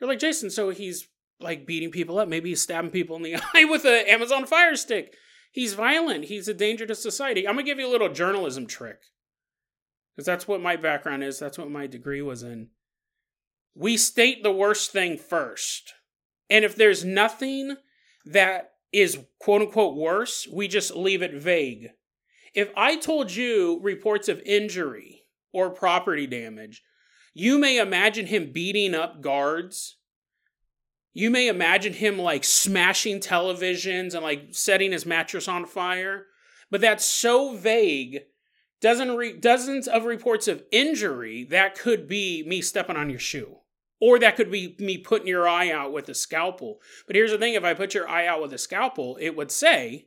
You're 0.00 0.10
like, 0.10 0.18
Jason, 0.18 0.50
so 0.50 0.70
he's 0.70 1.08
like 1.40 1.66
beating 1.66 1.90
people 1.90 2.18
up. 2.18 2.28
Maybe 2.28 2.50
he's 2.50 2.60
stabbing 2.60 2.90
people 2.90 3.16
in 3.16 3.22
the 3.22 3.36
eye 3.54 3.64
with 3.64 3.84
an 3.84 4.04
Amazon 4.08 4.46
Fire 4.46 4.76
Stick. 4.76 5.14
He's 5.58 5.74
violent. 5.74 6.26
He's 6.26 6.46
a 6.46 6.54
danger 6.54 6.86
to 6.86 6.94
society. 6.94 7.44
I'm 7.44 7.56
going 7.56 7.66
to 7.66 7.68
give 7.68 7.80
you 7.80 7.88
a 7.88 7.90
little 7.90 8.12
journalism 8.12 8.64
trick. 8.64 9.00
Because 10.14 10.24
that's 10.24 10.46
what 10.46 10.60
my 10.60 10.76
background 10.76 11.24
is. 11.24 11.40
That's 11.40 11.58
what 11.58 11.68
my 11.68 11.88
degree 11.88 12.22
was 12.22 12.44
in. 12.44 12.68
We 13.74 13.96
state 13.96 14.44
the 14.44 14.52
worst 14.52 14.92
thing 14.92 15.18
first. 15.18 15.94
And 16.48 16.64
if 16.64 16.76
there's 16.76 17.04
nothing 17.04 17.74
that 18.24 18.74
is 18.92 19.18
quote 19.40 19.62
unquote 19.62 19.96
worse, 19.96 20.46
we 20.46 20.68
just 20.68 20.94
leave 20.94 21.22
it 21.22 21.34
vague. 21.34 21.88
If 22.54 22.70
I 22.76 22.94
told 22.94 23.34
you 23.34 23.80
reports 23.82 24.28
of 24.28 24.40
injury 24.46 25.22
or 25.52 25.70
property 25.70 26.28
damage, 26.28 26.84
you 27.34 27.58
may 27.58 27.78
imagine 27.78 28.26
him 28.26 28.52
beating 28.52 28.94
up 28.94 29.22
guards. 29.22 29.96
You 31.18 31.30
may 31.30 31.48
imagine 31.48 31.94
him 31.94 32.16
like 32.16 32.44
smashing 32.44 33.18
televisions 33.18 34.14
and 34.14 34.22
like 34.22 34.50
setting 34.52 34.92
his 34.92 35.04
mattress 35.04 35.48
on 35.48 35.66
fire. 35.66 36.26
But 36.70 36.80
that's 36.80 37.04
so 37.04 37.56
vague. 37.56 38.20
Dozen 38.80 39.16
re- 39.16 39.36
dozens 39.36 39.88
of 39.88 40.04
reports 40.04 40.46
of 40.46 40.62
injury 40.70 41.42
that 41.50 41.76
could 41.76 42.06
be 42.06 42.44
me 42.46 42.62
stepping 42.62 42.94
on 42.94 43.10
your 43.10 43.18
shoe. 43.18 43.56
Or 44.00 44.20
that 44.20 44.36
could 44.36 44.52
be 44.52 44.76
me 44.78 44.96
putting 44.96 45.26
your 45.26 45.48
eye 45.48 45.72
out 45.72 45.92
with 45.92 46.08
a 46.08 46.14
scalpel. 46.14 46.78
But 47.08 47.16
here's 47.16 47.32
the 47.32 47.38
thing 47.38 47.54
if 47.54 47.64
I 47.64 47.74
put 47.74 47.94
your 47.94 48.08
eye 48.08 48.28
out 48.28 48.40
with 48.40 48.52
a 48.52 48.58
scalpel, 48.58 49.18
it 49.20 49.34
would 49.34 49.50
say 49.50 50.06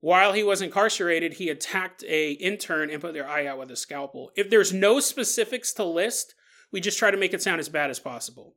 while 0.00 0.32
he 0.32 0.42
was 0.42 0.62
incarcerated, 0.62 1.34
he 1.34 1.50
attacked 1.50 2.02
a 2.04 2.32
intern 2.32 2.88
and 2.88 3.02
put 3.02 3.12
their 3.12 3.28
eye 3.28 3.44
out 3.44 3.58
with 3.58 3.70
a 3.70 3.76
scalpel. 3.76 4.32
If 4.34 4.48
there's 4.48 4.72
no 4.72 4.98
specifics 4.98 5.74
to 5.74 5.84
list, 5.84 6.34
we 6.72 6.80
just 6.80 6.98
try 6.98 7.10
to 7.10 7.18
make 7.18 7.34
it 7.34 7.42
sound 7.42 7.60
as 7.60 7.68
bad 7.68 7.90
as 7.90 7.98
possible. 7.98 8.54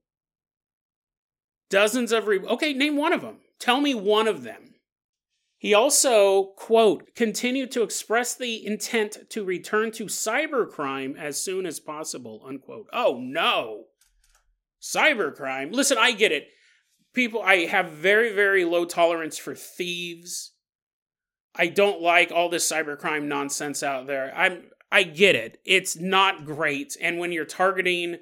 Dozens 1.69 2.12
of 2.12 2.27
re- 2.27 2.39
okay, 2.39 2.73
name 2.73 2.97
one 2.97 3.13
of 3.13 3.21
them. 3.21 3.38
Tell 3.60 3.82
me 3.82 3.93
one 3.93 4.27
of 4.27 4.43
them. 4.43 4.75
He 5.58 5.73
also, 5.73 6.53
quote, 6.55 7.13
continued 7.15 7.71
to 7.71 7.84
express 7.84 8.34
the 8.34 8.65
intent 8.65 9.29
to 9.32 9.43
return 9.43 9.91
to 9.93 10.05
cybercrime 10.05 11.17
as 11.17 11.41
soon 11.41 11.65
as 11.65 11.82
possible, 11.82 12.41
unquote. 12.45 12.88
Oh 12.93 13.19
no. 13.21 13.86
Cybercrime. 14.82 15.73
Listen, 15.73 15.97
I 15.97 16.13
get 16.13 16.32
it. 16.32 16.47
People, 17.13 17.41
I 17.41 17.65
have 17.65 17.91
very, 17.91 18.34
very 18.34 18.63
low 18.63 18.86
tolerance 18.86 19.38
for 19.38 19.53
thieves 19.53 20.53
I 21.55 21.67
don't 21.67 22.01
like 22.01 22.32
all 22.32 22.49
this 22.49 22.69
cybercrime 22.69 23.23
nonsense 23.23 23.84
out 23.84 24.08
there. 24.08 24.34
I'm 24.36 24.69
I 24.91 25.03
get 25.03 25.36
it. 25.36 25.60
It's 25.65 25.97
not 25.97 26.45
great. 26.45 26.97
And 26.99 27.19
when 27.19 27.32
you're 27.32 27.45
targeting 27.45 28.17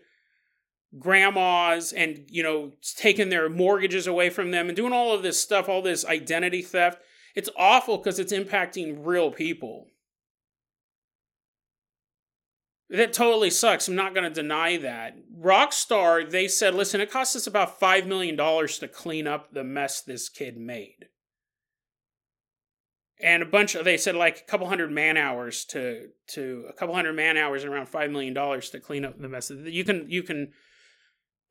grandmas 1.00 1.92
and, 1.92 2.26
you 2.30 2.44
know, 2.44 2.72
taking 2.96 3.30
their 3.30 3.50
mortgages 3.50 4.08
away 4.08 4.30
from 4.30 4.52
them 4.52 4.68
and 4.68 4.76
doing 4.76 4.94
all 4.94 5.14
of 5.14 5.24
this 5.24 5.42
stuff, 5.42 5.70
all 5.70 5.82
this 5.82 6.06
identity 6.06 6.62
theft, 6.62 7.02
it's 7.36 7.50
awful 7.58 7.98
because 7.98 8.20
it's 8.20 8.34
impacting 8.34 9.06
real 9.06 9.32
people. 9.32 9.88
That 12.90 13.12
totally 13.12 13.50
sucks. 13.50 13.88
I'm 13.88 13.96
not 13.96 14.14
going 14.14 14.24
to 14.24 14.42
deny 14.42 14.78
that. 14.78 15.18
Rockstar, 15.38 16.30
they 16.30 16.48
said, 16.48 16.74
listen, 16.74 17.02
it 17.02 17.12
cost 17.12 17.36
us 17.36 17.46
about 17.46 17.80
$5 17.80 18.06
million 18.06 18.38
to 18.38 18.88
clean 18.88 19.28
up 19.28 19.54
the 19.54 19.64
mess 19.64 20.02
this 20.02 20.30
kid 20.30 20.58
made 20.58 21.08
and 23.20 23.42
a 23.42 23.46
bunch 23.46 23.76
of 23.76 23.84
they 23.86 23.98
said 23.98 24.16
like 24.16 24.40
a 24.40 24.52
couple 24.52 24.68
hundred 24.68 24.92
man 24.92 25.18
hours 25.18 25.66
to 25.66 26.10
to 26.28 26.66
a 26.70 26.74
couple 26.74 26.94
hundred 26.94 27.14
man 27.14 27.38
hours 27.38 27.64
and 27.64 27.74
around 27.74 27.88
five 27.88 28.12
million 28.12 28.34
dollars 28.34 28.70
to 28.70 28.80
clean 28.80 29.06
up 29.06 29.20
the 29.20 29.30
mess. 29.30 29.50
You 29.50 29.84
can 29.84 30.10
you 30.10 30.24
can 30.24 30.52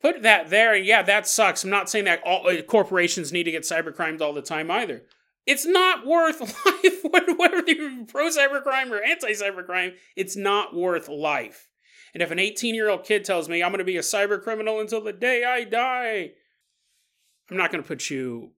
put 0.01 0.23
that 0.23 0.51
there, 0.51 0.75
and 0.75 0.85
yeah, 0.85 1.03
that 1.03 1.27
sucks. 1.27 1.65
I'm 1.65 1.71
not 1.71 1.91
saying 1.91 2.05
that 2.07 2.23
all 2.25 2.49
uh, 2.49 2.63
corporations 2.63 3.33
need 3.33 3.45
to 3.45 3.51
get 3.51 3.63
cybercrimed 3.63 4.21
all 4.21 4.33
the 4.33 4.43
time 4.43 4.71
either. 4.71 5.03
It's 5.47 5.67
not 5.67 6.07
worth 6.07 6.41
life. 6.67 7.37
Whether 7.39 7.63
you're 7.67 8.05
pro 8.07 8.29
cybercrime 8.29 8.91
or 8.91 9.03
anti 9.03 9.33
cybercrime, 9.33 9.95
it's 10.17 10.37
not 10.37 10.75
worth 10.75 11.09
life. 11.09 11.69
And 12.15 12.23
if 12.23 12.31
an 12.31 12.39
18 12.39 12.75
year 12.75 12.89
old 12.89 13.05
kid 13.05 13.25
tells 13.25 13.49
me 13.49 13.63
I'm 13.63 13.71
going 13.71 13.79
to 13.79 13.85
be 13.85 13.99
a 13.99 14.01
cyber 14.01 14.43
criminal 14.43 14.81
until 14.81 15.03
the 15.03 15.13
day 15.13 15.45
I 15.45 15.65
die, 15.65 16.31
I'm 17.51 17.57
not 17.57 17.71
going 17.71 17.83
to 17.83 17.89
put 17.89 18.11
you 18.11 18.53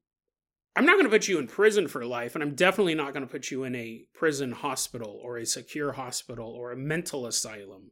I'm 0.79 0.87
not 0.87 0.93
going 0.93 1.07
to 1.07 1.11
put 1.11 1.27
you 1.27 1.41
in 1.41 1.49
prison 1.49 1.89
for 1.89 2.07
life, 2.07 2.37
and 2.37 2.45
I'm 2.45 2.55
definitely 2.55 2.95
not 2.95 3.13
going 3.13 3.27
to 3.27 3.31
put 3.31 3.51
you 3.51 3.65
in 3.65 3.75
a 3.75 4.05
prison 4.15 4.53
hospital 4.53 5.19
or 5.25 5.37
a 5.37 5.45
secure 5.45 5.91
hospital 5.91 6.49
or 6.49 6.71
a 6.71 6.77
mental 6.77 7.27
asylum 7.27 7.91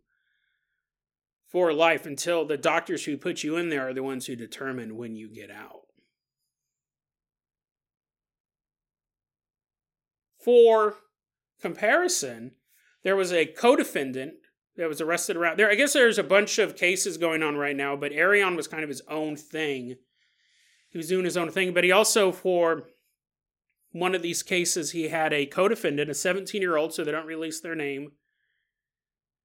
for 1.46 1.72
life 1.72 2.06
until 2.06 2.44
the 2.44 2.56
doctors 2.56 3.04
who 3.04 3.16
put 3.16 3.42
you 3.42 3.56
in 3.56 3.68
there 3.68 3.88
are 3.88 3.94
the 3.94 4.02
ones 4.02 4.26
who 4.26 4.36
determine 4.36 4.96
when 4.96 5.16
you 5.16 5.32
get 5.32 5.50
out. 5.50 5.82
For 10.42 10.96
comparison, 11.60 12.52
there 13.02 13.16
was 13.16 13.32
a 13.32 13.46
co 13.46 13.76
defendant 13.76 14.34
that 14.76 14.88
was 14.88 15.00
arrested 15.00 15.36
around 15.36 15.58
there. 15.58 15.70
I 15.70 15.74
guess 15.74 15.92
there's 15.92 16.18
a 16.18 16.22
bunch 16.22 16.58
of 16.58 16.76
cases 16.76 17.16
going 17.16 17.42
on 17.42 17.56
right 17.56 17.76
now, 17.76 17.96
but 17.96 18.12
Arion 18.12 18.56
was 18.56 18.68
kind 18.68 18.82
of 18.82 18.88
his 18.88 19.02
own 19.08 19.36
thing 19.36 19.96
he 20.96 20.98
was 20.98 21.08
doing 21.08 21.26
his 21.26 21.36
own 21.36 21.50
thing, 21.50 21.74
but 21.74 21.84
he 21.84 21.92
also, 21.92 22.32
for 22.32 22.84
one 23.92 24.14
of 24.14 24.22
these 24.22 24.42
cases, 24.42 24.92
he 24.92 25.08
had 25.08 25.30
a 25.30 25.44
co 25.44 25.68
defendant, 25.68 26.10
a 26.10 26.14
17 26.14 26.62
year 26.62 26.78
old, 26.78 26.94
so 26.94 27.04
they 27.04 27.12
don't 27.12 27.26
release 27.26 27.60
their 27.60 27.74
name. 27.74 28.12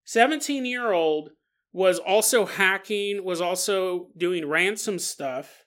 17 0.06 0.66
year 0.66 0.94
old 0.94 1.32
was 1.74 2.00
also 2.00 2.46
hacking, 2.46 3.24
was 3.24 3.42
also 3.42 4.08
doing 4.18 4.48
ransom 4.48 5.00
stuff. 5.00 5.66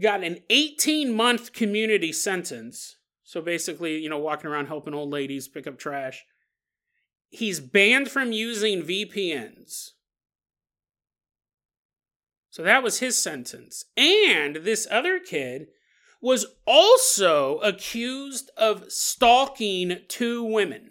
Got 0.00 0.24
an 0.24 0.38
18 0.48 1.12
month 1.12 1.52
community 1.52 2.12
sentence. 2.12 2.96
So 3.22 3.40
basically, 3.40 3.98
you 3.98 4.08
know, 4.08 4.18
walking 4.18 4.50
around 4.50 4.66
helping 4.66 4.94
old 4.94 5.10
ladies 5.10 5.48
pick 5.48 5.66
up 5.66 5.78
trash. 5.78 6.24
He's 7.28 7.60
banned 7.60 8.10
from 8.10 8.32
using 8.32 8.82
VPNs. 8.82 9.90
So 12.50 12.62
that 12.64 12.82
was 12.82 12.98
his 12.98 13.22
sentence. 13.22 13.84
And 13.96 14.56
this 14.56 14.88
other 14.90 15.20
kid 15.20 15.68
was 16.20 16.46
also 16.66 17.58
accused 17.58 18.50
of 18.56 18.90
stalking 18.90 19.98
two 20.08 20.42
women. 20.42 20.90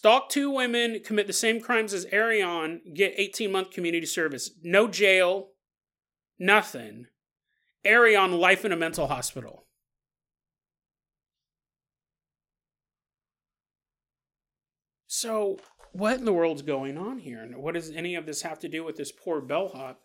Stalk 0.00 0.30
two 0.30 0.50
women, 0.50 1.00
commit 1.04 1.26
the 1.26 1.32
same 1.34 1.60
crimes 1.60 1.92
as 1.92 2.06
Arion, 2.06 2.80
get 2.94 3.12
18 3.18 3.52
month 3.52 3.70
community 3.70 4.06
service. 4.06 4.52
No 4.62 4.88
jail, 4.88 5.48
nothing. 6.38 7.04
Arion, 7.84 8.32
life 8.32 8.64
in 8.64 8.72
a 8.72 8.78
mental 8.78 9.08
hospital. 9.08 9.66
So 15.06 15.58
what 15.92 16.18
in 16.18 16.24
the 16.24 16.32
world's 16.32 16.62
going 16.62 16.96
on 16.96 17.18
here? 17.18 17.42
And 17.42 17.56
what 17.58 17.74
does 17.74 17.90
any 17.90 18.14
of 18.14 18.24
this 18.24 18.40
have 18.40 18.58
to 18.60 18.70
do 18.70 18.82
with 18.82 18.96
this 18.96 19.12
poor 19.12 19.42
bellhop 19.42 20.00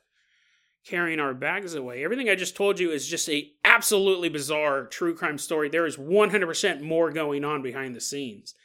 carrying 0.86 1.21
our 1.21 1.34
bags 1.34 1.73
away? 1.73 2.03
Everything 2.03 2.27
I 2.27 2.36
just 2.36 2.58
told 2.58 2.81
you 2.81 2.91
is 2.91 3.08
just 3.08 3.29
a 3.29 3.49
absolutely 3.63 4.27
bizarre 4.27 4.88
true 4.88 5.15
crime 5.15 5.38
story. 5.38 5.69
There 5.69 5.86
is 5.86 5.95
100% 5.95 6.81
more 6.81 7.12
going 7.12 7.45
on 7.45 7.62
behind 7.62 7.95
the 7.95 8.01
scenes. 8.01 8.55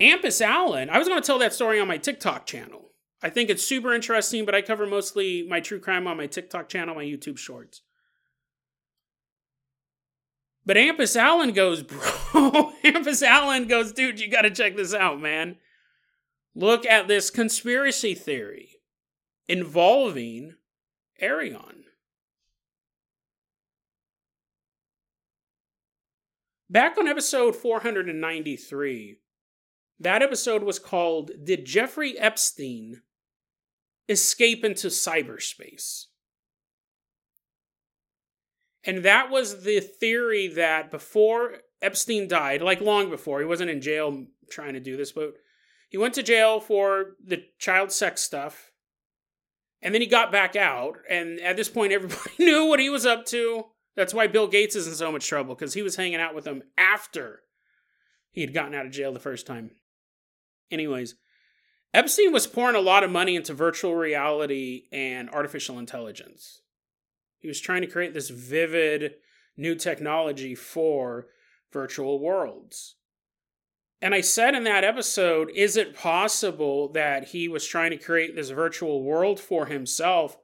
Ampus 0.00 0.40
Allen, 0.40 0.90
I 0.90 0.98
was 0.98 1.08
going 1.08 1.20
to 1.20 1.26
tell 1.26 1.38
that 1.40 1.54
story 1.54 1.80
on 1.80 1.88
my 1.88 1.98
TikTok 1.98 2.46
channel. 2.46 2.92
I 3.22 3.30
think 3.30 3.50
it's 3.50 3.66
super 3.66 3.92
interesting, 3.92 4.44
but 4.44 4.54
I 4.54 4.62
cover 4.62 4.86
mostly 4.86 5.46
my 5.48 5.60
true 5.60 5.80
crime 5.80 6.06
on 6.06 6.16
my 6.16 6.26
TikTok 6.26 6.68
channel, 6.68 6.94
my 6.94 7.04
YouTube 7.04 7.36
shorts. 7.36 7.82
But 10.64 10.76
Ampus 10.76 11.16
Allen 11.16 11.52
goes, 11.52 11.82
bro. 11.84 12.72
Ampus 12.84 13.22
Allen 13.22 13.66
goes, 13.66 13.92
dude, 13.92 14.20
you 14.20 14.30
got 14.30 14.42
to 14.42 14.50
check 14.50 14.76
this 14.76 14.94
out, 14.94 15.20
man. 15.20 15.56
Look 16.54 16.86
at 16.86 17.08
this 17.08 17.30
conspiracy 17.30 18.14
theory 18.14 18.80
involving 19.48 20.54
Arion. 21.20 21.84
Back 26.70 26.98
on 26.98 27.08
episode 27.08 27.56
493, 27.56 29.16
that 30.00 30.22
episode 30.22 30.62
was 30.62 30.78
called 30.78 31.30
Did 31.44 31.64
Jeffrey 31.64 32.18
Epstein 32.18 33.02
Escape 34.08 34.64
into 34.64 34.88
Cyberspace? 34.88 36.04
And 38.84 39.04
that 39.04 39.30
was 39.30 39.64
the 39.64 39.80
theory 39.80 40.48
that 40.48 40.90
before 40.90 41.58
Epstein 41.82 42.28
died, 42.28 42.62
like 42.62 42.80
long 42.80 43.10
before, 43.10 43.40
he 43.40 43.44
wasn't 43.44 43.70
in 43.70 43.80
jail 43.80 44.26
trying 44.50 44.74
to 44.74 44.80
do 44.80 44.96
this, 44.96 45.12
but 45.12 45.34
he 45.88 45.98
went 45.98 46.14
to 46.14 46.22
jail 46.22 46.60
for 46.60 47.16
the 47.24 47.42
child 47.58 47.92
sex 47.92 48.22
stuff. 48.22 48.72
And 49.82 49.94
then 49.94 50.00
he 50.00 50.06
got 50.06 50.32
back 50.32 50.56
out. 50.56 50.98
And 51.08 51.40
at 51.40 51.56
this 51.56 51.68
point, 51.68 51.92
everybody 51.92 52.30
knew 52.38 52.66
what 52.66 52.80
he 52.80 52.90
was 52.90 53.06
up 53.06 53.26
to. 53.26 53.64
That's 53.96 54.14
why 54.14 54.26
Bill 54.26 54.46
Gates 54.46 54.76
is 54.76 54.86
in 54.86 54.94
so 54.94 55.10
much 55.10 55.26
trouble, 55.26 55.54
because 55.54 55.74
he 55.74 55.82
was 55.82 55.96
hanging 55.96 56.20
out 56.20 56.34
with 56.34 56.46
him 56.46 56.62
after 56.76 57.40
he 58.30 58.42
had 58.42 58.54
gotten 58.54 58.74
out 58.74 58.86
of 58.86 58.92
jail 58.92 59.12
the 59.12 59.18
first 59.18 59.46
time. 59.46 59.72
Anyways, 60.70 61.14
Epstein 61.94 62.32
was 62.32 62.46
pouring 62.46 62.76
a 62.76 62.80
lot 62.80 63.02
of 63.02 63.10
money 63.10 63.34
into 63.34 63.54
virtual 63.54 63.94
reality 63.94 64.84
and 64.92 65.30
artificial 65.30 65.78
intelligence. 65.78 66.60
He 67.38 67.48
was 67.48 67.60
trying 67.60 67.82
to 67.82 67.86
create 67.86 68.14
this 68.14 68.30
vivid 68.30 69.14
new 69.56 69.74
technology 69.74 70.54
for 70.54 71.28
virtual 71.72 72.20
worlds. 72.20 72.96
And 74.00 74.14
I 74.14 74.20
said 74.20 74.54
in 74.54 74.64
that 74.64 74.84
episode, 74.84 75.50
is 75.54 75.76
it 75.76 75.96
possible 75.96 76.92
that 76.92 77.28
he 77.28 77.48
was 77.48 77.66
trying 77.66 77.90
to 77.90 77.96
create 77.96 78.36
this 78.36 78.50
virtual 78.50 79.02
world 79.02 79.40
for 79.40 79.66
himself 79.66 80.36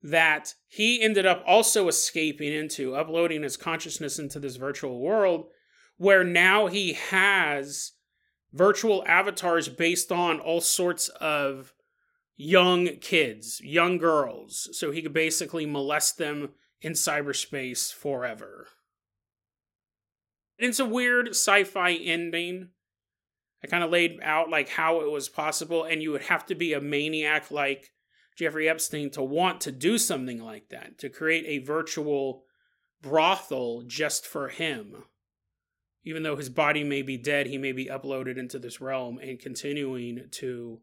that 0.00 0.54
he 0.68 1.02
ended 1.02 1.26
up 1.26 1.42
also 1.44 1.88
escaping 1.88 2.52
into, 2.52 2.94
uploading 2.94 3.42
his 3.42 3.56
consciousness 3.56 4.18
into 4.18 4.38
this 4.38 4.54
virtual 4.54 5.00
world, 5.00 5.46
where 5.96 6.22
now 6.22 6.68
he 6.68 6.92
has 6.92 7.92
virtual 8.52 9.04
avatars 9.06 9.68
based 9.68 10.10
on 10.10 10.40
all 10.40 10.60
sorts 10.60 11.08
of 11.20 11.72
young 12.36 12.86
kids, 13.00 13.60
young 13.62 13.98
girls, 13.98 14.68
so 14.72 14.90
he 14.90 15.02
could 15.02 15.12
basically 15.12 15.66
molest 15.66 16.18
them 16.18 16.50
in 16.80 16.92
cyberspace 16.92 17.92
forever. 17.92 18.68
And 20.58 20.68
It's 20.68 20.80
a 20.80 20.84
weird 20.84 21.28
sci-fi 21.30 21.92
ending. 21.92 22.68
I 23.62 23.66
kind 23.66 23.82
of 23.82 23.90
laid 23.90 24.20
out 24.22 24.50
like 24.50 24.68
how 24.68 25.00
it 25.00 25.10
was 25.10 25.28
possible, 25.28 25.84
and 25.84 26.02
you 26.02 26.12
would 26.12 26.22
have 26.22 26.46
to 26.46 26.54
be 26.54 26.72
a 26.72 26.80
maniac 26.80 27.50
like 27.50 27.90
Jeffrey 28.36 28.68
Epstein 28.68 29.10
to 29.10 29.22
want 29.22 29.60
to 29.62 29.72
do 29.72 29.98
something 29.98 30.40
like 30.40 30.68
that, 30.68 30.98
to 30.98 31.08
create 31.08 31.44
a 31.46 31.64
virtual 31.64 32.44
brothel 33.02 33.82
just 33.86 34.24
for 34.24 34.48
him. 34.48 35.04
Even 36.08 36.22
though 36.22 36.36
his 36.36 36.48
body 36.48 36.82
may 36.84 37.02
be 37.02 37.18
dead, 37.18 37.46
he 37.46 37.58
may 37.58 37.70
be 37.70 37.84
uploaded 37.84 38.38
into 38.38 38.58
this 38.58 38.80
realm 38.80 39.18
and 39.18 39.38
continuing 39.38 40.22
to 40.30 40.80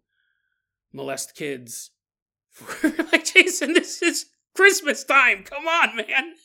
molest 0.94 1.34
kids. 1.34 1.90
like, 2.84 3.26
Jason, 3.26 3.74
this 3.74 4.04
is 4.04 4.28
Christmas 4.56 5.04
time. 5.04 5.42
Come 5.42 5.68
on, 5.68 5.96
man. 5.96 6.36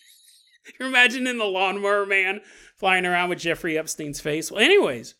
You're 0.79 0.89
imagining 0.89 1.37
the 1.37 1.45
lawnmower 1.45 2.07
man 2.07 2.41
flying 2.75 3.05
around 3.05 3.29
with 3.29 3.41
Jeffrey 3.41 3.77
Epstein's 3.77 4.23
face. 4.23 4.51
Well, 4.51 4.63
anyways, 4.63 5.15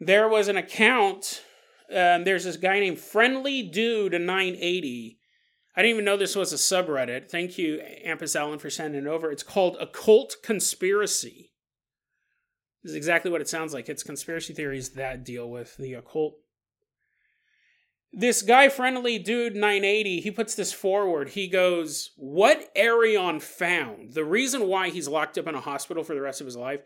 there 0.00 0.28
was 0.28 0.48
an 0.48 0.56
account. 0.56 1.44
Um, 1.94 2.24
there's 2.24 2.42
this 2.42 2.56
guy 2.56 2.80
named 2.80 2.98
Friendly 2.98 3.62
Dude 3.62 4.20
980. 4.20 5.17
I 5.78 5.82
didn't 5.82 5.94
even 5.94 6.04
know 6.06 6.16
this 6.16 6.34
was 6.34 6.52
a 6.52 6.56
subreddit. 6.56 7.30
Thank 7.30 7.56
you, 7.56 7.80
Ampus 8.04 8.34
Allen, 8.34 8.58
for 8.58 8.68
sending 8.68 9.04
it 9.04 9.06
over. 9.06 9.30
It's 9.30 9.44
called 9.44 9.76
Occult 9.78 10.34
Conspiracy. 10.42 11.52
This 12.82 12.90
is 12.90 12.96
exactly 12.96 13.30
what 13.30 13.40
it 13.40 13.48
sounds 13.48 13.72
like. 13.72 13.88
It's 13.88 14.02
conspiracy 14.02 14.52
theories 14.52 14.90
that 14.94 15.24
deal 15.24 15.48
with 15.48 15.76
the 15.76 15.94
occult 15.94 16.34
this 18.12 18.40
guy 18.42 18.68
friendly 18.68 19.18
dude 19.18 19.54
980 19.54 20.20
he 20.20 20.30
puts 20.30 20.54
this 20.54 20.72
forward 20.72 21.30
he 21.30 21.46
goes 21.46 22.12
what 22.16 22.70
Arion 22.74 23.38
found 23.38 24.14
the 24.14 24.24
reason 24.24 24.66
why 24.66 24.88
he's 24.88 25.08
locked 25.08 25.36
up 25.36 25.46
in 25.46 25.54
a 25.54 25.60
hospital 25.60 26.02
for 26.02 26.14
the 26.14 26.20
rest 26.20 26.40
of 26.40 26.46
his 26.46 26.56
life 26.56 26.80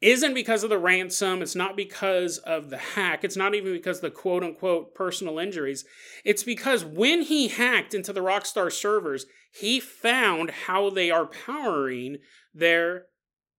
isn't 0.00 0.34
because 0.34 0.62
of 0.64 0.70
the 0.70 0.78
ransom 0.78 1.42
it's 1.42 1.54
not 1.54 1.76
because 1.76 2.38
of 2.38 2.70
the 2.70 2.78
hack 2.78 3.22
it's 3.22 3.36
not 3.36 3.54
even 3.54 3.72
because 3.72 3.98
of 3.98 4.02
the 4.02 4.10
quote 4.10 4.42
unquote 4.42 4.94
personal 4.94 5.38
injuries 5.38 5.84
it's 6.24 6.42
because 6.42 6.84
when 6.84 7.22
he 7.22 7.48
hacked 7.48 7.94
into 7.94 8.12
the 8.12 8.22
rockstar 8.22 8.72
servers 8.72 9.26
he 9.52 9.80
found 9.80 10.50
how 10.50 10.88
they 10.90 11.10
are 11.10 11.26
powering 11.26 12.16
their 12.54 13.06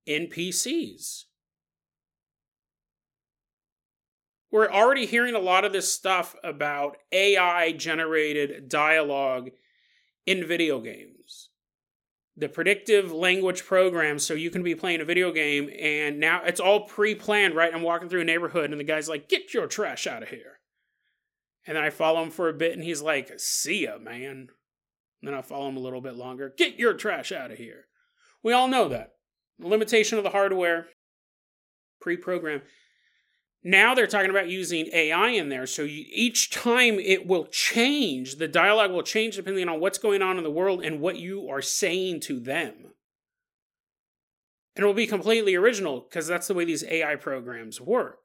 npcs 0.08 1.24
we're 4.50 4.70
already 4.70 5.06
hearing 5.06 5.34
a 5.34 5.40
lot 5.40 5.64
of 5.64 5.72
this 5.72 5.92
stuff 5.92 6.34
about 6.42 6.96
AI 7.12 7.72
generated 7.72 8.68
dialogue 8.68 9.50
in 10.26 10.46
video 10.46 10.80
games. 10.80 11.49
The 12.36 12.48
predictive 12.48 13.12
language 13.12 13.64
program 13.64 14.18
so 14.18 14.34
you 14.34 14.50
can 14.50 14.62
be 14.62 14.74
playing 14.74 15.00
a 15.00 15.04
video 15.04 15.32
game 15.32 15.68
and 15.78 16.18
now 16.18 16.42
it's 16.44 16.60
all 16.60 16.86
pre 16.86 17.14
planned, 17.14 17.54
right? 17.54 17.74
I'm 17.74 17.82
walking 17.82 18.08
through 18.08 18.22
a 18.22 18.24
neighborhood 18.24 18.70
and 18.70 18.80
the 18.80 18.84
guy's 18.84 19.08
like, 19.08 19.28
get 19.28 19.52
your 19.52 19.66
trash 19.66 20.06
out 20.06 20.22
of 20.22 20.28
here. 20.28 20.60
And 21.66 21.76
then 21.76 21.84
I 21.84 21.90
follow 21.90 22.22
him 22.22 22.30
for 22.30 22.48
a 22.48 22.54
bit 22.54 22.72
and 22.72 22.82
he's 22.82 23.02
like, 23.02 23.30
see 23.36 23.84
ya, 23.84 23.98
man. 23.98 24.48
And 25.20 25.28
then 25.28 25.34
I 25.34 25.42
follow 25.42 25.68
him 25.68 25.76
a 25.76 25.80
little 25.80 26.00
bit 26.00 26.14
longer, 26.14 26.54
get 26.56 26.78
your 26.78 26.94
trash 26.94 27.32
out 27.32 27.50
of 27.50 27.58
here. 27.58 27.86
We 28.42 28.52
all 28.52 28.68
know 28.68 28.88
that. 28.88 29.12
The 29.58 29.68
limitation 29.68 30.16
of 30.16 30.24
the 30.24 30.30
hardware, 30.30 30.86
pre 32.00 32.16
programmed 32.16 32.62
now 33.62 33.94
they're 33.94 34.06
talking 34.06 34.30
about 34.30 34.48
using 34.48 34.88
AI 34.92 35.28
in 35.30 35.48
there. 35.50 35.66
So 35.66 35.82
you, 35.82 36.04
each 36.10 36.50
time 36.50 36.98
it 36.98 37.26
will 37.26 37.46
change, 37.46 38.36
the 38.36 38.48
dialogue 38.48 38.90
will 38.90 39.02
change 39.02 39.36
depending 39.36 39.68
on 39.68 39.80
what's 39.80 39.98
going 39.98 40.22
on 40.22 40.38
in 40.38 40.44
the 40.44 40.50
world 40.50 40.82
and 40.82 41.00
what 41.00 41.18
you 41.18 41.48
are 41.48 41.62
saying 41.62 42.20
to 42.20 42.40
them. 42.40 42.74
And 44.76 44.84
it 44.84 44.86
will 44.86 44.94
be 44.94 45.06
completely 45.06 45.54
original 45.54 46.00
because 46.00 46.26
that's 46.26 46.46
the 46.48 46.54
way 46.54 46.64
these 46.64 46.84
AI 46.84 47.16
programs 47.16 47.80
work. 47.80 48.18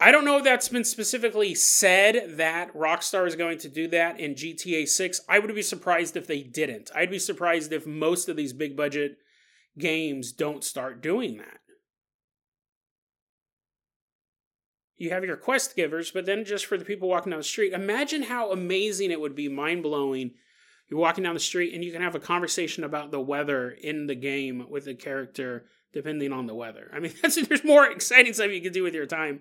I 0.00 0.10
don't 0.10 0.24
know 0.24 0.38
if 0.38 0.44
that's 0.44 0.68
been 0.68 0.84
specifically 0.84 1.54
said 1.54 2.36
that 2.36 2.74
Rockstar 2.74 3.26
is 3.26 3.36
going 3.36 3.58
to 3.58 3.68
do 3.68 3.88
that 3.88 4.18
in 4.18 4.34
GTA 4.34 4.88
6. 4.88 5.20
I 5.28 5.38
would 5.38 5.54
be 5.54 5.62
surprised 5.62 6.16
if 6.16 6.26
they 6.26 6.42
didn't. 6.42 6.90
I'd 6.94 7.10
be 7.10 7.18
surprised 7.18 7.72
if 7.72 7.86
most 7.86 8.28
of 8.28 8.36
these 8.36 8.52
big 8.52 8.76
budget 8.76 9.18
games 9.78 10.32
don't 10.32 10.64
start 10.64 11.02
doing 11.02 11.36
that. 11.38 11.60
You 14.96 15.10
have 15.10 15.24
your 15.24 15.36
quest 15.36 15.74
givers, 15.74 16.10
but 16.10 16.26
then 16.26 16.44
just 16.44 16.66
for 16.66 16.78
the 16.78 16.84
people 16.84 17.08
walking 17.08 17.30
down 17.30 17.40
the 17.40 17.44
street, 17.44 17.72
imagine 17.72 18.22
how 18.22 18.52
amazing 18.52 19.10
it 19.10 19.20
would 19.20 19.34
be, 19.34 19.48
mind 19.48 19.82
blowing. 19.82 20.32
You're 20.88 21.00
walking 21.00 21.24
down 21.24 21.34
the 21.34 21.40
street 21.40 21.74
and 21.74 21.82
you 21.82 21.92
can 21.92 22.02
have 22.02 22.14
a 22.14 22.20
conversation 22.20 22.84
about 22.84 23.10
the 23.10 23.20
weather 23.20 23.70
in 23.70 24.06
the 24.06 24.14
game 24.14 24.66
with 24.68 24.84
the 24.84 24.94
character, 24.94 25.66
depending 25.92 26.32
on 26.32 26.46
the 26.46 26.54
weather. 26.54 26.90
I 26.92 27.00
mean, 27.00 27.12
there's 27.22 27.64
more 27.64 27.86
exciting 27.86 28.32
stuff 28.34 28.50
you 28.50 28.60
can 28.60 28.72
do 28.72 28.82
with 28.82 28.94
your 28.94 29.06
time. 29.06 29.40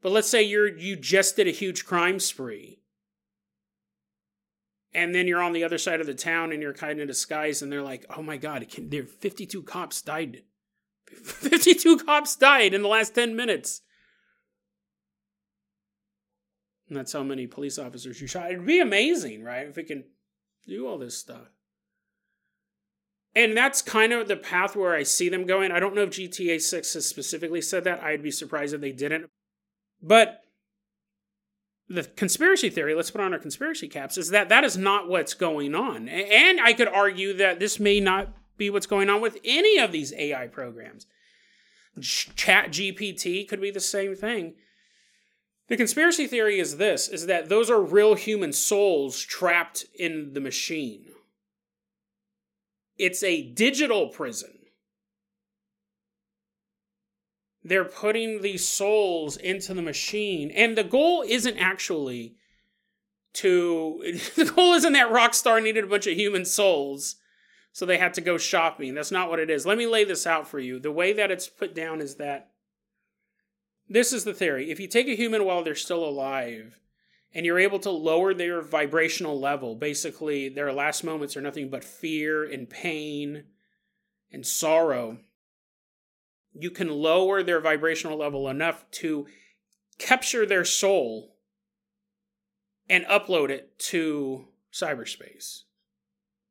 But 0.00 0.12
let's 0.12 0.28
say 0.28 0.42
you're 0.44 0.68
you 0.68 0.94
just 0.96 1.36
did 1.36 1.48
a 1.48 1.52
huge 1.52 1.84
crime 1.84 2.20
spree. 2.20 2.80
And 4.94 5.14
then 5.14 5.26
you're 5.26 5.42
on 5.42 5.52
the 5.52 5.64
other 5.64 5.76
side 5.76 6.00
of 6.00 6.06
the 6.06 6.14
town 6.14 6.52
and 6.52 6.62
you're 6.62 6.72
kind 6.72 6.98
of 7.00 7.08
disguised, 7.08 7.62
and 7.62 7.70
they're 7.70 7.82
like, 7.82 8.06
oh 8.16 8.22
my 8.22 8.36
god, 8.38 8.66
there 8.78 9.04
52 9.04 9.62
cops 9.64 10.00
died. 10.00 10.44
52 11.24 11.98
cops 11.98 12.36
died 12.36 12.72
in 12.72 12.82
the 12.82 12.88
last 12.88 13.14
10 13.14 13.36
minutes 13.36 13.82
and 16.77 16.77
that's 16.96 17.12
how 17.12 17.22
many 17.22 17.46
police 17.46 17.78
officers 17.78 18.20
you 18.20 18.26
shot. 18.26 18.50
It'd 18.50 18.64
be 18.64 18.80
amazing, 18.80 19.42
right? 19.44 19.66
If 19.66 19.78
it 19.78 19.86
can 19.86 20.04
do 20.66 20.86
all 20.86 20.98
this 20.98 21.16
stuff. 21.16 21.50
And 23.34 23.56
that's 23.56 23.82
kind 23.82 24.12
of 24.12 24.26
the 24.26 24.36
path 24.36 24.74
where 24.74 24.94
I 24.94 25.02
see 25.02 25.28
them 25.28 25.46
going. 25.46 25.70
I 25.70 25.80
don't 25.80 25.94
know 25.94 26.02
if 26.02 26.10
GTA 26.10 26.60
6 26.60 26.94
has 26.94 27.06
specifically 27.06 27.60
said 27.60 27.84
that. 27.84 28.02
I'd 28.02 28.22
be 28.22 28.30
surprised 28.30 28.74
if 28.74 28.80
they 28.80 28.92
didn't. 28.92 29.30
But 30.02 30.40
the 31.88 32.04
conspiracy 32.04 32.70
theory, 32.70 32.94
let's 32.94 33.10
put 33.10 33.20
on 33.20 33.32
our 33.32 33.38
conspiracy 33.38 33.88
caps, 33.88 34.18
is 34.18 34.30
that 34.30 34.48
that 34.48 34.64
is 34.64 34.76
not 34.76 35.08
what's 35.08 35.34
going 35.34 35.74
on. 35.74 36.08
And 36.08 36.60
I 36.60 36.72
could 36.72 36.88
argue 36.88 37.32
that 37.34 37.60
this 37.60 37.78
may 37.78 38.00
not 38.00 38.28
be 38.56 38.70
what's 38.70 38.86
going 38.86 39.08
on 39.08 39.20
with 39.20 39.38
any 39.44 39.78
of 39.78 39.92
these 39.92 40.12
AI 40.14 40.48
programs. 40.48 41.06
Chat 42.00 42.70
GPT 42.70 43.48
could 43.48 43.60
be 43.60 43.70
the 43.70 43.80
same 43.80 44.14
thing. 44.14 44.54
The 45.68 45.76
conspiracy 45.76 46.26
theory 46.26 46.58
is 46.58 46.78
this 46.78 47.08
is 47.08 47.26
that 47.26 47.48
those 47.48 47.70
are 47.70 47.80
real 47.80 48.14
human 48.14 48.52
souls 48.52 49.20
trapped 49.20 49.84
in 49.98 50.32
the 50.32 50.40
machine. 50.40 51.04
It's 52.96 53.22
a 53.22 53.42
digital 53.42 54.08
prison. 54.08 54.54
They're 57.62 57.84
putting 57.84 58.40
these 58.40 58.66
souls 58.66 59.36
into 59.36 59.74
the 59.74 59.82
machine 59.82 60.50
and 60.50 60.76
the 60.76 60.84
goal 60.84 61.22
isn't 61.26 61.58
actually 61.58 62.36
to 63.34 64.02
the 64.36 64.46
goal 64.46 64.72
isn't 64.72 64.94
that 64.94 65.12
Rockstar 65.12 65.62
needed 65.62 65.84
a 65.84 65.88
bunch 65.88 66.06
of 66.06 66.14
human 66.14 66.46
souls 66.46 67.16
So 67.74 67.84
they 67.84 67.98
had 67.98 68.14
to 68.14 68.22
go 68.22 68.38
shopping. 68.38 68.94
That's 68.94 69.12
not 69.12 69.28
what 69.28 69.38
it 69.38 69.50
is. 69.50 69.66
Let 69.66 69.76
me 69.76 69.86
lay 69.86 70.04
this 70.04 70.26
out 70.26 70.48
for 70.48 70.58
you. 70.58 70.80
The 70.80 70.90
way 70.90 71.12
that 71.12 71.30
it's 71.30 71.46
put 71.46 71.74
down 71.74 72.00
is 72.00 72.14
that 72.16 72.52
this 73.88 74.12
is 74.12 74.24
the 74.24 74.34
theory. 74.34 74.70
If 74.70 74.80
you 74.80 74.86
take 74.86 75.08
a 75.08 75.16
human 75.16 75.44
while 75.44 75.62
they're 75.62 75.74
still 75.74 76.04
alive 76.04 76.78
and 77.34 77.46
you're 77.46 77.58
able 77.58 77.78
to 77.80 77.90
lower 77.90 78.34
their 78.34 78.62
vibrational 78.62 79.38
level, 79.38 79.74
basically 79.74 80.48
their 80.48 80.72
last 80.72 81.04
moments 81.04 81.36
are 81.36 81.42
nothing 81.42 81.70
but 81.70 81.84
fear 81.84 82.44
and 82.44 82.68
pain 82.68 83.44
and 84.32 84.46
sorrow, 84.46 85.18
you 86.52 86.70
can 86.70 86.88
lower 86.88 87.42
their 87.42 87.60
vibrational 87.60 88.18
level 88.18 88.48
enough 88.48 88.84
to 88.90 89.26
capture 89.98 90.46
their 90.46 90.64
soul 90.64 91.36
and 92.88 93.04
upload 93.06 93.50
it 93.50 93.78
to 93.78 94.48
cyberspace. 94.72 95.62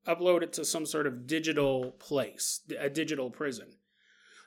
Upload 0.08 0.42
it 0.42 0.54
to 0.54 0.66
some 0.66 0.86
sort 0.86 1.08
of 1.08 1.28
digital 1.28 1.92
place, 1.92 2.62
a 2.80 2.90
digital 2.90 3.30
prison. 3.30 3.68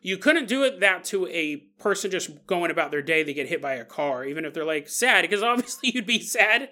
You 0.00 0.16
couldn't 0.16 0.48
do 0.48 0.64
it 0.64 0.80
that 0.80 1.04
to 1.06 1.26
a 1.26 1.56
person 1.78 2.10
just 2.10 2.46
going 2.46 2.70
about 2.70 2.90
their 2.90 3.02
day 3.02 3.22
they 3.22 3.34
get 3.34 3.48
hit 3.48 3.60
by 3.60 3.74
a 3.74 3.84
car, 3.84 4.24
even 4.24 4.44
if 4.44 4.54
they're 4.54 4.64
like 4.64 4.88
sad, 4.88 5.22
because 5.22 5.42
obviously 5.42 5.90
you'd 5.94 6.06
be 6.06 6.20
sad. 6.20 6.70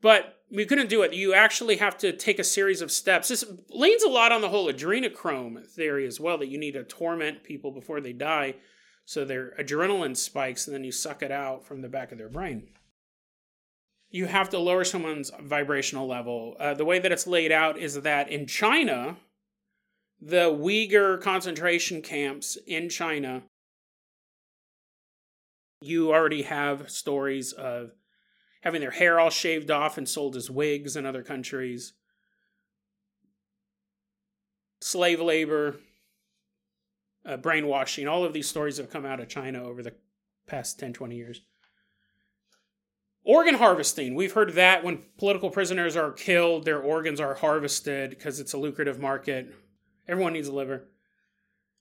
But 0.00 0.36
you 0.48 0.64
couldn't 0.64 0.88
do 0.88 1.02
it. 1.02 1.12
You 1.12 1.34
actually 1.34 1.76
have 1.76 1.98
to 1.98 2.12
take 2.12 2.38
a 2.38 2.44
series 2.44 2.80
of 2.80 2.92
steps. 2.92 3.28
This 3.28 3.44
leans 3.70 4.04
a 4.04 4.08
lot 4.08 4.30
on 4.30 4.40
the 4.40 4.48
whole 4.48 4.72
adrenochrome 4.72 5.66
theory 5.66 6.06
as 6.06 6.20
well, 6.20 6.38
that 6.38 6.48
you 6.48 6.58
need 6.58 6.72
to 6.72 6.84
torment 6.84 7.42
people 7.42 7.72
before 7.72 8.00
they 8.00 8.12
die 8.12 8.54
so 9.04 9.24
their 9.24 9.54
adrenaline 9.58 10.14
spikes 10.14 10.66
and 10.66 10.74
then 10.74 10.84
you 10.84 10.92
suck 10.92 11.22
it 11.22 11.30
out 11.30 11.64
from 11.64 11.80
the 11.80 11.88
back 11.88 12.12
of 12.12 12.18
their 12.18 12.28
brain. 12.28 12.68
You 14.10 14.26
have 14.26 14.50
to 14.50 14.58
lower 14.58 14.84
someone's 14.84 15.30
vibrational 15.40 16.06
level. 16.06 16.56
Uh, 16.60 16.74
the 16.74 16.84
way 16.84 16.98
that 16.98 17.10
it's 17.10 17.26
laid 17.26 17.50
out 17.50 17.78
is 17.78 18.00
that 18.02 18.30
in 18.30 18.46
China, 18.46 19.16
the 20.20 20.50
Uyghur 20.50 21.20
concentration 21.20 22.02
camps 22.02 22.58
in 22.66 22.88
China, 22.88 23.42
you 25.80 26.12
already 26.12 26.42
have 26.42 26.90
stories 26.90 27.52
of 27.52 27.92
having 28.62 28.80
their 28.80 28.90
hair 28.90 29.20
all 29.20 29.30
shaved 29.30 29.70
off 29.70 29.96
and 29.96 30.08
sold 30.08 30.34
as 30.34 30.50
wigs 30.50 30.96
in 30.96 31.06
other 31.06 31.22
countries, 31.22 31.92
slave 34.80 35.20
labor, 35.20 35.76
uh, 37.24 37.36
brainwashing. 37.36 38.08
All 38.08 38.24
of 38.24 38.32
these 38.32 38.48
stories 38.48 38.78
have 38.78 38.90
come 38.90 39.06
out 39.06 39.20
of 39.20 39.28
China 39.28 39.62
over 39.62 39.82
the 39.82 39.94
past 40.48 40.80
10, 40.80 40.94
20 40.94 41.14
years. 41.14 41.42
Organ 43.24 43.56
harvesting. 43.56 44.14
We've 44.14 44.32
heard 44.32 44.54
that 44.54 44.82
when 44.82 45.04
political 45.18 45.50
prisoners 45.50 45.96
are 45.96 46.12
killed, 46.12 46.64
their 46.64 46.80
organs 46.80 47.20
are 47.20 47.34
harvested 47.34 48.10
because 48.10 48.40
it's 48.40 48.54
a 48.54 48.58
lucrative 48.58 48.98
market. 48.98 49.54
Everyone 50.08 50.32
needs 50.32 50.48
a 50.48 50.52
liver. 50.52 50.88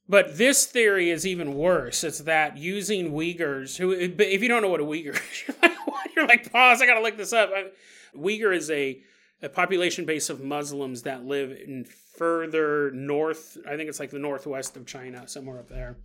But 0.09 0.37
this 0.37 0.65
theory 0.65 1.09
is 1.09 1.27
even 1.27 1.55
worse. 1.55 2.03
It's 2.03 2.19
that 2.19 2.57
using 2.57 3.11
Uyghurs, 3.11 3.77
who, 3.77 3.91
if 3.91 4.41
you 4.41 4.47
don't 4.47 4.61
know 4.61 4.69
what 4.69 4.79
a 4.79 4.85
Uyghur 4.85 5.15
is, 5.15 5.43
you're 5.47 5.57
like? 5.61 6.15
You're 6.15 6.27
like, 6.27 6.51
pause, 6.51 6.81
I 6.81 6.85
gotta 6.85 7.01
look 7.01 7.17
this 7.17 7.33
up. 7.33 7.51
Uyghur 8.15 8.55
is 8.55 8.71
a, 8.71 9.01
a 9.41 9.49
population 9.49 10.05
base 10.05 10.29
of 10.29 10.43
Muslims 10.43 11.03
that 11.03 11.25
live 11.25 11.51
in 11.51 11.85
further 12.17 12.91
north, 12.91 13.57
I 13.67 13.75
think 13.75 13.89
it's 13.89 13.99
like 13.99 14.09
the 14.09 14.19
northwest 14.19 14.75
of 14.75 14.85
China, 14.85 15.27
somewhere 15.27 15.59
up 15.59 15.69
there. 15.69 15.97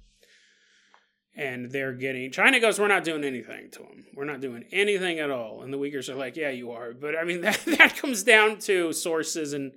And 1.35 1.71
they're 1.71 1.95
getting, 1.95 2.31
China 2.31 2.61
goes, 2.61 2.79
we're 2.79 2.89
not 2.89 3.05
doing 3.05 3.25
anything 3.25 3.71
to 3.71 3.79
them. 3.79 4.05
We're 4.15 4.27
not 4.27 4.43
doing 4.43 4.65
anything 4.71 5.19
at 5.19 5.31
all. 5.31 5.63
And 5.63 5.73
the 5.73 5.79
Uyghurs 5.79 6.11
are 6.11 6.15
like, 6.15 6.37
yeah, 6.37 6.51
you 6.51 6.73
are. 6.73 6.93
But 6.93 7.17
I 7.17 7.25
mean, 7.25 7.41
that, 7.43 7.61
that 7.79 7.97
comes 7.97 8.23
down 8.23 8.59
to 8.61 8.93
sources 8.93 9.55
and 9.55 9.73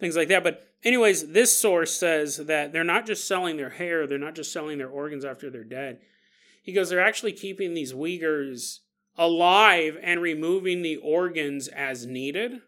things 0.00 0.16
like 0.16 0.28
that. 0.28 0.44
But, 0.44 0.66
anyways, 0.84 1.28
this 1.28 1.56
source 1.56 1.94
says 1.94 2.36
that 2.36 2.72
they're 2.72 2.84
not 2.84 3.06
just 3.06 3.26
selling 3.26 3.56
their 3.56 3.70
hair, 3.70 4.06
they're 4.06 4.18
not 4.18 4.34
just 4.34 4.52
selling 4.52 4.78
their 4.78 4.88
organs 4.88 5.24
after 5.24 5.50
they're 5.50 5.64
dead. 5.64 6.00
He 6.62 6.72
goes, 6.72 6.90
they're 6.90 7.00
actually 7.00 7.32
keeping 7.32 7.74
these 7.74 7.92
Uyghurs 7.92 8.78
alive 9.18 9.98
and 10.02 10.20
removing 10.20 10.82
the 10.82 10.96
organs 10.96 11.68
as 11.68 12.06
needed. 12.06 12.60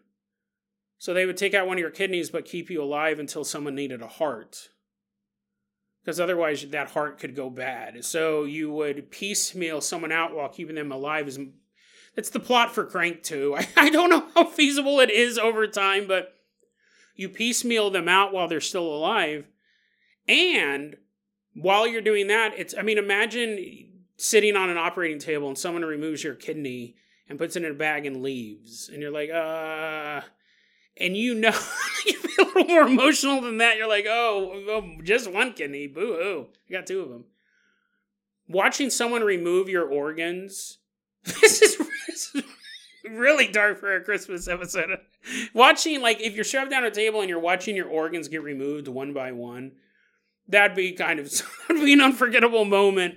So 0.97 1.13
they 1.13 1.25
would 1.25 1.37
take 1.37 1.53
out 1.53 1.67
one 1.67 1.77
of 1.77 1.81
your 1.81 1.89
kidneys 1.89 2.29
but 2.29 2.45
keep 2.45 2.69
you 2.69 2.81
alive 2.81 3.19
until 3.19 3.43
someone 3.43 3.75
needed 3.75 4.01
a 4.01 4.07
heart. 4.07 4.69
Because 6.03 6.19
otherwise, 6.19 6.67
that 6.67 6.91
heart 6.91 7.19
could 7.19 7.35
go 7.35 7.49
bad. 7.49 8.05
So 8.05 8.43
you 8.43 8.71
would 8.71 9.09
piecemeal 9.09 9.81
someone 9.81 10.11
out 10.11 10.35
while 10.35 10.49
keeping 10.49 10.75
them 10.75 10.91
alive. 10.91 11.27
Is 11.27 11.39
It's 12.15 12.29
the 12.29 12.39
plot 12.39 12.75
for 12.75 12.85
Crank 12.85 13.23
2. 13.23 13.55
I, 13.55 13.67
I 13.75 13.89
don't 13.89 14.11
know 14.11 14.27
how 14.35 14.45
feasible 14.45 14.99
it 14.99 15.09
is 15.09 15.39
over 15.39 15.65
time, 15.65 16.05
but 16.07 16.34
you 17.15 17.29
piecemeal 17.29 17.89
them 17.89 18.07
out 18.07 18.33
while 18.33 18.47
they're 18.47 18.61
still 18.61 18.87
alive. 18.87 19.45
And 20.27 20.97
while 21.53 21.87
you're 21.87 22.01
doing 22.01 22.27
that, 22.27 22.53
it's, 22.57 22.73
I 22.77 22.81
mean, 22.81 22.97
imagine 22.97 23.89
sitting 24.17 24.55
on 24.55 24.69
an 24.69 24.77
operating 24.77 25.19
table 25.19 25.47
and 25.47 25.57
someone 25.57 25.83
removes 25.83 26.23
your 26.23 26.35
kidney 26.35 26.95
and 27.29 27.39
puts 27.39 27.55
it 27.55 27.63
in 27.63 27.71
a 27.71 27.75
bag 27.75 28.05
and 28.05 28.21
leaves. 28.21 28.89
And 28.91 29.01
you're 29.01 29.11
like, 29.11 29.29
uh, 29.29 30.21
and 30.97 31.17
you 31.17 31.35
know, 31.35 31.49
you 32.05 32.13
feel 32.13 32.45
a 32.45 32.47
little 32.47 32.65
more 32.65 32.81
emotional 32.83 33.41
than 33.41 33.57
that. 33.57 33.77
You're 33.77 33.89
like, 33.89 34.05
oh, 34.07 34.63
oh 34.69 35.01
just 35.03 35.31
one 35.31 35.53
kidney, 35.53 35.87
boo 35.87 36.13
hoo. 36.13 36.47
I 36.69 36.73
got 36.73 36.87
two 36.87 37.01
of 37.01 37.09
them. 37.09 37.25
Watching 38.47 38.89
someone 38.89 39.23
remove 39.23 39.69
your 39.69 39.87
organs, 39.87 40.77
this 41.23 41.61
is, 41.61 41.77
this 42.07 42.35
is 42.35 42.43
really 43.11 43.47
dark 43.47 43.79
for 43.79 43.95
a 43.95 44.03
Christmas 44.03 44.47
episode. 44.47 44.99
watching, 45.53 46.01
like, 46.01 46.21
if 46.21 46.35
you're 46.35 46.43
shoved 46.43 46.71
down 46.71 46.83
a 46.83 46.91
table 46.91 47.21
and 47.21 47.29
you're 47.29 47.39
watching 47.39 47.75
your 47.75 47.87
organs 47.87 48.27
get 48.27 48.43
removed 48.43 48.87
one 48.87 49.13
by 49.13 49.31
one, 49.31 49.73
that'd 50.47 50.75
be 50.75 50.93
kind 50.93 51.19
of 51.19 51.31
that'd 51.67 51.83
be 51.83 51.93
an 51.93 52.01
unforgettable 52.01 52.65
moment. 52.65 53.15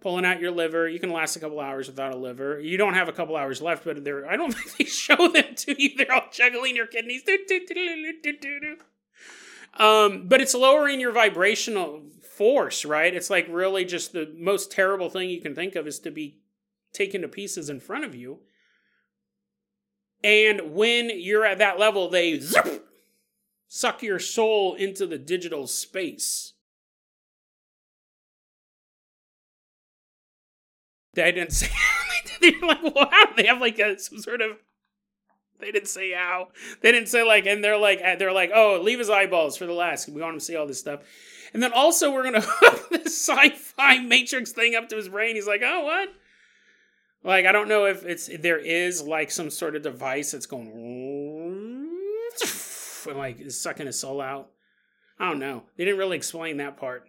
Pulling 0.00 0.24
out 0.24 0.40
your 0.40 0.50
liver, 0.50 0.88
you 0.88 0.98
can 0.98 1.12
last 1.12 1.36
a 1.36 1.40
couple 1.40 1.60
hours 1.60 1.86
without 1.86 2.12
a 2.12 2.16
liver. 2.16 2.58
You 2.58 2.76
don't 2.76 2.94
have 2.94 3.08
a 3.08 3.12
couple 3.12 3.36
hours 3.36 3.62
left, 3.62 3.84
but 3.84 4.02
there 4.02 4.28
I 4.28 4.36
don't 4.36 4.52
think 4.56 4.76
they 4.76 4.84
show 4.84 5.28
them 5.28 5.54
to 5.54 5.80
you. 5.80 5.96
They're 5.96 6.12
all 6.12 6.28
juggling 6.32 6.74
your 6.74 6.88
kidneys. 6.88 7.22
Um, 9.74 10.28
but 10.28 10.40
it's 10.40 10.54
lowering 10.54 10.98
your 10.98 11.12
vibrational 11.12 12.02
force, 12.36 12.84
right? 12.84 13.14
It's 13.14 13.30
like 13.30 13.46
really 13.48 13.84
just 13.84 14.12
the 14.12 14.34
most 14.36 14.72
terrible 14.72 15.08
thing 15.08 15.30
you 15.30 15.40
can 15.40 15.54
think 15.54 15.76
of 15.76 15.86
is 15.86 16.00
to 16.00 16.10
be 16.10 16.41
taken 16.92 17.22
to 17.22 17.28
pieces 17.28 17.68
in 17.70 17.80
front 17.80 18.04
of 18.04 18.14
you. 18.14 18.40
And 20.24 20.74
when 20.74 21.10
you're 21.12 21.44
at 21.44 21.58
that 21.58 21.78
level, 21.78 22.08
they 22.08 22.38
zip, 22.38 22.86
suck 23.68 24.02
your 24.02 24.18
soul 24.18 24.74
into 24.74 25.06
the 25.06 25.18
digital 25.18 25.66
space. 25.66 26.52
They 31.14 31.32
didn't 31.32 31.52
say. 31.52 31.68
They're 32.40 32.52
like, 32.60 32.80
how 32.82 33.34
they 33.36 33.46
have 33.46 33.60
like 33.60 33.78
a, 33.78 33.98
some 33.98 34.18
sort 34.18 34.40
of? 34.40 34.58
They 35.60 35.70
didn't 35.70 35.88
say 35.88 36.12
how. 36.12 36.48
They 36.80 36.90
didn't 36.90 37.08
say 37.08 37.22
like, 37.22 37.46
and 37.46 37.62
they're 37.62 37.78
like, 37.78 38.00
uh, 38.04 38.16
they're 38.16 38.32
like, 38.32 38.50
oh, 38.52 38.80
leave 38.82 38.98
his 38.98 39.10
eyeballs 39.10 39.56
for 39.56 39.66
the 39.66 39.72
last. 39.72 40.08
We 40.08 40.20
want 40.20 40.34
him 40.34 40.40
to 40.40 40.44
see 40.44 40.56
all 40.56 40.66
this 40.66 40.80
stuff. 40.80 41.02
And 41.54 41.62
then 41.62 41.72
also 41.72 42.10
we're 42.12 42.24
gonna 42.24 42.40
hook 42.44 42.90
this 42.90 43.28
sci-fi 43.28 43.98
Matrix 43.98 44.52
thing 44.52 44.74
up 44.74 44.88
to 44.88 44.96
his 44.96 45.08
brain. 45.08 45.36
He's 45.36 45.46
like, 45.46 45.62
oh, 45.64 45.84
what? 45.84 46.08
Like 47.24 47.46
I 47.46 47.52
don't 47.52 47.68
know 47.68 47.86
if 47.86 48.04
it's 48.04 48.28
there 48.40 48.58
is 48.58 49.02
like 49.02 49.30
some 49.30 49.50
sort 49.50 49.76
of 49.76 49.82
device 49.82 50.32
that's 50.32 50.46
going 50.46 50.70
and 53.06 53.18
like 53.18 53.50
sucking 53.50 53.86
his 53.86 53.98
soul 53.98 54.20
out. 54.20 54.50
I 55.18 55.28
don't 55.28 55.38
know. 55.38 55.64
They 55.76 55.84
didn't 55.84 55.98
really 55.98 56.16
explain 56.16 56.56
that 56.56 56.76
part. 56.76 57.08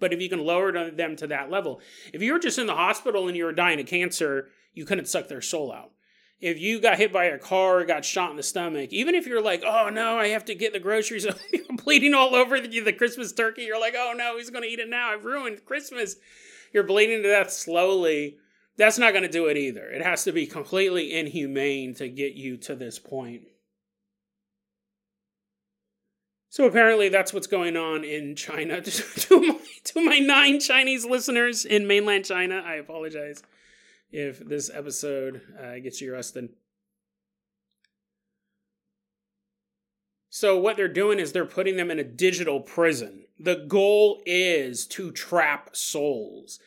But 0.00 0.12
if 0.12 0.20
you 0.20 0.28
can 0.28 0.44
lower 0.44 0.90
them 0.90 1.16
to 1.16 1.26
that 1.26 1.50
level, 1.50 1.80
if 2.12 2.22
you 2.22 2.32
were 2.32 2.38
just 2.38 2.58
in 2.58 2.66
the 2.66 2.74
hospital 2.74 3.26
and 3.26 3.36
you 3.36 3.44
were 3.44 3.52
dying 3.52 3.80
of 3.80 3.86
cancer, 3.86 4.48
you 4.72 4.84
couldn't 4.84 5.08
suck 5.08 5.28
their 5.28 5.40
soul 5.40 5.72
out. 5.72 5.90
If 6.40 6.60
you 6.60 6.80
got 6.80 6.98
hit 6.98 7.12
by 7.12 7.24
a 7.24 7.38
car 7.38 7.80
or 7.80 7.84
got 7.84 8.04
shot 8.04 8.30
in 8.30 8.36
the 8.36 8.44
stomach, 8.44 8.92
even 8.92 9.16
if 9.16 9.26
you're 9.26 9.42
like, 9.42 9.64
oh 9.66 9.88
no, 9.88 10.16
I 10.16 10.28
have 10.28 10.44
to 10.44 10.54
get 10.54 10.72
the 10.72 10.78
groceries, 10.78 11.24
you're 11.52 11.64
bleeding 11.84 12.14
all 12.14 12.36
over 12.36 12.60
the, 12.60 12.80
the 12.80 12.92
Christmas 12.92 13.32
turkey, 13.32 13.62
you're 13.62 13.80
like, 13.80 13.94
oh 13.96 14.14
no, 14.16 14.36
he's 14.36 14.50
going 14.50 14.62
to 14.62 14.68
eat 14.68 14.78
it 14.78 14.88
now. 14.88 15.12
I've 15.12 15.24
ruined 15.24 15.64
Christmas 15.64 16.14
you're 16.72 16.84
bleeding 16.84 17.22
to 17.22 17.28
death 17.28 17.50
slowly, 17.50 18.36
that's 18.76 18.98
not 18.98 19.12
going 19.12 19.24
to 19.24 19.28
do 19.28 19.46
it 19.46 19.56
either. 19.56 19.88
It 19.88 20.02
has 20.02 20.24
to 20.24 20.32
be 20.32 20.46
completely 20.46 21.12
inhumane 21.12 21.94
to 21.94 22.08
get 22.08 22.34
you 22.34 22.56
to 22.58 22.74
this 22.74 22.98
point. 22.98 23.42
So 26.50 26.64
apparently 26.64 27.08
that's 27.08 27.32
what's 27.34 27.46
going 27.46 27.76
on 27.76 28.04
in 28.04 28.34
China. 28.34 28.80
to, 28.82 29.40
my, 29.40 29.58
to 29.84 30.04
my 30.04 30.18
nine 30.18 30.60
Chinese 30.60 31.04
listeners 31.04 31.64
in 31.64 31.86
mainland 31.86 32.24
China, 32.24 32.62
I 32.64 32.76
apologize 32.76 33.42
if 34.10 34.38
this 34.38 34.70
episode 34.72 35.42
uh, 35.62 35.78
gets 35.80 36.00
you 36.00 36.12
arrested. 36.12 36.48
So 40.38 40.56
what 40.56 40.76
they're 40.76 40.86
doing 40.86 41.18
is 41.18 41.32
they're 41.32 41.44
putting 41.44 41.74
them 41.74 41.90
in 41.90 41.98
a 41.98 42.04
digital 42.04 42.60
prison. 42.60 43.24
The 43.40 43.56
goal 43.56 44.22
is 44.24 44.86
to 44.86 45.10
trap 45.10 45.74
souls. 45.74 46.60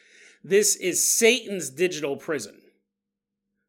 This 0.44 0.76
is 0.76 1.02
Satan's 1.02 1.70
digital 1.70 2.18
prison. 2.18 2.60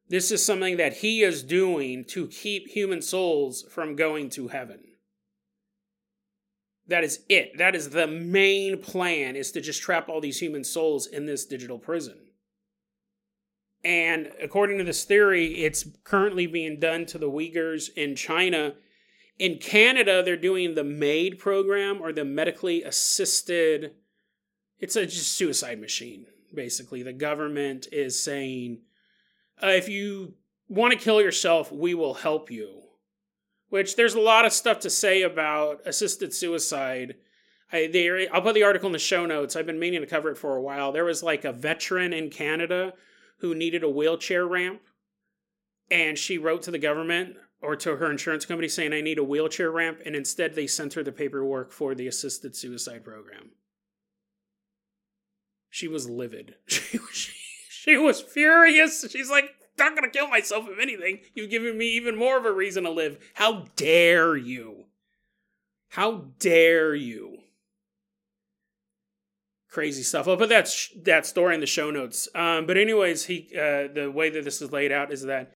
This 0.08 0.32
is 0.32 0.44
something 0.44 0.76
that 0.76 0.94
he 0.94 1.22
is 1.22 1.44
doing 1.44 2.04
to 2.06 2.26
keep 2.26 2.66
human 2.66 3.00
souls 3.00 3.64
from 3.70 3.94
going 3.94 4.28
to 4.30 4.48
heaven. 4.48 4.80
That 6.88 7.04
is 7.04 7.20
it. 7.28 7.56
That 7.58 7.76
is 7.76 7.90
the 7.90 8.08
main 8.08 8.78
plan 8.78 9.36
is 9.36 9.52
to 9.52 9.60
just 9.60 9.82
trap 9.82 10.08
all 10.08 10.20
these 10.20 10.40
human 10.40 10.64
souls 10.64 11.06
in 11.06 11.26
this 11.26 11.46
digital 11.46 11.78
prison. 11.78 12.18
And 13.84 14.32
according 14.42 14.78
to 14.78 14.84
this 14.84 15.04
theory, 15.04 15.62
it's 15.62 15.86
currently 16.02 16.48
being 16.48 16.80
done 16.80 17.06
to 17.06 17.18
the 17.18 17.30
Uyghurs 17.30 17.88
in 17.94 18.16
China. 18.16 18.74
In 19.42 19.58
Canada, 19.58 20.22
they're 20.22 20.36
doing 20.36 20.76
the 20.76 20.84
MAID 20.84 21.36
program 21.36 22.00
or 22.00 22.12
the 22.12 22.24
medically 22.24 22.84
assisted. 22.84 23.94
It's 24.78 24.94
a 24.94 25.04
just 25.04 25.32
suicide 25.32 25.80
machine, 25.80 26.26
basically. 26.54 27.02
The 27.02 27.12
government 27.12 27.88
is 27.90 28.22
saying, 28.22 28.82
uh, 29.60 29.70
if 29.70 29.88
you 29.88 30.34
want 30.68 30.92
to 30.92 31.04
kill 31.04 31.20
yourself, 31.20 31.72
we 31.72 31.92
will 31.92 32.14
help 32.14 32.52
you. 32.52 32.82
Which 33.68 33.96
there's 33.96 34.14
a 34.14 34.20
lot 34.20 34.44
of 34.44 34.52
stuff 34.52 34.78
to 34.78 34.90
say 34.90 35.22
about 35.22 35.80
assisted 35.86 36.32
suicide. 36.32 37.16
I, 37.72 37.88
they, 37.92 38.28
I'll 38.28 38.42
put 38.42 38.54
the 38.54 38.62
article 38.62 38.86
in 38.86 38.92
the 38.92 39.00
show 39.00 39.26
notes. 39.26 39.56
I've 39.56 39.66
been 39.66 39.80
meaning 39.80 40.02
to 40.02 40.06
cover 40.06 40.30
it 40.30 40.38
for 40.38 40.56
a 40.56 40.62
while. 40.62 40.92
There 40.92 41.04
was 41.04 41.20
like 41.20 41.44
a 41.44 41.52
veteran 41.52 42.12
in 42.12 42.30
Canada 42.30 42.92
who 43.38 43.56
needed 43.56 43.82
a 43.82 43.90
wheelchair 43.90 44.46
ramp. 44.46 44.82
And 45.90 46.16
she 46.16 46.38
wrote 46.38 46.62
to 46.62 46.70
the 46.70 46.78
government 46.78 47.38
or 47.62 47.76
to 47.76 47.96
her 47.96 48.10
insurance 48.10 48.44
company 48.44 48.68
saying, 48.68 48.92
I 48.92 49.00
need 49.00 49.18
a 49.18 49.24
wheelchair 49.24 49.70
ramp. 49.70 50.00
And 50.04 50.16
instead, 50.16 50.54
they 50.54 50.66
sent 50.66 50.94
her 50.94 51.02
the 51.02 51.12
paperwork 51.12 51.72
for 51.72 51.94
the 51.94 52.06
assisted 52.06 52.56
suicide 52.56 53.04
program. 53.04 53.50
She 55.70 55.88
was 55.88 56.08
livid. 56.08 56.56
She, 56.68 56.98
she, 57.12 57.32
she 57.68 57.96
was 57.96 58.20
furious. 58.20 59.04
She's 59.10 59.30
like, 59.30 59.50
I'm 59.80 59.94
not 59.94 60.02
to 60.02 60.10
kill 60.10 60.28
myself 60.28 60.66
if 60.68 60.78
anything. 60.78 61.20
You've 61.34 61.50
given 61.50 61.76
me 61.76 61.86
even 61.96 62.16
more 62.16 62.38
of 62.38 62.44
a 62.44 62.52
reason 62.52 62.84
to 62.84 62.90
live. 62.90 63.18
How 63.34 63.64
dare 63.76 64.36
you? 64.36 64.84
How 65.88 66.26
dare 66.38 66.94
you? 66.94 67.38
crazy 69.72 70.02
stuff. 70.02 70.28
I'll 70.28 70.36
put 70.36 70.50
that 70.50 70.68
sh- 70.68 70.90
that 71.02 71.26
story 71.26 71.54
in 71.54 71.60
the 71.60 71.66
show 71.66 71.90
notes. 71.90 72.28
Um, 72.34 72.66
but 72.66 72.76
anyways, 72.76 73.24
he 73.24 73.48
uh, 73.54 73.88
the 73.92 74.12
way 74.14 74.30
that 74.30 74.44
this 74.44 74.62
is 74.62 74.70
laid 74.70 74.92
out 74.92 75.12
is 75.12 75.22
that 75.22 75.54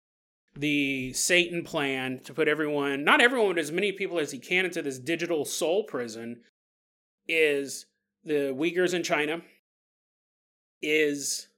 the 0.57 1.13
Satan 1.13 1.63
plan 1.65 2.21
to 2.25 2.33
put 2.33 2.49
everyone, 2.49 3.05
not 3.05 3.21
everyone, 3.21 3.55
but 3.55 3.61
as 3.61 3.73
many 3.73 3.93
people 3.93 4.19
as 4.19 4.33
he 4.33 4.39
can 4.39 4.65
into 4.65 4.83
this 4.83 4.99
digital 4.99 5.45
soul 5.45 5.85
prison, 5.85 6.41
is 7.29 7.87
the 8.25 8.55
Uyghurs 8.55 8.95
in 8.95 9.03
China, 9.03 9.43
is 10.81 11.49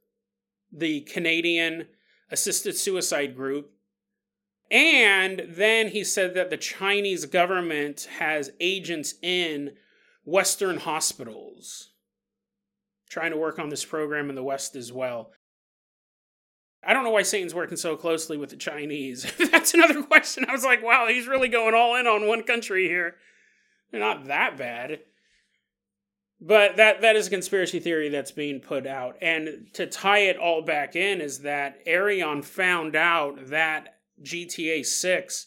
the 0.73 1.03
Canadian 1.03 1.87
assisted 2.31 2.77
suicide 2.77 3.37
group. 3.37 3.71
And 4.71 5.47
then 5.49 5.89
he 5.89 6.05
said 6.05 6.35
that 6.35 6.51
the 6.51 6.57
Chinese 6.57 7.25
government 7.25 8.09
has 8.19 8.51
agents 8.61 9.15
in 9.23 9.73
Western 10.25 10.79
hospitals 10.79 11.91
trying 13.09 13.31
to 13.31 13.39
work 13.39 13.59
on 13.59 13.71
this 13.71 13.85
program 13.85 14.29
in 14.29 14.35
the 14.35 14.43
West 14.43 14.77
as 14.77 14.93
well. 14.93 15.31
I 16.85 16.93
don't 16.93 17.05
know 17.05 17.11
why 17.11 17.23
Satan's 17.23 17.55
working 17.55 17.77
so 17.77 17.97
closely 17.97 18.37
with 18.37 18.51
the 18.51 18.57
Chinese. 18.57 19.31
That's 19.51 19.75
another 19.75 20.03
question. 20.03 20.47
I 20.49 20.53
was 20.53 20.65
like, 20.65 20.83
wow, 20.83 21.07
he's 21.09 21.27
really 21.27 21.49
going 21.49 21.75
all 21.75 21.97
in 21.97 22.07
on 22.07 22.27
one 22.27 22.43
country 22.43 22.89
here. 22.89 23.17
They're 23.91 24.01
not 24.01 24.27
that 24.27 24.57
bad. 24.57 25.01
But 26.41 26.77
that 26.77 27.01
that 27.01 27.17
is 27.17 27.27
a 27.27 27.31
conspiracy 27.31 27.81
theory 27.81 28.11
that's 28.11 28.31
being 28.31 28.61
put 28.61 28.87
out. 28.87 29.17
And 29.21 29.69
to 29.73 29.87
tie 29.87 30.21
it 30.21 30.37
all 30.37 30.63
back 30.63 30.95
in 30.95 31.21
is 31.21 31.41
that 31.41 31.81
Arion 31.85 32.43
found 32.43 32.95
out 32.95 33.49
that 33.49 33.97
GTA 34.23 34.87
6 34.87 35.47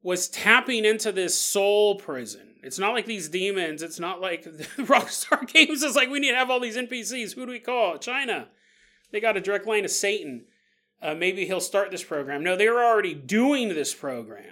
was 0.00 0.28
tapping 0.28 0.84
into 0.84 1.10
this 1.10 1.38
soul 1.38 1.96
prison 1.96 2.48
it's 2.62 2.78
not 2.78 2.92
like 2.92 3.06
these 3.06 3.28
demons. 3.28 3.82
It's 3.82 4.00
not 4.00 4.20
like 4.20 4.44
Rockstar 4.76 5.50
Games 5.50 5.82
is 5.82 5.96
like 5.96 6.10
we 6.10 6.20
need 6.20 6.30
to 6.30 6.36
have 6.36 6.50
all 6.50 6.60
these 6.60 6.76
NPCs. 6.76 7.34
Who 7.34 7.46
do 7.46 7.52
we 7.52 7.60
call? 7.60 7.98
China. 7.98 8.48
They 9.10 9.20
got 9.20 9.36
a 9.36 9.40
direct 9.40 9.66
line 9.66 9.82
to 9.82 9.88
Satan. 9.88 10.44
Uh, 11.00 11.14
maybe 11.14 11.46
he'll 11.46 11.60
start 11.60 11.90
this 11.90 12.04
program. 12.04 12.42
No, 12.42 12.56
they 12.56 12.68
were 12.68 12.84
already 12.84 13.14
doing 13.14 13.68
this 13.68 13.94
program. 13.94 14.44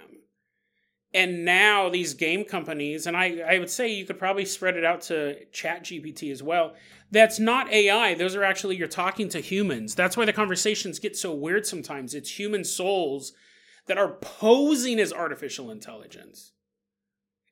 And 1.13 1.45
now 1.45 1.89
these 1.89 2.13
game 2.13 2.43
companies, 2.43 3.07
and 3.07 3.15
I, 3.15 3.39
I 3.39 3.59
would 3.59 3.69
say 3.69 3.93
you 3.93 4.05
could 4.05 4.19
probably 4.19 4.45
spread 4.45 4.75
it 4.75 4.83
out 4.83 5.01
to 5.03 5.45
Chat 5.51 5.85
GPT 5.85 6.31
as 6.31 6.43
well. 6.43 6.75
That's 7.11 7.39
not 7.39 7.71
AI. 7.71 8.13
Those 8.13 8.35
are 8.35 8.43
actually 8.43 8.75
you're 8.75 8.87
talking 8.87 9.29
to 9.29 9.39
humans. 9.39 9.95
That's 9.95 10.17
why 10.17 10.25
the 10.25 10.33
conversations 10.33 10.99
get 10.99 11.15
so 11.15 11.33
weird 11.33 11.65
sometimes. 11.65 12.13
It's 12.13 12.37
human 12.37 12.63
souls 12.63 13.33
that 13.87 13.97
are 13.97 14.13
posing 14.19 14.99
as 14.99 15.13
artificial 15.13 15.71
intelligence. 15.71 16.51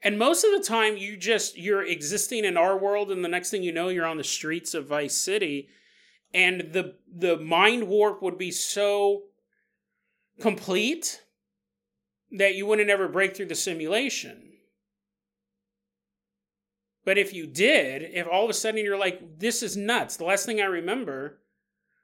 And 0.02 0.20
most 0.20 0.44
of 0.44 0.52
the 0.52 0.64
time, 0.64 0.98
you 0.98 1.18
just 1.18 1.58
you're 1.58 1.84
existing 1.84 2.46
in 2.46 2.58
our 2.58 2.78
world, 2.78 3.12
and 3.12 3.24
the 3.24 3.30
next 3.30 3.50
thing 3.50 3.64
you 3.64 3.72
know, 3.72 3.88
you're 3.88 4.06
on 4.06 4.18
the 4.18 4.24
streets 4.24 4.74
of 4.74 4.86
Vice 4.86 5.18
City, 5.18 5.70
and 6.36 6.74
the 6.74 6.96
the 7.12 7.38
mind 7.38 7.88
warp 7.88 8.22
would 8.22 8.38
be 8.38 8.52
so 8.52 9.24
complete 10.42 11.24
that 12.32 12.56
you 12.56 12.66
wouldn't 12.66 12.90
ever 12.90 13.08
break 13.08 13.36
through 13.36 13.46
the 13.46 13.56
simulation. 13.56 14.42
But 17.06 17.18
if 17.18 17.34
you 17.34 17.48
did, 17.48 18.02
if 18.02 18.28
all 18.28 18.44
of 18.44 18.50
a 18.50 18.54
sudden 18.54 18.84
you're 18.84 18.98
like, 18.98 19.40
this 19.40 19.64
is 19.64 19.78
nuts, 19.78 20.18
the 20.18 20.26
last 20.26 20.46
thing 20.46 20.60
I 20.60 20.66
remember 20.66 21.40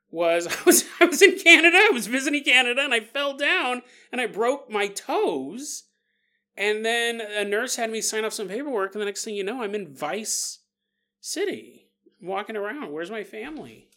was 0.09 0.47
I 0.59 0.63
was 0.65 0.86
I 0.99 1.05
was 1.05 1.21
in 1.21 1.38
Canada, 1.38 1.77
I 1.77 1.91
was 1.91 2.07
visiting 2.07 2.43
Canada, 2.43 2.82
and 2.82 2.93
I 2.93 3.01
fell 3.01 3.36
down 3.36 3.82
and 4.11 4.21
I 4.21 4.27
broke 4.27 4.71
my 4.71 4.88
toes 4.88 5.84
and 6.55 6.86
then 6.86 7.21
a 7.21 7.43
nurse 7.43 7.75
had 7.75 7.91
me 7.91 8.01
sign 8.01 8.25
off 8.25 8.34
some 8.34 8.47
paperwork, 8.47 8.93
and 8.93 9.01
the 9.01 9.05
next 9.05 9.23
thing 9.23 9.36
you 9.36 9.43
know, 9.43 9.63
I'm 9.63 9.73
in 9.73 9.93
Vice 9.93 10.59
City, 11.19 11.88
walking 12.21 12.57
around. 12.57 12.91
Where's 12.91 13.09
my 13.09 13.23
family? 13.23 13.88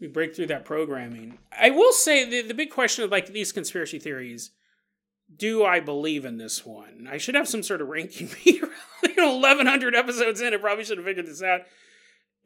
We 0.00 0.06
break 0.06 0.34
through 0.34 0.46
that 0.46 0.64
programming. 0.64 1.38
I 1.50 1.70
will 1.70 1.92
say 1.92 2.28
the, 2.28 2.42
the 2.42 2.54
big 2.54 2.70
question 2.70 3.04
of 3.04 3.10
like 3.10 3.28
these 3.28 3.52
conspiracy 3.52 3.98
theories 3.98 4.52
do 5.34 5.64
I 5.64 5.80
believe 5.80 6.24
in 6.24 6.38
this 6.38 6.64
one? 6.64 7.08
I 7.10 7.18
should 7.18 7.34
have 7.34 7.48
some 7.48 7.62
sort 7.62 7.82
of 7.82 7.88
ranking 7.88 8.30
meter. 8.46 8.70
you 9.02 9.16
know, 9.16 9.34
1,100 9.34 9.94
episodes 9.94 10.40
in, 10.40 10.54
I 10.54 10.56
probably 10.56 10.84
should 10.84 10.98
have 10.98 11.04
figured 11.04 11.26
this 11.26 11.42
out. 11.42 11.62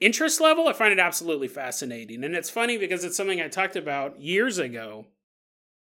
Interest 0.01 0.41
level, 0.41 0.67
I 0.67 0.73
find 0.73 0.93
it 0.93 0.99
absolutely 0.99 1.49
fascinating. 1.49 2.25
And 2.25 2.35
it's 2.35 2.51
funny 2.51 2.77
because 2.77 3.05
it's 3.05 3.17
something 3.17 3.41
I 3.41 3.49
talked 3.49 3.77
about 3.77 4.21
years 4.21 4.59
ago 4.59 5.07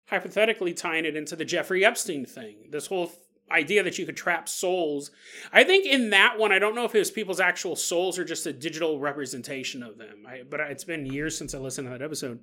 hypothetically 0.09 0.73
tying 0.73 1.05
it 1.05 1.15
into 1.15 1.35
the 1.35 1.45
Jeffrey 1.45 1.83
Epstein 1.83 2.25
thing. 2.25 2.67
This 2.69 2.87
whole 2.87 3.11
idea 3.51 3.83
that 3.83 3.97
you 3.97 4.05
could 4.05 4.17
trap 4.17 4.49
souls. 4.49 5.11
I 5.51 5.63
think 5.63 5.85
in 5.85 6.09
that 6.09 6.37
one, 6.37 6.51
I 6.51 6.59
don't 6.59 6.75
know 6.75 6.85
if 6.85 6.95
it 6.95 6.99
was 6.99 7.11
people's 7.11 7.39
actual 7.39 7.75
souls 7.75 8.17
or 8.17 8.25
just 8.25 8.45
a 8.45 8.53
digital 8.53 8.99
representation 8.99 9.83
of 9.83 9.97
them. 9.97 10.25
I, 10.27 10.41
but 10.49 10.59
it's 10.59 10.83
been 10.83 11.05
years 11.05 11.37
since 11.37 11.53
I 11.53 11.59
listened 11.59 11.87
to 11.87 11.91
that 11.91 12.03
episode. 12.03 12.39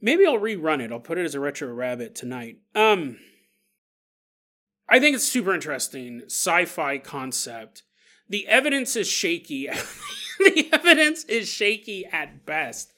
Maybe 0.00 0.26
I'll 0.26 0.38
rerun 0.38 0.82
it. 0.82 0.92
I'll 0.92 1.00
put 1.00 1.18
it 1.18 1.24
as 1.24 1.34
a 1.34 1.40
retro 1.40 1.72
rabbit 1.72 2.14
tonight. 2.14 2.58
Um, 2.74 3.18
I 4.88 5.00
think 5.00 5.16
it's 5.16 5.26
super 5.26 5.54
interesting 5.54 6.22
sci-fi 6.26 6.98
concept. 6.98 7.82
The 8.28 8.46
evidence 8.46 8.96
is 8.96 9.08
shaky. 9.08 9.68
the 10.38 10.68
evidence 10.72 11.24
is 11.24 11.48
shaky 11.48 12.04
at 12.06 12.44
best. 12.44 12.92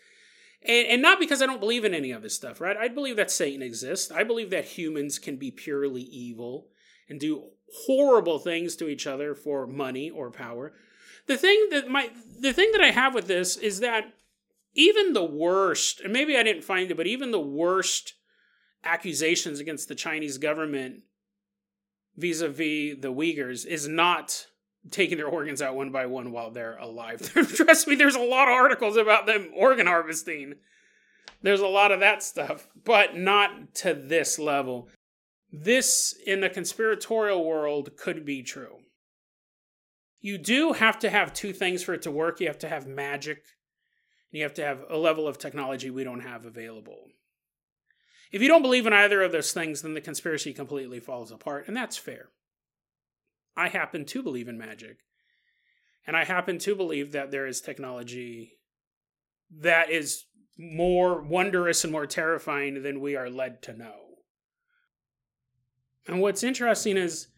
And, 0.63 0.87
and 0.89 1.03
not 1.03 1.21
because 1.21 1.41
I 1.43 1.47
don't 1.47 1.61
believe 1.61 1.85
in 1.85 1.95
any 1.95 2.11
of 2.11 2.23
this 2.23 2.35
stuff, 2.35 2.61
right? 2.61 2.77
I 2.77 2.89
believe 2.89 3.17
that 3.17 3.31
Satan 3.31 3.63
exists. 3.63 4.11
I 4.11 4.25
believe 4.25 4.51
that 4.51 4.65
humans 4.65 5.19
can 5.19 5.37
be 5.37 5.51
purely 5.51 6.03
evil 6.03 6.69
and 7.09 7.21
do 7.21 7.51
horrible 7.87 8.39
things 8.39 8.77
to 8.77 8.89
each 8.89 9.07
other 9.07 9.35
for 9.35 9.67
money 9.67 10.11
or 10.11 10.31
power. 10.31 10.73
The 11.27 11.37
thing 11.37 11.69
that 11.71 11.89
my 11.89 12.11
the 12.41 12.53
thing 12.53 12.73
that 12.73 12.81
I 12.81 12.91
have 12.91 13.15
with 13.15 13.27
this 13.27 13.57
is 13.57 13.81
that 13.81 14.15
even 14.75 15.13
the 15.13 15.25
worst, 15.25 16.01
and 16.01 16.13
maybe 16.13 16.37
I 16.37 16.43
didn't 16.43 16.65
find 16.65 16.91
it, 16.91 16.97
but 16.97 17.07
even 17.07 17.31
the 17.31 17.41
worst 17.41 18.15
accusations 18.85 19.61
against 19.61 19.89
the 19.89 19.95
Chinese 19.95 20.39
government 20.39 21.03
vis-a-vis 22.17 22.97
the 23.01 23.13
Uyghurs 23.13 23.67
is 23.67 23.89
not 23.89 24.47
taking 24.91 25.19
their 25.19 25.29
organs 25.29 25.63
out 25.63 25.75
one 25.75 25.91
by 25.91 26.07
one 26.07 26.33
while 26.33 26.51
they're 26.51 26.77
alive. 26.79 27.21
Trust 27.33 27.87
me, 27.87 27.95
there's 27.95 28.15
a 28.15 28.21
lot 28.21 28.49
of 28.49 28.55
articles 28.55 28.97
about 28.97 29.27
them 29.27 29.51
organ 29.55 29.87
harvesting. 29.87 30.55
There's 31.43 31.61
a 31.61 31.67
lot 31.67 31.93
of 31.93 32.01
that 32.01 32.23
stuff, 32.23 32.69
but 32.85 33.17
not 33.17 33.75
to 33.77 33.95
this 33.95 34.39
level. 34.39 34.89
This, 35.53 36.15
in 36.27 36.41
the 36.41 36.51
conspiratorial 36.51 37.45
world, 37.45 37.97
could 37.97 38.25
be 38.25 38.43
true. 38.43 38.79
You 40.21 40.37
do 40.37 40.73
have 40.73 40.99
to 41.01 41.11
have 41.11 41.33
two 41.33 41.53
things 41.53 41.83
for 41.83 41.95
it 41.95 42.03
to 42.03 42.11
work. 42.11 42.41
You 42.41 42.49
have 42.49 42.59
to 42.59 42.69
have 42.69 42.87
magic, 42.87 43.45
and 44.31 44.39
you 44.39 44.43
have 44.43 44.55
to 44.55 44.65
have 44.65 44.85
a 44.91 44.97
level 44.97 45.29
of 45.29 45.39
technology 45.39 45.91
we 45.91 46.05
don't 46.05 46.21
have 46.21 46.45
available. 46.45 47.07
If 48.31 48.43
you 48.43 48.49
don't 48.49 48.63
believe 48.63 48.87
in 48.87 48.93
either 48.93 49.23
of 49.23 49.33
those 49.33 49.53
things, 49.53 49.83
then 49.83 49.95
the 49.95 50.01
conspiracy 50.01 50.53
completely 50.53 51.01
falls 51.01 51.31
apart, 51.31 51.67
and 51.67 51.77
that's 51.77 51.97
fair. 51.97 52.29
I 53.59 53.69
happen 53.69 54.05
to 54.07 54.23
believe 54.23 54.49
in 54.49 54.57
magic. 54.57 54.99
And 56.07 56.17
I 56.17 56.25
happen 56.25 56.59
to 56.61 56.77
believe 56.77 57.13
that 57.13 57.31
there 57.33 57.47
is 57.47 57.61
technology 57.61 58.53
that 59.59 59.91
is 59.91 60.25
more 60.57 61.21
wondrous 61.21 61.83
and 61.83 61.93
more 61.93 62.07
terrifying 62.07 62.83
than 62.83 63.01
we 63.01 63.17
are 63.17 63.29
led 63.29 63.63
to 63.63 63.77
know. 63.77 63.97
And 66.07 66.21
what's 66.21 66.43
interesting 66.43 66.97
is 66.97 67.29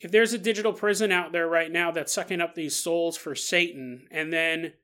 if 0.00 0.12
there's 0.12 0.32
a 0.32 0.38
digital 0.38 0.72
prison 0.72 1.10
out 1.10 1.32
there 1.32 1.48
right 1.48 1.70
now 1.70 1.90
that's 1.90 2.12
sucking 2.12 2.40
up 2.40 2.54
these 2.54 2.76
souls 2.76 3.16
for 3.16 3.34
Satan, 3.34 4.06
and 4.10 4.32
then 4.32 4.74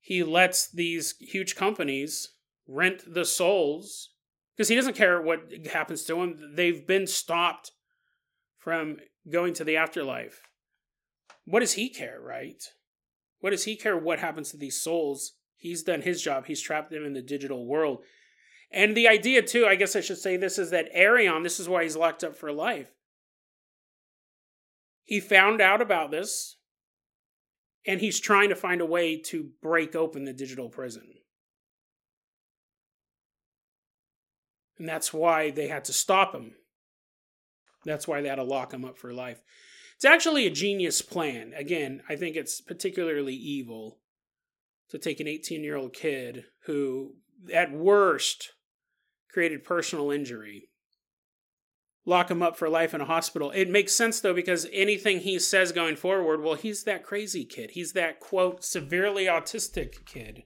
he 0.00 0.24
lets 0.24 0.70
these 0.70 1.14
huge 1.20 1.54
companies 1.54 2.30
rent 2.66 3.02
the 3.06 3.26
souls 3.26 4.10
because 4.56 4.68
he 4.68 4.74
doesn't 4.74 4.96
care 4.96 5.20
what 5.20 5.52
happens 5.70 6.04
to 6.04 6.14
them. 6.14 6.54
They've 6.54 6.86
been 6.86 7.06
stopped 7.06 7.72
from 8.58 8.98
going 9.30 9.54
to 9.54 9.64
the 9.64 9.76
afterlife. 9.76 10.42
What 11.44 11.60
does 11.60 11.74
he 11.74 11.88
care, 11.88 12.20
right? 12.20 12.62
What 13.40 13.50
does 13.50 13.64
he 13.64 13.76
care 13.76 13.96
what 13.96 14.18
happens 14.18 14.50
to 14.50 14.56
these 14.56 14.80
souls? 14.80 15.32
He's 15.56 15.82
done 15.82 16.02
his 16.02 16.22
job. 16.22 16.46
He's 16.46 16.60
trapped 16.60 16.90
them 16.90 17.04
in 17.04 17.12
the 17.12 17.22
digital 17.22 17.66
world. 17.66 18.02
And 18.70 18.96
the 18.96 19.08
idea, 19.08 19.42
too, 19.42 19.66
I 19.66 19.74
guess 19.74 19.96
I 19.96 20.00
should 20.00 20.18
say 20.18 20.36
this, 20.36 20.58
is 20.58 20.70
that 20.70 20.88
Arion, 20.92 21.42
this 21.42 21.58
is 21.58 21.68
why 21.68 21.82
he's 21.82 21.96
locked 21.96 22.22
up 22.22 22.36
for 22.36 22.52
life. 22.52 22.92
He 25.04 25.18
found 25.18 25.60
out 25.60 25.82
about 25.82 26.12
this, 26.12 26.56
and 27.84 28.00
he's 28.00 28.20
trying 28.20 28.50
to 28.50 28.56
find 28.56 28.80
a 28.80 28.86
way 28.86 29.16
to 29.16 29.50
break 29.60 29.96
open 29.96 30.24
the 30.24 30.32
digital 30.32 30.68
prison. 30.68 31.14
And 34.78 34.88
that's 34.88 35.12
why 35.12 35.50
they 35.50 35.68
had 35.68 35.84
to 35.86 35.92
stop 35.92 36.34
him. 36.34 36.52
That's 37.84 38.06
why 38.06 38.20
they 38.20 38.28
had 38.28 38.36
to 38.36 38.42
lock 38.42 38.72
him 38.72 38.84
up 38.84 38.98
for 38.98 39.12
life. 39.12 39.42
It's 39.96 40.04
actually 40.04 40.46
a 40.46 40.50
genius 40.50 41.02
plan. 41.02 41.52
Again, 41.54 42.02
I 42.08 42.16
think 42.16 42.36
it's 42.36 42.60
particularly 42.60 43.34
evil 43.34 43.98
to 44.90 44.98
take 44.98 45.20
an 45.20 45.28
18 45.28 45.62
year 45.62 45.76
old 45.76 45.92
kid 45.92 46.44
who, 46.64 47.16
at 47.52 47.72
worst, 47.72 48.52
created 49.30 49.64
personal 49.64 50.10
injury, 50.10 50.68
lock 52.04 52.30
him 52.30 52.42
up 52.42 52.56
for 52.56 52.68
life 52.68 52.94
in 52.94 53.00
a 53.00 53.06
hospital. 53.06 53.50
It 53.50 53.68
makes 53.68 53.94
sense 53.94 54.20
though, 54.20 54.34
because 54.34 54.66
anything 54.72 55.20
he 55.20 55.38
says 55.38 55.72
going 55.72 55.96
forward, 55.96 56.42
well, 56.42 56.54
he's 56.54 56.84
that 56.84 57.04
crazy 57.04 57.44
kid. 57.44 57.72
He's 57.72 57.92
that, 57.92 58.20
quote, 58.20 58.64
severely 58.64 59.26
autistic 59.26 60.04
kid. 60.06 60.44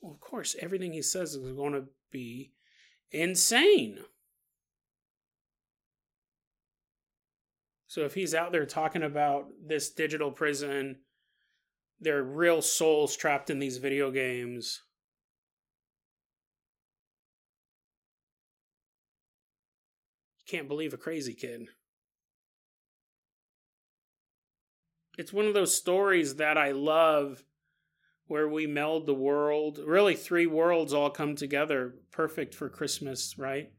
Well, 0.00 0.12
of 0.12 0.20
course, 0.20 0.56
everything 0.60 0.92
he 0.92 1.02
says 1.02 1.34
is 1.34 1.56
going 1.56 1.74
to 1.74 1.84
be 2.10 2.52
insane. 3.10 4.00
So 7.92 8.06
if 8.06 8.14
he's 8.14 8.34
out 8.34 8.52
there 8.52 8.64
talking 8.64 9.02
about 9.02 9.48
this 9.62 9.90
digital 9.90 10.30
prison, 10.30 11.00
their 12.00 12.22
real 12.22 12.62
souls 12.62 13.14
trapped 13.14 13.50
in 13.50 13.58
these 13.58 13.76
video 13.76 14.10
games. 14.10 14.80
Can't 20.48 20.68
believe 20.68 20.94
a 20.94 20.96
crazy 20.96 21.34
kid. 21.34 21.68
It's 25.18 25.34
one 25.34 25.44
of 25.44 25.52
those 25.52 25.76
stories 25.76 26.36
that 26.36 26.56
I 26.56 26.70
love 26.70 27.44
where 28.26 28.48
we 28.48 28.66
meld 28.66 29.04
the 29.04 29.12
world. 29.12 29.78
Really, 29.84 30.16
three 30.16 30.46
worlds 30.46 30.94
all 30.94 31.10
come 31.10 31.36
together. 31.36 31.96
Perfect 32.10 32.54
for 32.54 32.70
Christmas, 32.70 33.36
right? 33.36 33.70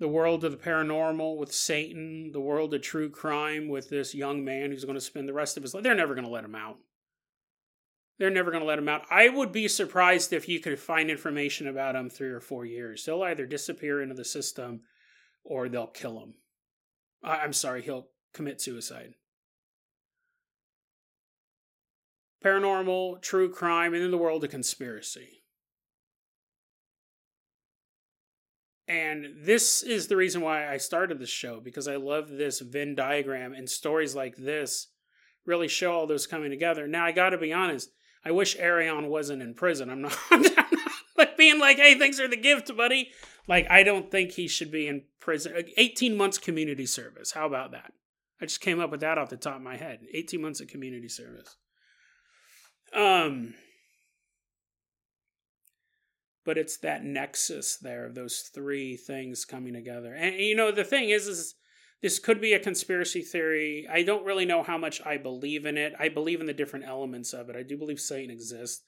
The 0.00 0.08
world 0.08 0.44
of 0.44 0.50
the 0.50 0.58
paranormal 0.58 1.36
with 1.36 1.52
Satan, 1.52 2.32
the 2.32 2.40
world 2.40 2.72
of 2.72 2.80
true 2.80 3.10
crime 3.10 3.68
with 3.68 3.90
this 3.90 4.14
young 4.14 4.42
man 4.42 4.70
who's 4.70 4.86
going 4.86 4.96
to 4.96 5.00
spend 5.00 5.28
the 5.28 5.34
rest 5.34 5.56
of 5.56 5.62
his 5.62 5.74
life. 5.74 5.84
They're 5.84 5.94
never 5.94 6.14
going 6.14 6.24
to 6.24 6.30
let 6.30 6.44
him 6.44 6.54
out. 6.54 6.78
They're 8.18 8.30
never 8.30 8.50
going 8.50 8.62
to 8.62 8.66
let 8.66 8.78
him 8.78 8.88
out. 8.88 9.04
I 9.10 9.28
would 9.28 9.52
be 9.52 9.68
surprised 9.68 10.32
if 10.32 10.48
you 10.48 10.58
could 10.58 10.78
find 10.78 11.10
information 11.10 11.68
about 11.68 11.96
him 11.96 12.08
three 12.08 12.30
or 12.30 12.40
four 12.40 12.64
years. 12.64 13.04
He'll 13.04 13.22
either 13.22 13.46
disappear 13.46 14.02
into 14.02 14.14
the 14.14 14.24
system 14.24 14.80
or 15.44 15.68
they'll 15.68 15.86
kill 15.86 16.18
him. 16.20 16.34
I'm 17.22 17.52
sorry, 17.52 17.82
he'll 17.82 18.08
commit 18.32 18.60
suicide. 18.60 19.14
Paranormal, 22.42 23.20
true 23.20 23.50
crime, 23.50 23.92
and 23.92 24.02
then 24.02 24.10
the 24.10 24.18
world 24.18 24.44
of 24.44 24.50
conspiracy. 24.50 25.39
And 28.90 29.44
this 29.44 29.84
is 29.84 30.08
the 30.08 30.16
reason 30.16 30.40
why 30.40 30.68
I 30.68 30.76
started 30.78 31.20
this 31.20 31.30
show 31.30 31.60
because 31.60 31.86
I 31.86 31.94
love 31.94 32.28
this 32.28 32.58
Venn 32.58 32.96
diagram 32.96 33.52
and 33.52 33.70
stories 33.70 34.16
like 34.16 34.34
this 34.36 34.88
really 35.46 35.68
show 35.68 35.92
all 35.92 36.08
those 36.08 36.26
coming 36.26 36.50
together. 36.50 36.88
Now 36.88 37.04
I 37.04 37.12
got 37.12 37.30
to 37.30 37.38
be 37.38 37.52
honest, 37.52 37.92
I 38.24 38.32
wish 38.32 38.58
Arion 38.58 39.06
wasn't 39.06 39.42
in 39.42 39.54
prison. 39.54 39.90
I'm 39.90 40.02
not, 40.02 40.18
I'm 40.32 40.42
not 40.42 40.66
like 41.16 41.36
being 41.36 41.60
like, 41.60 41.76
"Hey, 41.76 42.00
thanks 42.00 42.18
for 42.18 42.26
the 42.26 42.36
gift, 42.36 42.76
buddy." 42.76 43.12
Like 43.46 43.70
I 43.70 43.84
don't 43.84 44.10
think 44.10 44.32
he 44.32 44.48
should 44.48 44.72
be 44.72 44.88
in 44.88 45.04
prison. 45.20 45.54
18 45.76 46.16
months 46.16 46.38
community 46.38 46.84
service. 46.84 47.30
How 47.30 47.46
about 47.46 47.70
that? 47.70 47.92
I 48.40 48.46
just 48.46 48.60
came 48.60 48.80
up 48.80 48.90
with 48.90 49.00
that 49.02 49.18
off 49.18 49.30
the 49.30 49.36
top 49.36 49.54
of 49.54 49.62
my 49.62 49.76
head. 49.76 50.00
18 50.12 50.42
months 50.42 50.60
of 50.60 50.66
community 50.66 51.08
service. 51.08 51.54
Um 52.92 53.54
but 56.50 56.58
it's 56.58 56.78
that 56.78 57.04
nexus 57.04 57.76
there 57.76 58.06
of 58.06 58.16
those 58.16 58.50
three 58.52 58.96
things 58.96 59.44
coming 59.44 59.72
together. 59.72 60.12
And 60.12 60.34
you 60.34 60.56
know, 60.56 60.72
the 60.72 60.82
thing 60.82 61.10
is, 61.10 61.28
is 61.28 61.54
this 62.02 62.18
could 62.18 62.40
be 62.40 62.54
a 62.54 62.58
conspiracy 62.58 63.22
theory. 63.22 63.86
I 63.88 64.02
don't 64.02 64.24
really 64.24 64.46
know 64.46 64.64
how 64.64 64.76
much 64.76 65.00
I 65.06 65.16
believe 65.16 65.64
in 65.64 65.78
it. 65.78 65.92
I 65.96 66.08
believe 66.08 66.40
in 66.40 66.48
the 66.48 66.52
different 66.52 66.86
elements 66.86 67.32
of 67.32 67.50
it. 67.50 67.54
I 67.54 67.62
do 67.62 67.78
believe 67.78 68.00
Satan 68.00 68.32
exists. 68.32 68.82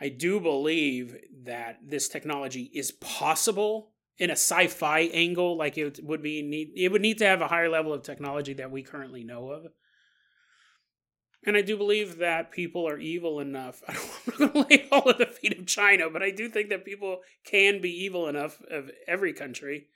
I 0.00 0.08
do 0.08 0.40
believe 0.40 1.14
that 1.44 1.78
this 1.86 2.08
technology 2.08 2.68
is 2.74 2.90
possible 2.90 3.92
in 4.16 4.30
a 4.30 4.32
sci-fi 4.32 5.02
angle, 5.12 5.56
like 5.56 5.78
it 5.78 6.00
would 6.02 6.20
be 6.20 6.42
need. 6.42 6.72
It 6.74 6.90
would 6.90 7.00
need 7.00 7.18
to 7.18 7.26
have 7.26 7.42
a 7.42 7.46
higher 7.46 7.68
level 7.68 7.94
of 7.94 8.02
technology 8.02 8.54
that 8.54 8.72
we 8.72 8.82
currently 8.82 9.22
know 9.22 9.50
of. 9.52 9.66
And 11.46 11.56
I 11.56 11.62
do 11.62 11.76
believe 11.76 12.18
that 12.18 12.50
people 12.50 12.86
are 12.88 12.98
evil 12.98 13.40
enough. 13.40 13.82
I 13.88 13.92
am 13.92 13.98
not 14.26 14.38
going 14.38 14.50
to 14.52 14.68
lay 14.68 14.88
all 14.90 15.08
at 15.08 15.18
the 15.18 15.26
feet 15.26 15.58
of 15.58 15.66
China, 15.66 16.10
but 16.10 16.22
I 16.22 16.30
do 16.30 16.48
think 16.48 16.68
that 16.70 16.84
people 16.84 17.20
can 17.44 17.80
be 17.80 17.90
evil 17.90 18.28
enough 18.28 18.60
of 18.70 18.90
every 19.06 19.32
country 19.32 19.86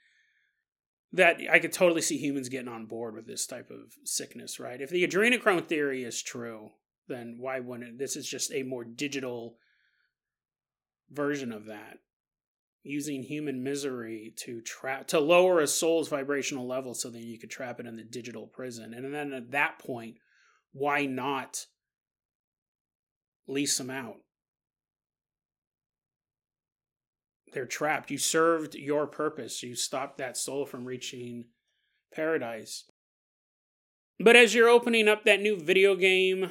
that 1.13 1.39
I 1.51 1.59
could 1.59 1.71
totally 1.71 2.01
see 2.01 2.17
humans 2.17 2.49
getting 2.49 2.67
on 2.67 2.87
board 2.87 3.15
with 3.15 3.27
this 3.27 3.45
type 3.45 3.69
of 3.69 3.93
sickness, 4.03 4.59
right? 4.59 4.81
If 4.81 4.89
the 4.89 5.07
adrenochrome 5.07 5.67
theory 5.67 6.03
is 6.03 6.23
true, 6.23 6.71
then 7.07 7.35
why 7.37 7.59
wouldn't 7.59 7.89
it? 7.89 7.99
this 7.99 8.15
is 8.15 8.27
just 8.27 8.51
a 8.51 8.63
more 8.63 8.83
digital 8.83 9.57
version 11.11 11.51
of 11.51 11.65
that? 11.65 11.99
Using 12.81 13.21
human 13.23 13.63
misery 13.63 14.33
to 14.37 14.59
trap 14.61 15.07
to 15.09 15.19
lower 15.19 15.59
a 15.59 15.67
soul's 15.67 16.09
vibrational 16.09 16.67
level 16.67 16.93
so 16.93 17.09
that 17.11 17.21
you 17.21 17.37
could 17.37 17.51
trap 17.51 17.79
it 17.79 17.85
in 17.85 17.95
the 17.95 18.03
digital 18.03 18.47
prison. 18.47 18.93
And 18.93 19.13
then 19.13 19.31
at 19.33 19.51
that 19.51 19.79
point, 19.79 20.17
why 20.73 21.05
not 21.05 21.67
lease 23.47 23.77
them 23.77 23.89
out? 23.89 24.17
They're 27.53 27.65
trapped. 27.65 28.09
You 28.09 28.17
served 28.17 28.75
your 28.75 29.05
purpose. 29.07 29.61
You 29.61 29.75
stopped 29.75 30.17
that 30.17 30.35
soul 30.35 30.65
from 30.65 30.85
reaching 30.85 31.45
paradise. 32.13 32.85
But 34.19 34.35
as 34.35 34.55
you're 34.55 34.69
opening 34.69 35.07
up 35.07 35.23
that 35.25 35.41
new 35.41 35.59
video 35.59 35.95
game 35.95 36.49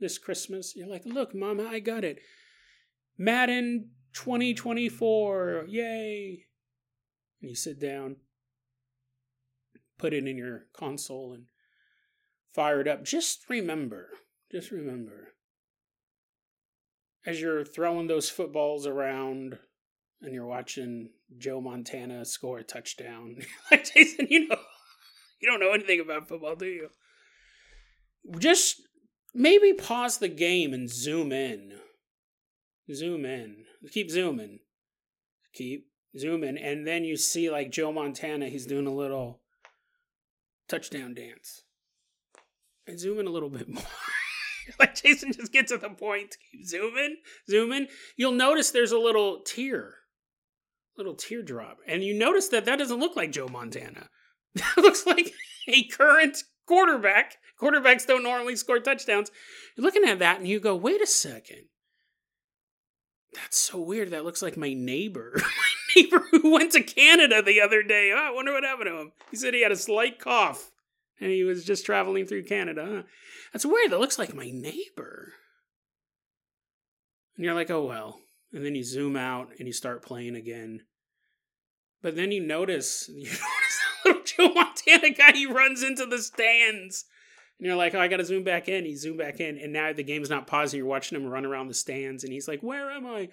this 0.00 0.18
Christmas, 0.18 0.74
you're 0.74 0.88
like, 0.88 1.04
look, 1.04 1.34
Mama, 1.34 1.64
I 1.64 1.80
got 1.80 2.04
it. 2.04 2.20
Madden 3.18 3.90
2024, 4.14 5.66
yay. 5.68 6.46
And 7.40 7.50
you 7.50 7.56
sit 7.56 7.78
down, 7.78 8.16
put 9.98 10.14
it 10.14 10.26
in 10.26 10.36
your 10.36 10.66
console, 10.74 11.34
and 11.34 11.44
fired 12.54 12.86
up, 12.86 13.04
just 13.04 13.48
remember, 13.48 14.08
just 14.50 14.70
remember, 14.70 15.34
as 17.26 17.40
you're 17.40 17.64
throwing 17.64 18.06
those 18.06 18.30
footballs 18.30 18.86
around 18.86 19.58
and 20.22 20.32
you're 20.32 20.46
watching 20.46 21.10
Joe 21.36 21.60
Montana 21.60 22.24
score 22.24 22.58
a 22.58 22.64
touchdown, 22.64 23.36
like 23.70 23.92
Jason, 23.92 24.28
you 24.30 24.48
know, 24.48 24.56
you 25.40 25.50
don't 25.50 25.60
know 25.60 25.72
anything 25.72 26.00
about 26.00 26.28
football, 26.28 26.54
do 26.54 26.66
you? 26.66 26.88
Just 28.38 28.80
maybe 29.34 29.72
pause 29.72 30.18
the 30.18 30.28
game 30.28 30.72
and 30.72 30.88
zoom 30.88 31.32
in. 31.32 31.72
Zoom 32.92 33.24
in. 33.24 33.64
Keep 33.92 34.10
zooming. 34.10 34.60
Keep 35.54 35.86
zooming. 36.18 36.56
And 36.56 36.86
then 36.86 37.04
you 37.04 37.16
see 37.16 37.50
like 37.50 37.70
Joe 37.70 37.92
Montana, 37.92 38.48
he's 38.48 38.66
doing 38.66 38.86
a 38.86 38.94
little 38.94 39.40
touchdown 40.68 41.14
dance 41.14 41.64
and 42.86 42.98
zoom 42.98 43.18
in 43.18 43.26
a 43.26 43.30
little 43.30 43.50
bit 43.50 43.68
more. 43.72 43.82
like 44.78 44.94
Jason 44.94 45.32
just 45.32 45.52
get 45.52 45.66
to 45.68 45.78
the 45.78 45.90
point. 45.90 46.36
Keep 46.52 46.66
zooming, 46.66 47.16
zooming. 47.48 47.86
You'll 48.16 48.32
notice 48.32 48.70
there's 48.70 48.92
a 48.92 48.98
little 48.98 49.40
tear, 49.40 49.94
little 50.96 51.14
teardrop, 51.14 51.78
and 51.86 52.02
you 52.02 52.14
notice 52.14 52.48
that 52.48 52.64
that 52.64 52.78
doesn't 52.78 53.00
look 53.00 53.16
like 53.16 53.32
Joe 53.32 53.48
Montana. 53.48 54.08
That 54.54 54.76
looks 54.76 55.04
like 55.04 55.32
a 55.66 55.82
current 55.88 56.44
quarterback. 56.66 57.38
Quarterbacks 57.60 58.06
don't 58.06 58.22
normally 58.22 58.54
score 58.54 58.78
touchdowns. 58.78 59.32
You're 59.76 59.84
looking 59.84 60.04
at 60.04 60.20
that 60.20 60.38
and 60.38 60.46
you 60.46 60.60
go, 60.60 60.76
wait 60.76 61.02
a 61.02 61.08
second. 61.08 61.64
That's 63.34 63.58
so 63.58 63.80
weird. 63.80 64.12
That 64.12 64.24
looks 64.24 64.42
like 64.42 64.56
my 64.56 64.72
neighbor. 64.72 65.32
my 65.36 65.42
neighbor 65.96 66.24
who 66.30 66.52
went 66.52 66.70
to 66.72 66.84
Canada 66.84 67.42
the 67.42 67.60
other 67.60 67.82
day. 67.82 68.12
Oh, 68.14 68.28
I 68.28 68.30
wonder 68.30 68.52
what 68.52 68.62
happened 68.62 68.90
to 68.90 69.00
him. 69.00 69.12
He 69.30 69.36
said 69.36 69.54
he 69.54 69.62
had 69.62 69.72
a 69.72 69.76
slight 69.76 70.20
cough 70.20 70.70
and 71.20 71.30
he 71.30 71.44
was 71.44 71.64
just 71.64 71.86
traveling 71.86 72.26
through 72.26 72.44
Canada. 72.44 72.86
Huh? 72.88 73.02
That's 73.52 73.66
weird. 73.66 73.90
That 73.90 74.00
looks 74.00 74.18
like 74.18 74.34
my 74.34 74.50
neighbor. 74.52 75.32
And 77.36 77.44
you're 77.44 77.54
like, 77.54 77.70
oh 77.70 77.84
well. 77.84 78.20
And 78.52 78.64
then 78.64 78.74
you 78.74 78.84
zoom 78.84 79.16
out 79.16 79.50
and 79.58 79.66
you 79.66 79.72
start 79.72 80.04
playing 80.04 80.36
again. 80.36 80.82
But 82.02 82.16
then 82.16 82.30
you 82.32 82.40
notice, 82.40 83.08
you 83.12 83.24
notice 83.24 83.40
that 83.40 84.08
little 84.08 84.22
Joe 84.22 84.54
Montana 84.54 85.10
guy, 85.10 85.32
he 85.32 85.46
runs 85.46 85.82
into 85.82 86.06
the 86.06 86.18
stands. 86.18 87.06
And 87.58 87.66
you're 87.66 87.76
like, 87.76 87.94
oh, 87.94 88.00
I 88.00 88.08
got 88.08 88.18
to 88.18 88.24
zoom 88.24 88.44
back 88.44 88.68
in. 88.68 88.84
You 88.84 88.96
zoom 88.96 89.16
back 89.16 89.40
in, 89.40 89.58
and 89.58 89.72
now 89.72 89.92
the 89.92 90.02
game's 90.02 90.28
not 90.28 90.46
pausing. 90.46 90.78
You're 90.78 90.86
watching 90.86 91.16
him 91.16 91.26
run 91.26 91.46
around 91.46 91.68
the 91.68 91.74
stands, 91.74 92.24
and 92.24 92.32
he's 92.32 92.48
like, 92.48 92.60
where 92.60 92.90
am 92.90 93.06
I? 93.06 93.28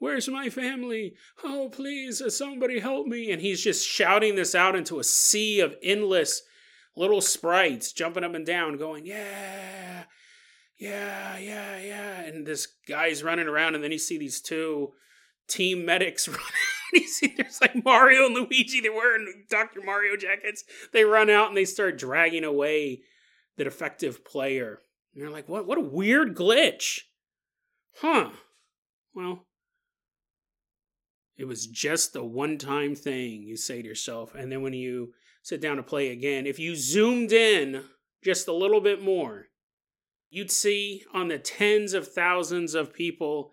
Where's 0.00 0.28
my 0.28 0.48
family? 0.48 1.14
Oh, 1.44 1.68
please, 1.70 2.20
uh, 2.20 2.30
somebody 2.30 2.80
help 2.80 3.06
me. 3.06 3.30
And 3.30 3.40
he's 3.40 3.62
just 3.62 3.86
shouting 3.86 4.34
this 4.34 4.54
out 4.54 4.74
into 4.74 4.98
a 4.98 5.04
sea 5.04 5.60
of 5.60 5.76
endless 5.82 6.42
little 6.96 7.20
sprites 7.20 7.92
jumping 7.92 8.24
up 8.24 8.34
and 8.34 8.46
down, 8.46 8.76
going, 8.76 9.06
yeah, 9.06 10.04
yeah, 10.78 11.38
yeah, 11.38 11.78
yeah. 11.78 12.20
And 12.22 12.46
this 12.46 12.66
guy's 12.88 13.22
running 13.22 13.48
around, 13.48 13.74
and 13.74 13.84
then 13.84 13.92
you 13.92 13.98
see 13.98 14.18
these 14.18 14.40
two 14.40 14.92
team 15.48 15.84
medics 15.84 16.28
running. 16.28 16.44
you 16.92 17.06
see 17.06 17.34
there's 17.36 17.60
like 17.60 17.84
Mario 17.84 18.26
and 18.26 18.34
Luigi, 18.34 18.80
they're 18.80 18.92
wearing 18.92 19.44
Dr. 19.50 19.80
Mario 19.84 20.16
jackets. 20.16 20.64
They 20.92 21.04
run 21.04 21.30
out 21.30 21.48
and 21.48 21.56
they 21.56 21.64
start 21.64 21.98
dragging 21.98 22.44
away 22.44 23.02
the 23.56 23.64
defective 23.64 24.24
player. 24.24 24.80
And 25.12 25.22
you're 25.22 25.30
like, 25.30 25.48
what 25.48 25.66
what 25.66 25.78
a 25.78 25.82
weird 25.82 26.34
glitch. 26.34 27.00
Huh. 27.96 28.30
Well, 29.14 29.46
it 31.36 31.44
was 31.44 31.66
just 31.66 32.14
a 32.16 32.22
one-time 32.22 32.94
thing, 32.94 33.42
you 33.42 33.56
say 33.56 33.82
to 33.82 33.88
yourself, 33.88 34.34
and 34.34 34.52
then 34.52 34.62
when 34.62 34.72
you 34.72 35.12
sit 35.42 35.60
down 35.60 35.76
to 35.76 35.82
play 35.82 36.10
again, 36.10 36.46
if 36.46 36.58
you 36.58 36.76
zoomed 36.76 37.32
in 37.32 37.84
just 38.22 38.48
a 38.48 38.52
little 38.52 38.80
bit 38.80 39.02
more, 39.02 39.46
you'd 40.28 40.50
see 40.50 41.04
on 41.12 41.28
the 41.28 41.38
tens 41.38 41.92
of 41.92 42.06
thousands 42.06 42.74
of 42.74 42.92
people 42.92 43.52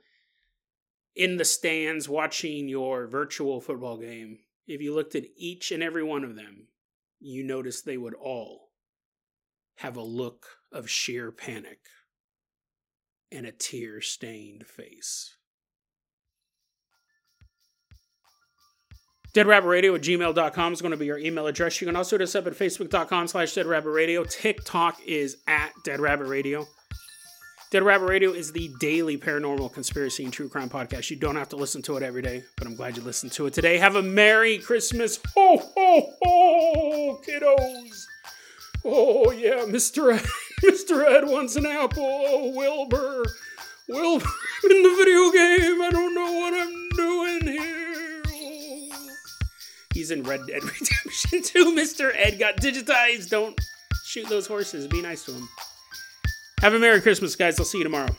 in 1.16 1.38
the 1.38 1.46
stands 1.46 2.08
watching 2.08 2.68
your 2.70 3.08
virtual 3.08 3.60
football 3.60 3.98
game, 3.98 4.38
if 4.68 4.82
you 4.82 4.94
looked 4.94 5.16
at 5.16 5.26
each 5.36 5.72
and 5.72 5.82
every 5.82 6.04
one 6.04 6.24
of 6.24 6.36
them, 6.36 6.68
you 7.20 7.44
noticed 7.44 7.86
they 7.86 7.98
would 7.98 8.14
all 8.14 8.70
have 9.78 9.98
a 9.98 10.04
look 10.04 10.46
of 10.72 10.90
sheer 10.90 11.32
panic 11.32 11.80
and 13.32 13.46
a 13.46 13.52
tear 13.52 14.02
stained 14.02 14.66
face. 14.68 15.36
DeadRabbitRadio 19.38 19.94
at 19.94 20.02
gmail.com 20.02 20.74
is 20.74 20.82
going 20.82 20.92
to 20.94 20.98
be 20.98 21.06
your 21.06 21.20
email 21.20 21.46
address. 21.46 21.80
You 21.80 21.86
can 21.86 21.96
also 21.96 22.18
hit 22.18 22.24
us 22.24 22.34
up 22.34 22.48
at 22.48 22.54
facebook.com 22.54 23.28
slash 23.28 23.54
deadrabbitradio. 23.54 24.28
TikTok 24.28 25.00
is 25.06 25.38
at 25.48 25.74
deadrabbitradio. 25.86 26.66
Dead 27.70 27.84
Rabbit 27.84 28.06
Radio 28.06 28.32
is 28.32 28.54
the 28.54 28.74
daily 28.80 29.16
paranormal 29.16 29.72
conspiracy 29.74 30.24
and 30.24 30.34
true 30.34 30.50
crime 30.50 30.70
podcast. 30.70 31.12
You 31.12 31.18
don't 31.18 31.36
have 31.36 31.50
to 31.50 31.56
listen 31.56 31.84
to 31.84 31.98
it 31.98 32.02
every 32.02 32.24
day, 32.24 32.46
but 32.58 32.66
I'm 32.66 32.76
glad 32.76 32.98
you 32.98 33.04
listened 33.04 33.34
to 33.34 33.46
it 33.46 33.54
today. 33.54 33.78
Have 33.78 33.96
a 33.96 34.02
Merry 34.02 34.58
Christmas. 34.58 35.20
Ho, 35.36 35.58
ho, 35.58 36.14
ho, 36.24 37.22
kiddos. 37.28 38.06
Oh, 38.86 39.32
yeah, 39.32 39.66
Mr. 39.66 40.16
Ed, 40.16 40.26
Mr. 40.64 41.06
Ed 41.06 41.28
wants 41.28 41.58
an 41.58 41.68
apple. 41.68 42.04
Oh, 42.04 42.54
Wilbur. 42.56 43.26
Wilbur 43.88 44.26
in 44.64 44.82
the 44.82 44.96
video 44.98 45.32
game. 45.32 45.82
I 45.82 45.90
don't 45.92 46.16
know 46.16 46.32
what 46.40 46.54
I'm 46.56 46.90
doing 46.96 47.54
here. 47.54 47.77
He's 50.08 50.18
in 50.18 50.24
Red 50.24 50.48
Dead 50.48 50.64
Redemption 50.64 51.42
2. 51.42 51.76
Mr. 51.76 52.14
Ed 52.16 52.40
got 52.40 52.56
digitized. 52.58 53.30
Don't 53.30 53.60
shoot 54.06 54.30
those 54.30 54.48
horses. 54.48 54.88
Be 54.88 55.02
nice 55.02 55.26
to 55.26 55.34
him. 55.34 55.50
Have 56.62 56.74
a 56.74 56.80
Merry 56.80 57.02
Christmas, 57.02 57.36
guys. 57.36 57.60
I'll 57.60 57.66
see 57.66 57.80
you 57.80 57.84
tomorrow. 57.84 58.16